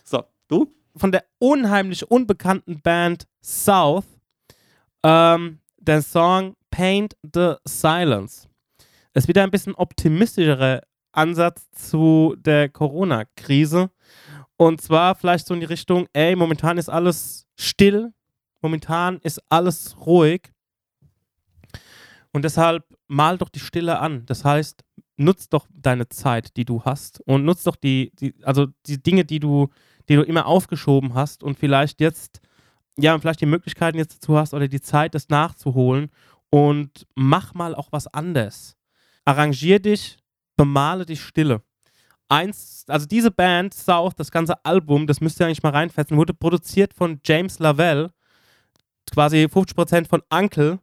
[0.03, 0.73] So, du?
[0.97, 4.07] Von der unheimlich unbekannten Band South
[5.03, 8.49] ähm, der Song Paint the Silence.
[9.13, 10.83] Es ist wieder ein bisschen optimistischerer
[11.13, 13.91] Ansatz zu der Corona-Krise.
[14.57, 18.13] Und zwar vielleicht so in die Richtung, ey, momentan ist alles still,
[18.61, 20.53] momentan ist alles ruhig.
[22.33, 24.25] Und deshalb mal doch die Stille an.
[24.27, 24.83] Das heißt,
[25.17, 29.25] nutz doch deine Zeit, die du hast und nutz doch die, die also die Dinge,
[29.25, 29.69] die du,
[30.09, 32.41] die du immer aufgeschoben hast und vielleicht jetzt
[32.99, 36.11] ja, und vielleicht die Möglichkeiten jetzt dazu hast oder die Zeit, das nachzuholen
[36.51, 38.77] und mach mal auch was anderes.
[39.25, 40.19] Arrangier dich,
[40.57, 41.63] bemale dich stille.
[42.29, 46.35] Eins, also diese Band, South, das ganze Album, das müsst ihr eigentlich mal reinfetzen, wurde
[46.35, 48.11] produziert von James Lavelle.
[49.11, 50.79] quasi 50% von Uncle,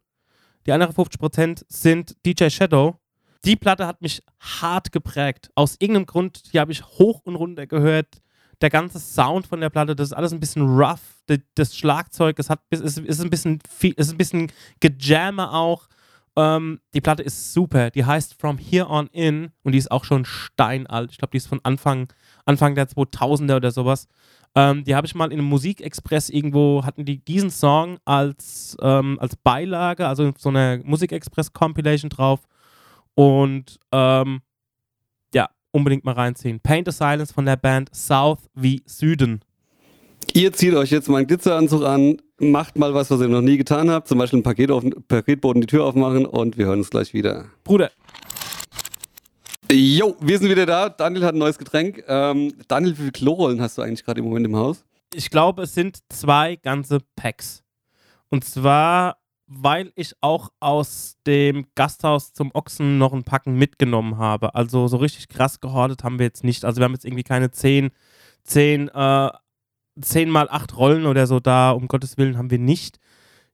[0.66, 2.96] die anderen 50% sind DJ Shadow.
[3.44, 5.50] Die Platte hat mich hart geprägt.
[5.54, 8.20] Aus irgendeinem Grund, die habe ich hoch und runter gehört.
[8.60, 11.22] Der ganze Sound von der Platte, das ist alles ein bisschen rough.
[11.54, 13.60] Das Schlagzeug, es hat, ist, ist ein bisschen
[13.96, 15.88] ist ein bisschen gejammer auch.
[16.36, 17.90] Ähm, die Platte ist super.
[17.90, 21.10] Die heißt From Here On In und die ist auch schon steinalt.
[21.12, 22.08] Ich glaube, die ist von Anfang,
[22.44, 24.06] Anfang der 2000er oder sowas.
[24.54, 29.18] Ähm, die habe ich mal in einem Musikexpress irgendwo, hatten die diesen Song als, ähm,
[29.20, 32.40] als Beilage, also so eine Musikexpress-Compilation drauf.
[33.14, 34.40] Und ähm,
[35.72, 36.60] unbedingt mal reinziehen.
[36.60, 39.40] Paint the Silence von der Band South wie Süden.
[40.32, 43.56] Ihr zieht euch jetzt mal einen Glitzeranzug an, macht mal was, was ihr noch nie
[43.56, 46.90] getan habt, zum Beispiel ein Paket auf, Paketboden die Tür aufmachen und wir hören uns
[46.90, 47.46] gleich wieder.
[47.64, 47.90] Bruder.
[49.72, 50.88] Jo, wir sind wieder da.
[50.88, 52.02] Daniel hat ein neues Getränk.
[52.08, 54.84] Ähm, Daniel, wie viele Klorollen hast du eigentlich gerade im Moment im Haus?
[55.14, 57.62] Ich glaube, es sind zwei ganze Packs.
[58.30, 59.18] Und zwar,
[59.52, 64.54] weil ich auch aus dem Gasthaus zum Ochsen noch ein Packen mitgenommen habe.
[64.54, 66.64] Also so richtig krass gehortet haben wir jetzt nicht.
[66.64, 67.90] Also wir haben jetzt irgendwie keine zehn,
[68.44, 69.30] zehn äh,
[70.00, 72.98] 10 mal 8 Rollen oder so da, um Gottes Willen, haben wir nicht.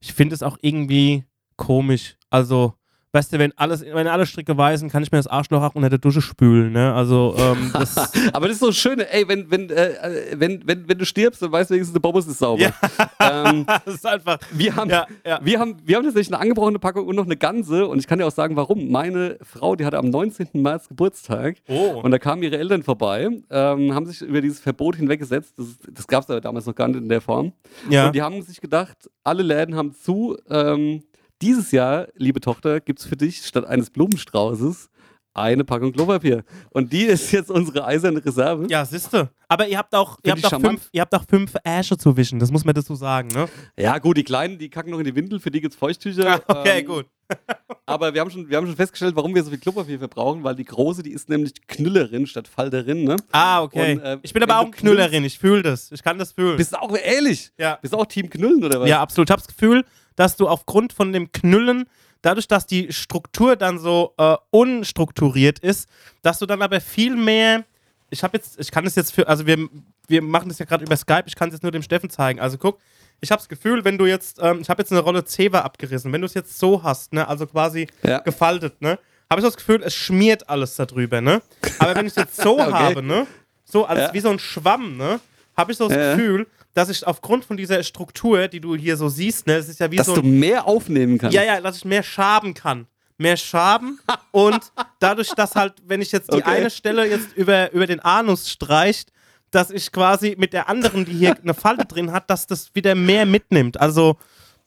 [0.00, 1.24] Ich finde es auch irgendwie
[1.56, 2.16] komisch.
[2.30, 2.74] Also,
[3.16, 5.88] weißt du, wenn alles, wenn alle Stricke weisen, kann ich mir das Arschloch auch unter
[5.88, 6.92] der Dusche spülen, ne?
[6.92, 7.96] Also, ähm, das
[8.32, 11.50] Aber das ist so schön, ey, wenn, wenn, äh, wenn, wenn, wenn du stirbst, dann
[11.50, 12.60] weißt du wenigstens, der Bobbes ist sauber.
[12.60, 12.72] Ja.
[13.18, 14.38] Ähm, das ist einfach.
[14.52, 15.40] Wir haben, ja, ja.
[15.42, 18.18] Wir, haben, wir haben tatsächlich eine angebrochene Packung und noch eine ganze und ich kann
[18.18, 18.90] dir auch sagen, warum.
[18.90, 20.48] Meine Frau, die hatte am 19.
[20.54, 22.00] März Geburtstag oh.
[22.02, 25.54] und da kamen ihre Eltern vorbei, ähm, haben sich über dieses Verbot hinweggesetzt.
[25.56, 27.52] Das, das gab es aber damals noch gar nicht in der Form.
[27.88, 28.06] Ja.
[28.06, 31.02] Und die haben sich gedacht, alle Läden haben zu, ähm,
[31.42, 34.90] dieses Jahr, liebe Tochter, gibt es für dich statt eines Blumenstraußes
[35.36, 36.44] eine Packung Klopapier.
[36.70, 38.66] Und die ist jetzt unsere eiserne Reserve.
[38.70, 39.30] Ja, siehste.
[39.48, 42.38] Aber ihr habt auch, ihr habt auch, fünf, ihr habt auch fünf Äsche zu wischen,
[42.38, 43.46] das muss man dazu sagen, ne?
[43.78, 46.40] Ja, gut, die Kleinen, die kacken noch in die Windel, für die gibt es Feuchttücher.
[46.46, 47.06] Ah, okay, ähm, gut.
[47.86, 50.54] aber wir haben, schon, wir haben schon festgestellt, warum wir so viel Klopapier verbrauchen, weil
[50.54, 53.16] die große, die ist nämlich Knüllerin statt Falterin, ne?
[53.32, 53.94] Ah, okay.
[53.94, 55.92] Und, äh, ich bin aber auch Knüllerin, ich fühle das.
[55.92, 56.56] Ich kann das fühlen.
[56.56, 57.52] Bist du auch ehrlich?
[57.58, 57.78] Ja.
[57.82, 58.88] Bist du auch Team Knüllen oder was?
[58.88, 59.28] Ja, absolut.
[59.28, 59.84] Ich habe das Gefühl,
[60.16, 61.88] dass du aufgrund von dem Knüllen,
[62.22, 65.88] dadurch, dass die Struktur dann so äh, unstrukturiert ist,
[66.22, 67.64] dass du dann aber viel mehr.
[68.10, 69.68] Ich habe jetzt, ich kann das jetzt für, also wir,
[70.08, 72.40] wir machen das ja gerade über Skype, ich kann es jetzt nur dem Steffen zeigen.
[72.40, 72.78] Also guck,
[73.20, 76.12] ich habe das Gefühl, wenn du jetzt, ähm, ich habe jetzt eine Rolle Zewa abgerissen,
[76.12, 78.18] wenn du es jetzt so hast, ne, also quasi ja.
[78.18, 78.98] gefaltet, ne,
[79.30, 81.42] habe ich das Gefühl, es schmiert alles darüber, ne.
[81.78, 82.72] Aber wenn ich es jetzt so okay.
[82.72, 83.26] habe, ne,
[83.64, 84.14] so als ja.
[84.14, 85.20] wie so ein Schwamm, ne,
[85.56, 86.14] habe ich so das ja.
[86.14, 86.46] Gefühl,
[86.76, 89.90] dass ich aufgrund von dieser Struktur, die du hier so siehst, ne, es ist ja
[89.90, 90.14] wie dass so.
[90.14, 91.34] Dass du mehr aufnehmen kannst.
[91.34, 92.86] Ja, ja, dass ich mehr schaben kann.
[93.16, 93.98] Mehr schaben
[94.30, 94.60] und
[94.98, 96.50] dadurch, dass halt, wenn ich jetzt die okay.
[96.50, 99.10] eine Stelle jetzt über, über den Anus streicht,
[99.50, 102.94] dass ich quasi mit der anderen, die hier eine Falte drin hat, dass das wieder
[102.94, 103.80] mehr mitnimmt.
[103.80, 104.18] Also,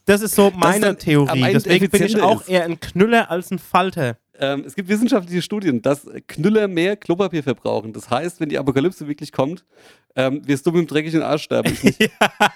[0.06, 1.54] das ist so meine Theorie.
[1.54, 4.18] Deswegen bin ich auch eher ein Knüller als ein Falter.
[4.42, 7.92] Ähm, es gibt wissenschaftliche Studien, dass Knüller mehr Klopapier verbrauchen.
[7.92, 9.66] Das heißt, wenn die Apokalypse wirklich kommt,
[10.16, 11.78] ähm, wirst du mit dem dreckigen Arsch sterben.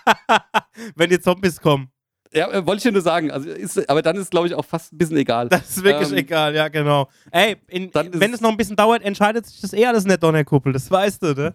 [0.96, 1.90] wenn die Zombies kommen.
[2.34, 3.32] Ja, äh, wollte ich dir nur sagen.
[3.32, 5.50] Also ist, aber dann ist, glaube ich, auch fast ein bisschen egal.
[5.50, 7.10] Das ist wirklich ähm, egal, ja, genau.
[7.32, 10.18] Ey, in, wenn es noch ein bisschen dauert, entscheidet sich das eh alles in der
[10.18, 10.74] Donnerkuppel.
[10.74, 11.54] Das weißt du, ne?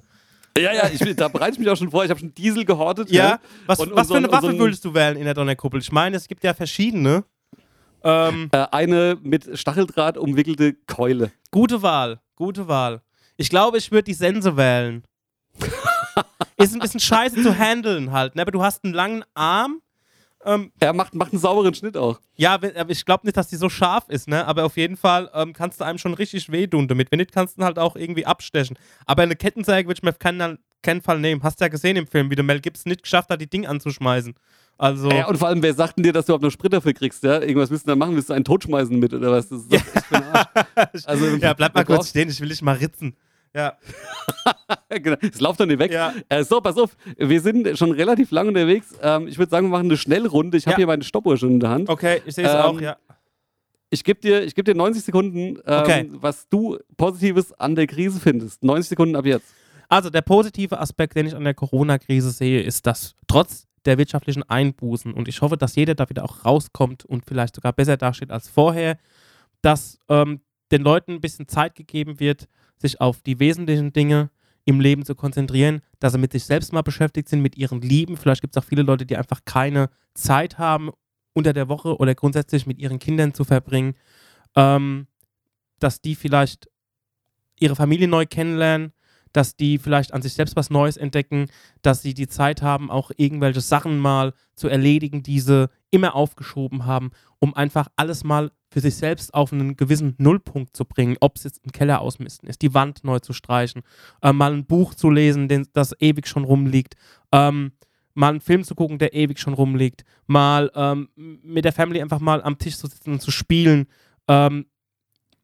[0.56, 2.04] Ja, ja, ich, da bereite ich mich auch schon vor.
[2.04, 3.10] Ich habe schon Diesel gehortet.
[3.10, 3.24] Ja.
[3.24, 3.40] ja.
[3.66, 5.80] Was, und, was und für eine Waffe so würdest du wählen in der Donnerkuppel?
[5.80, 7.24] Ich meine, es gibt ja verschiedene.
[8.04, 11.32] Ähm, äh, eine mit Stacheldraht umwickelte Keule.
[11.50, 13.02] Gute Wahl, gute Wahl.
[13.36, 15.04] Ich glaube, ich würde die Sense wählen.
[16.56, 18.42] ist ein bisschen scheiße zu handeln halt, ne?
[18.42, 19.80] aber du hast einen langen Arm.
[20.44, 22.20] Ähm, er macht, macht einen sauberen Schnitt auch.
[22.36, 24.46] Ja, ich glaube nicht, dass die so scharf ist, ne?
[24.46, 27.10] aber auf jeden Fall ähm, kannst du einem schon richtig wehtun damit.
[27.10, 28.78] Wenn nicht, kannst du ihn halt auch irgendwie abstechen.
[29.04, 31.42] Aber eine Kettensäge würde ich mir auf keinen, keinen Fall nehmen.
[31.42, 33.66] Hast du ja gesehen im Film, wie der Mel Gibson nicht geschafft hat, die Ding
[33.66, 34.34] anzuschmeißen.
[34.80, 36.92] Also ja, und vor allem, wer sagt denn dir, dass du überhaupt noch Sprit dafür
[36.92, 37.24] kriegst?
[37.24, 37.40] Ja?
[37.40, 39.48] Irgendwas müssen da machen, willst du einen totschmeißen mit oder was?
[39.48, 39.72] Das ist
[40.12, 41.02] Arsch.
[41.04, 43.16] Also, ja, bleib mal kurz stehen, ich will dich mal ritzen.
[43.54, 43.76] Ja.
[44.88, 45.16] genau.
[45.20, 45.90] Es läuft doch nicht weg.
[45.90, 46.14] Ja.
[46.28, 48.94] Äh, so, pass auf, wir sind schon relativ lang unterwegs.
[49.02, 50.56] Ähm, ich würde sagen, wir machen eine Schnellrunde.
[50.56, 50.78] Ich habe ja.
[50.78, 51.88] hier meine Stoppuhr schon in der Hand.
[51.88, 52.96] Okay, ich sehe es ähm, auch, ja.
[53.90, 56.08] Ich gebe dir, geb dir 90 Sekunden, ähm, okay.
[56.12, 58.62] was du Positives an der Krise findest.
[58.62, 59.54] 90 Sekunden ab jetzt.
[59.88, 64.42] Also, der positive Aspekt, den ich an der Corona-Krise sehe, ist, dass trotz der wirtschaftlichen
[64.42, 65.12] Einbußen.
[65.12, 68.48] Und ich hoffe, dass jeder da wieder auch rauskommt und vielleicht sogar besser dasteht als
[68.48, 68.98] vorher,
[69.62, 70.40] dass ähm,
[70.70, 74.30] den Leuten ein bisschen Zeit gegeben wird, sich auf die wesentlichen Dinge
[74.64, 78.18] im Leben zu konzentrieren, dass sie mit sich selbst mal beschäftigt sind, mit ihren Lieben.
[78.18, 80.90] Vielleicht gibt es auch viele Leute, die einfach keine Zeit haben,
[81.32, 83.94] unter der Woche oder grundsätzlich mit ihren Kindern zu verbringen,
[84.54, 85.06] ähm,
[85.78, 86.68] dass die vielleicht
[87.58, 88.92] ihre Familie neu kennenlernen,
[89.32, 91.46] dass die vielleicht an sich selbst was Neues entdecken,
[91.82, 96.86] dass sie die Zeit haben, auch irgendwelche Sachen mal zu erledigen, die sie immer aufgeschoben
[96.86, 101.36] haben, um einfach alles mal für sich selbst auf einen gewissen Nullpunkt zu bringen, ob
[101.36, 103.82] es jetzt im Keller ausmisten ist, die Wand neu zu streichen,
[104.22, 106.94] äh, mal ein Buch zu lesen, den, das ewig schon rumliegt,
[107.32, 107.72] ähm,
[108.14, 112.20] mal einen Film zu gucken, der ewig schon rumliegt, mal ähm, mit der Family einfach
[112.20, 113.86] mal am Tisch zu sitzen und zu spielen.
[114.26, 114.66] Ähm,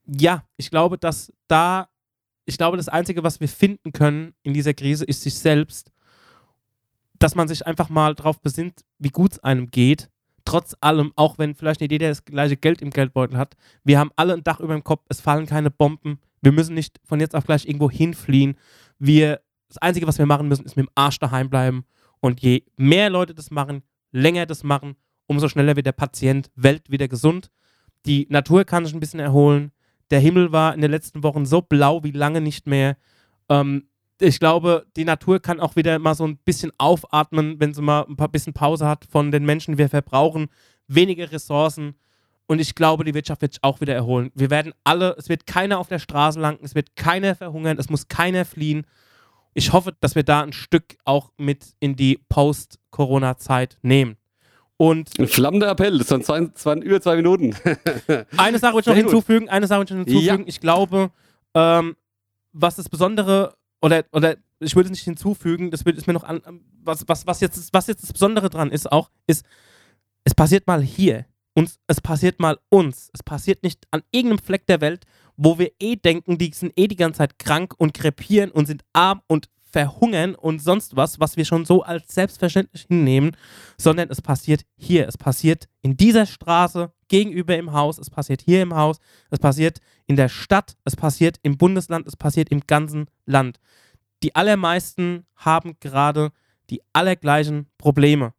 [0.05, 1.87] ja, ich glaube, dass da,
[2.45, 5.91] ich glaube, das Einzige, was wir finden können in dieser Krise, ist sich selbst,
[7.17, 10.09] dass man sich einfach mal darauf besinnt, wie gut es einem geht.
[10.43, 14.11] Trotz allem, auch wenn vielleicht nicht jeder das gleiche Geld im Geldbeutel hat, wir haben
[14.15, 17.35] alle ein Dach über dem Kopf, es fallen keine Bomben, wir müssen nicht von jetzt
[17.35, 18.55] auf gleich irgendwo hinfliehen.
[18.99, 21.85] Wir, das Einzige, was wir machen müssen, ist mit dem Arsch daheim bleiben
[22.19, 23.81] und je mehr Leute das machen,
[24.11, 24.95] länger das machen,
[25.25, 27.49] umso schneller wird der Patient Welt wieder gesund.
[28.05, 29.71] Die Natur kann sich ein bisschen erholen.
[30.11, 32.97] Der Himmel war in den letzten Wochen so blau wie lange nicht mehr.
[33.49, 33.87] Ähm,
[34.19, 38.05] ich glaube, die Natur kann auch wieder mal so ein bisschen aufatmen, wenn sie mal
[38.07, 40.47] ein paar bisschen Pause hat von den Menschen, wir verbrauchen.
[40.87, 41.95] Weniger Ressourcen.
[42.47, 44.31] Und ich glaube, die Wirtschaft wird sich auch wieder erholen.
[44.35, 47.89] Wir werden alle, es wird keiner auf der Straße landen, es wird keiner verhungern, es
[47.89, 48.85] muss keiner fliehen
[49.57, 54.17] ich hoffe, dass wir da ein Stück auch mit in die Post-Corona-Zeit nehmen.
[54.77, 57.55] Und ein flammender Appell, das waren, zwei, das waren über zwei Minuten.
[58.37, 60.43] eine Sache wollte ich noch hinzufügen, eine Sache wollte ich noch hinzufügen.
[60.43, 60.47] Ja.
[60.47, 61.11] Ich glaube,
[61.53, 61.95] ähm,
[62.51, 66.41] was das Besondere, oder, oder ich würde es nicht hinzufügen, das ist mir noch an,
[66.83, 69.45] was, was, was, jetzt, was jetzt das Besondere dran ist auch, ist,
[70.23, 71.25] es passiert mal hier.
[71.53, 73.09] Uns, es passiert mal uns.
[73.13, 75.05] Es passiert nicht an irgendeinem Fleck der Welt,
[75.37, 78.83] wo wir eh denken, die sind eh die ganze Zeit krank und krepieren und sind
[78.91, 83.35] arm und verhungern und sonst was, was wir schon so als selbstverständlich hinnehmen,
[83.77, 85.05] sondern es passiert hier.
[85.05, 88.99] Es passiert in dieser Straße gegenüber im Haus, es passiert hier im Haus,
[89.31, 93.59] es passiert in der Stadt, es passiert im Bundesland, es passiert im ganzen Land.
[94.23, 96.31] Die allermeisten haben gerade
[96.69, 98.33] die allergleichen Probleme.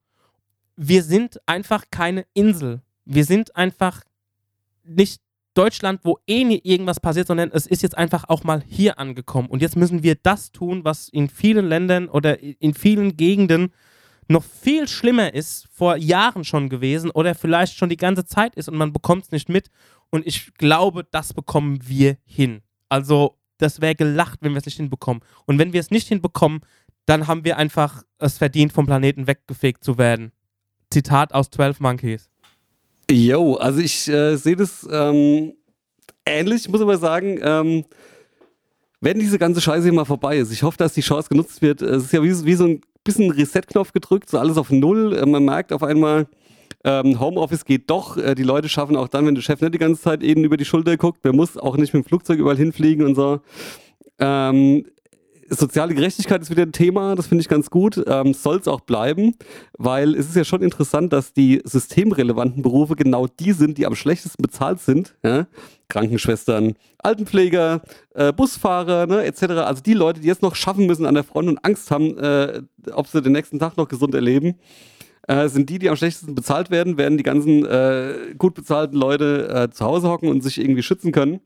[0.74, 2.80] Wir sind einfach keine Insel.
[3.04, 4.04] Wir sind einfach
[4.84, 5.20] nicht
[5.56, 9.48] Deutschland, wo eh nie irgendwas passiert, sondern es ist jetzt einfach auch mal hier angekommen.
[9.48, 13.72] Und jetzt müssen wir das tun, was in vielen Ländern oder in vielen Gegenden
[14.28, 18.68] noch viel schlimmer ist, vor Jahren schon gewesen oder vielleicht schon die ganze Zeit ist
[18.68, 19.70] und man bekommt es nicht mit.
[20.10, 22.62] Und ich glaube, das bekommen wir hin.
[22.88, 25.22] Also, das wäre gelacht, wenn wir es nicht hinbekommen.
[25.46, 26.60] Und wenn wir es nicht hinbekommen,
[27.06, 30.32] dann haben wir einfach es verdient, vom Planeten weggefegt zu werden.
[30.90, 32.30] Zitat aus 12 Monkeys.
[33.10, 35.52] Jo, also ich äh, sehe das ähm,
[36.24, 37.84] ähnlich, ich muss aber sagen, ähm,
[39.00, 41.82] wenn diese ganze Scheiße hier mal vorbei ist, ich hoffe, dass die Chance genutzt wird.
[41.82, 45.16] Es ist ja wie, wie so ein bisschen Reset-Knopf gedrückt, so alles auf Null.
[45.16, 46.26] Äh, man merkt auf einmal,
[46.84, 48.16] ähm, Homeoffice geht doch.
[48.16, 50.56] Äh, die Leute schaffen auch dann, wenn der Chef nicht die ganze Zeit eben über
[50.56, 53.40] die Schulter guckt, man muss auch nicht mit dem Flugzeug überall hinfliegen und so.
[54.18, 54.84] Ähm,
[55.50, 58.02] soziale Gerechtigkeit ist wieder ein Thema, das finde ich ganz gut.
[58.06, 59.34] Ähm, Soll es auch bleiben,
[59.78, 63.94] weil es ist ja schon interessant, dass die systemrelevanten Berufe genau die sind, die am
[63.94, 65.14] schlechtesten bezahlt sind.
[65.22, 65.46] Ja?
[65.88, 67.82] Krankenschwestern, Altenpfleger,
[68.14, 69.42] äh, Busfahrer, ne, etc.
[69.42, 72.62] Also die Leute, die jetzt noch schaffen müssen an der Front und Angst haben, äh,
[72.92, 74.56] ob sie den nächsten Tag noch gesund erleben.
[75.28, 79.48] Äh, sind die, die am schlechtesten bezahlt werden, werden die ganzen äh, gut bezahlten Leute
[79.48, 81.40] äh, zu Hause hocken und sich irgendwie schützen können.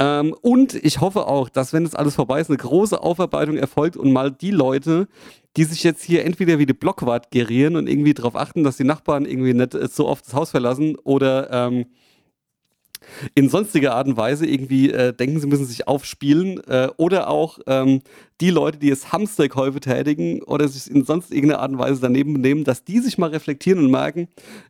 [0.00, 3.98] Ähm, und ich hoffe auch, dass, wenn das alles vorbei ist, eine große Aufarbeitung erfolgt
[3.98, 5.08] und mal die Leute,
[5.58, 8.84] die sich jetzt hier entweder wie die Blockwart gerieren und irgendwie darauf achten, dass die
[8.84, 11.86] Nachbarn irgendwie nicht äh, so oft das Haus verlassen oder ähm,
[13.34, 17.58] in sonstiger Art und Weise irgendwie äh, denken, sie müssen sich aufspielen äh, oder auch
[17.66, 18.00] ähm,
[18.40, 22.34] die Leute, die jetzt Hamsterkäufe tätigen oder sich in sonst irgendeiner Art und Weise daneben
[22.34, 24.28] benehmen, dass die sich mal reflektieren und merken,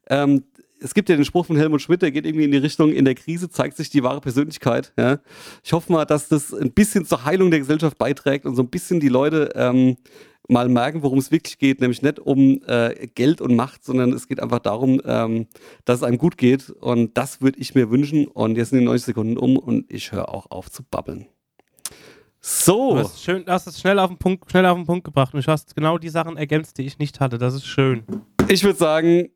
[0.08, 0.44] ähm,
[0.80, 3.04] es gibt ja den Spruch von Helmut Schmidt, der geht irgendwie in die Richtung, in
[3.04, 4.92] der Krise zeigt sich die wahre Persönlichkeit.
[4.98, 5.18] Ja?
[5.62, 8.68] Ich hoffe mal, dass das ein bisschen zur Heilung der Gesellschaft beiträgt und so ein
[8.68, 9.96] bisschen die Leute ähm,
[10.48, 14.26] mal merken, worum es wirklich geht, nämlich nicht um äh, Geld und Macht, sondern es
[14.26, 15.46] geht einfach darum, ähm,
[15.84, 18.84] dass es einem gut geht und das würde ich mir wünschen und jetzt sind die
[18.84, 21.26] 90 Sekunden um und ich höre auch auf zu babbeln.
[22.40, 22.94] So.
[22.94, 25.34] Du hast, schön, du hast es schnell auf, den Punkt, schnell auf den Punkt gebracht
[25.34, 27.36] und du hast genau die Sachen ergänzt, die ich nicht hatte.
[27.36, 28.02] Das ist schön.
[28.48, 29.28] Ich würde sagen,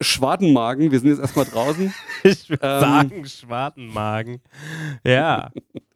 [0.00, 0.90] Schwadenmagen.
[0.90, 1.92] Wir sind jetzt erstmal draußen.
[2.22, 4.40] ich würde ähm, sagen Schwadenmagen.
[5.04, 5.50] Ja.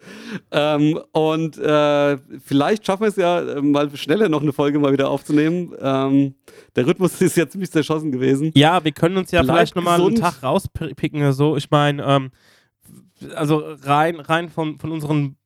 [0.51, 4.93] ähm, und äh, vielleicht schaffen wir es ja äh, mal schneller noch eine Folge mal
[4.93, 5.75] wieder aufzunehmen.
[5.81, 6.35] Ähm,
[6.77, 8.53] der Rhythmus ist ja ziemlich zerschossen gewesen.
[8.55, 11.57] Ja, wir können uns ja Bleib vielleicht nochmal einen Tag rauspicken oder so.
[11.57, 12.31] Ich meine, ähm,
[13.35, 15.37] also rein, rein von, von unseren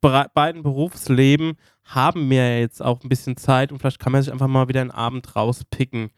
[0.00, 1.54] beiden Berufsleben
[1.84, 4.68] haben wir ja jetzt auch ein bisschen Zeit und vielleicht kann man sich einfach mal
[4.68, 6.10] wieder einen Abend rauspicken.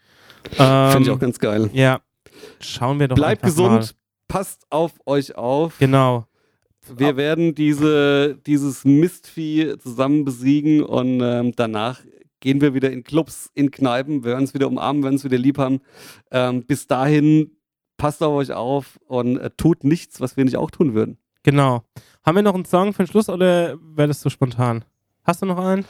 [0.58, 1.70] Ähm, Finde ich auch ganz geil.
[1.72, 2.00] Ja.
[2.60, 3.88] Schauen wir doch Bleibt gesund, mal.
[4.28, 5.78] passt auf euch auf.
[5.78, 6.26] Genau.
[6.94, 12.00] Wir werden diese, dieses Mistvieh zusammen besiegen und ähm, danach
[12.40, 15.38] gehen wir wieder in Clubs, in Kneipen, wir werden uns wieder umarmen, werden uns wieder
[15.38, 15.80] lieb haben.
[16.30, 17.56] Ähm, bis dahin
[17.96, 21.18] passt auf euch auf und äh, tut nichts, was wir nicht auch tun würden.
[21.42, 21.82] Genau.
[22.24, 24.84] Haben wir noch einen Song für den Schluss oder wäre das so spontan?
[25.24, 25.84] Hast du noch einen?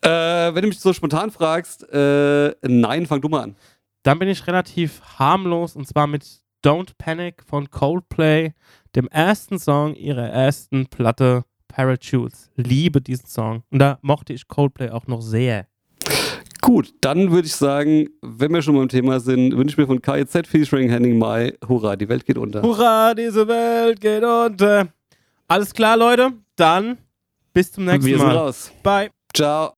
[0.00, 3.56] Äh, wenn du mich so spontan fragst, äh, nein, fang du mal an.
[4.04, 6.24] Dann bin ich relativ harmlos und zwar mit
[6.64, 8.52] Don't Panic von Coldplay,
[8.94, 12.50] dem ersten Song ihrer ersten Platte Parachutes.
[12.54, 13.62] Liebe diesen Song.
[13.70, 15.66] Und da mochte ich Coldplay auch noch sehr.
[16.60, 20.00] Gut, dann würde ich sagen, wenn wir schon beim Thema sind, wünsche ich mir von
[20.00, 22.62] KIZ featuring Henning Mai, hurra, die Welt geht unter.
[22.62, 24.88] Hurra, diese Welt geht unter.
[25.48, 26.32] Alles klar, Leute?
[26.56, 26.98] Dann
[27.52, 28.26] bis zum nächsten wir Mal.
[28.26, 28.72] sind raus.
[28.82, 29.10] Bye.
[29.34, 29.74] Ciao.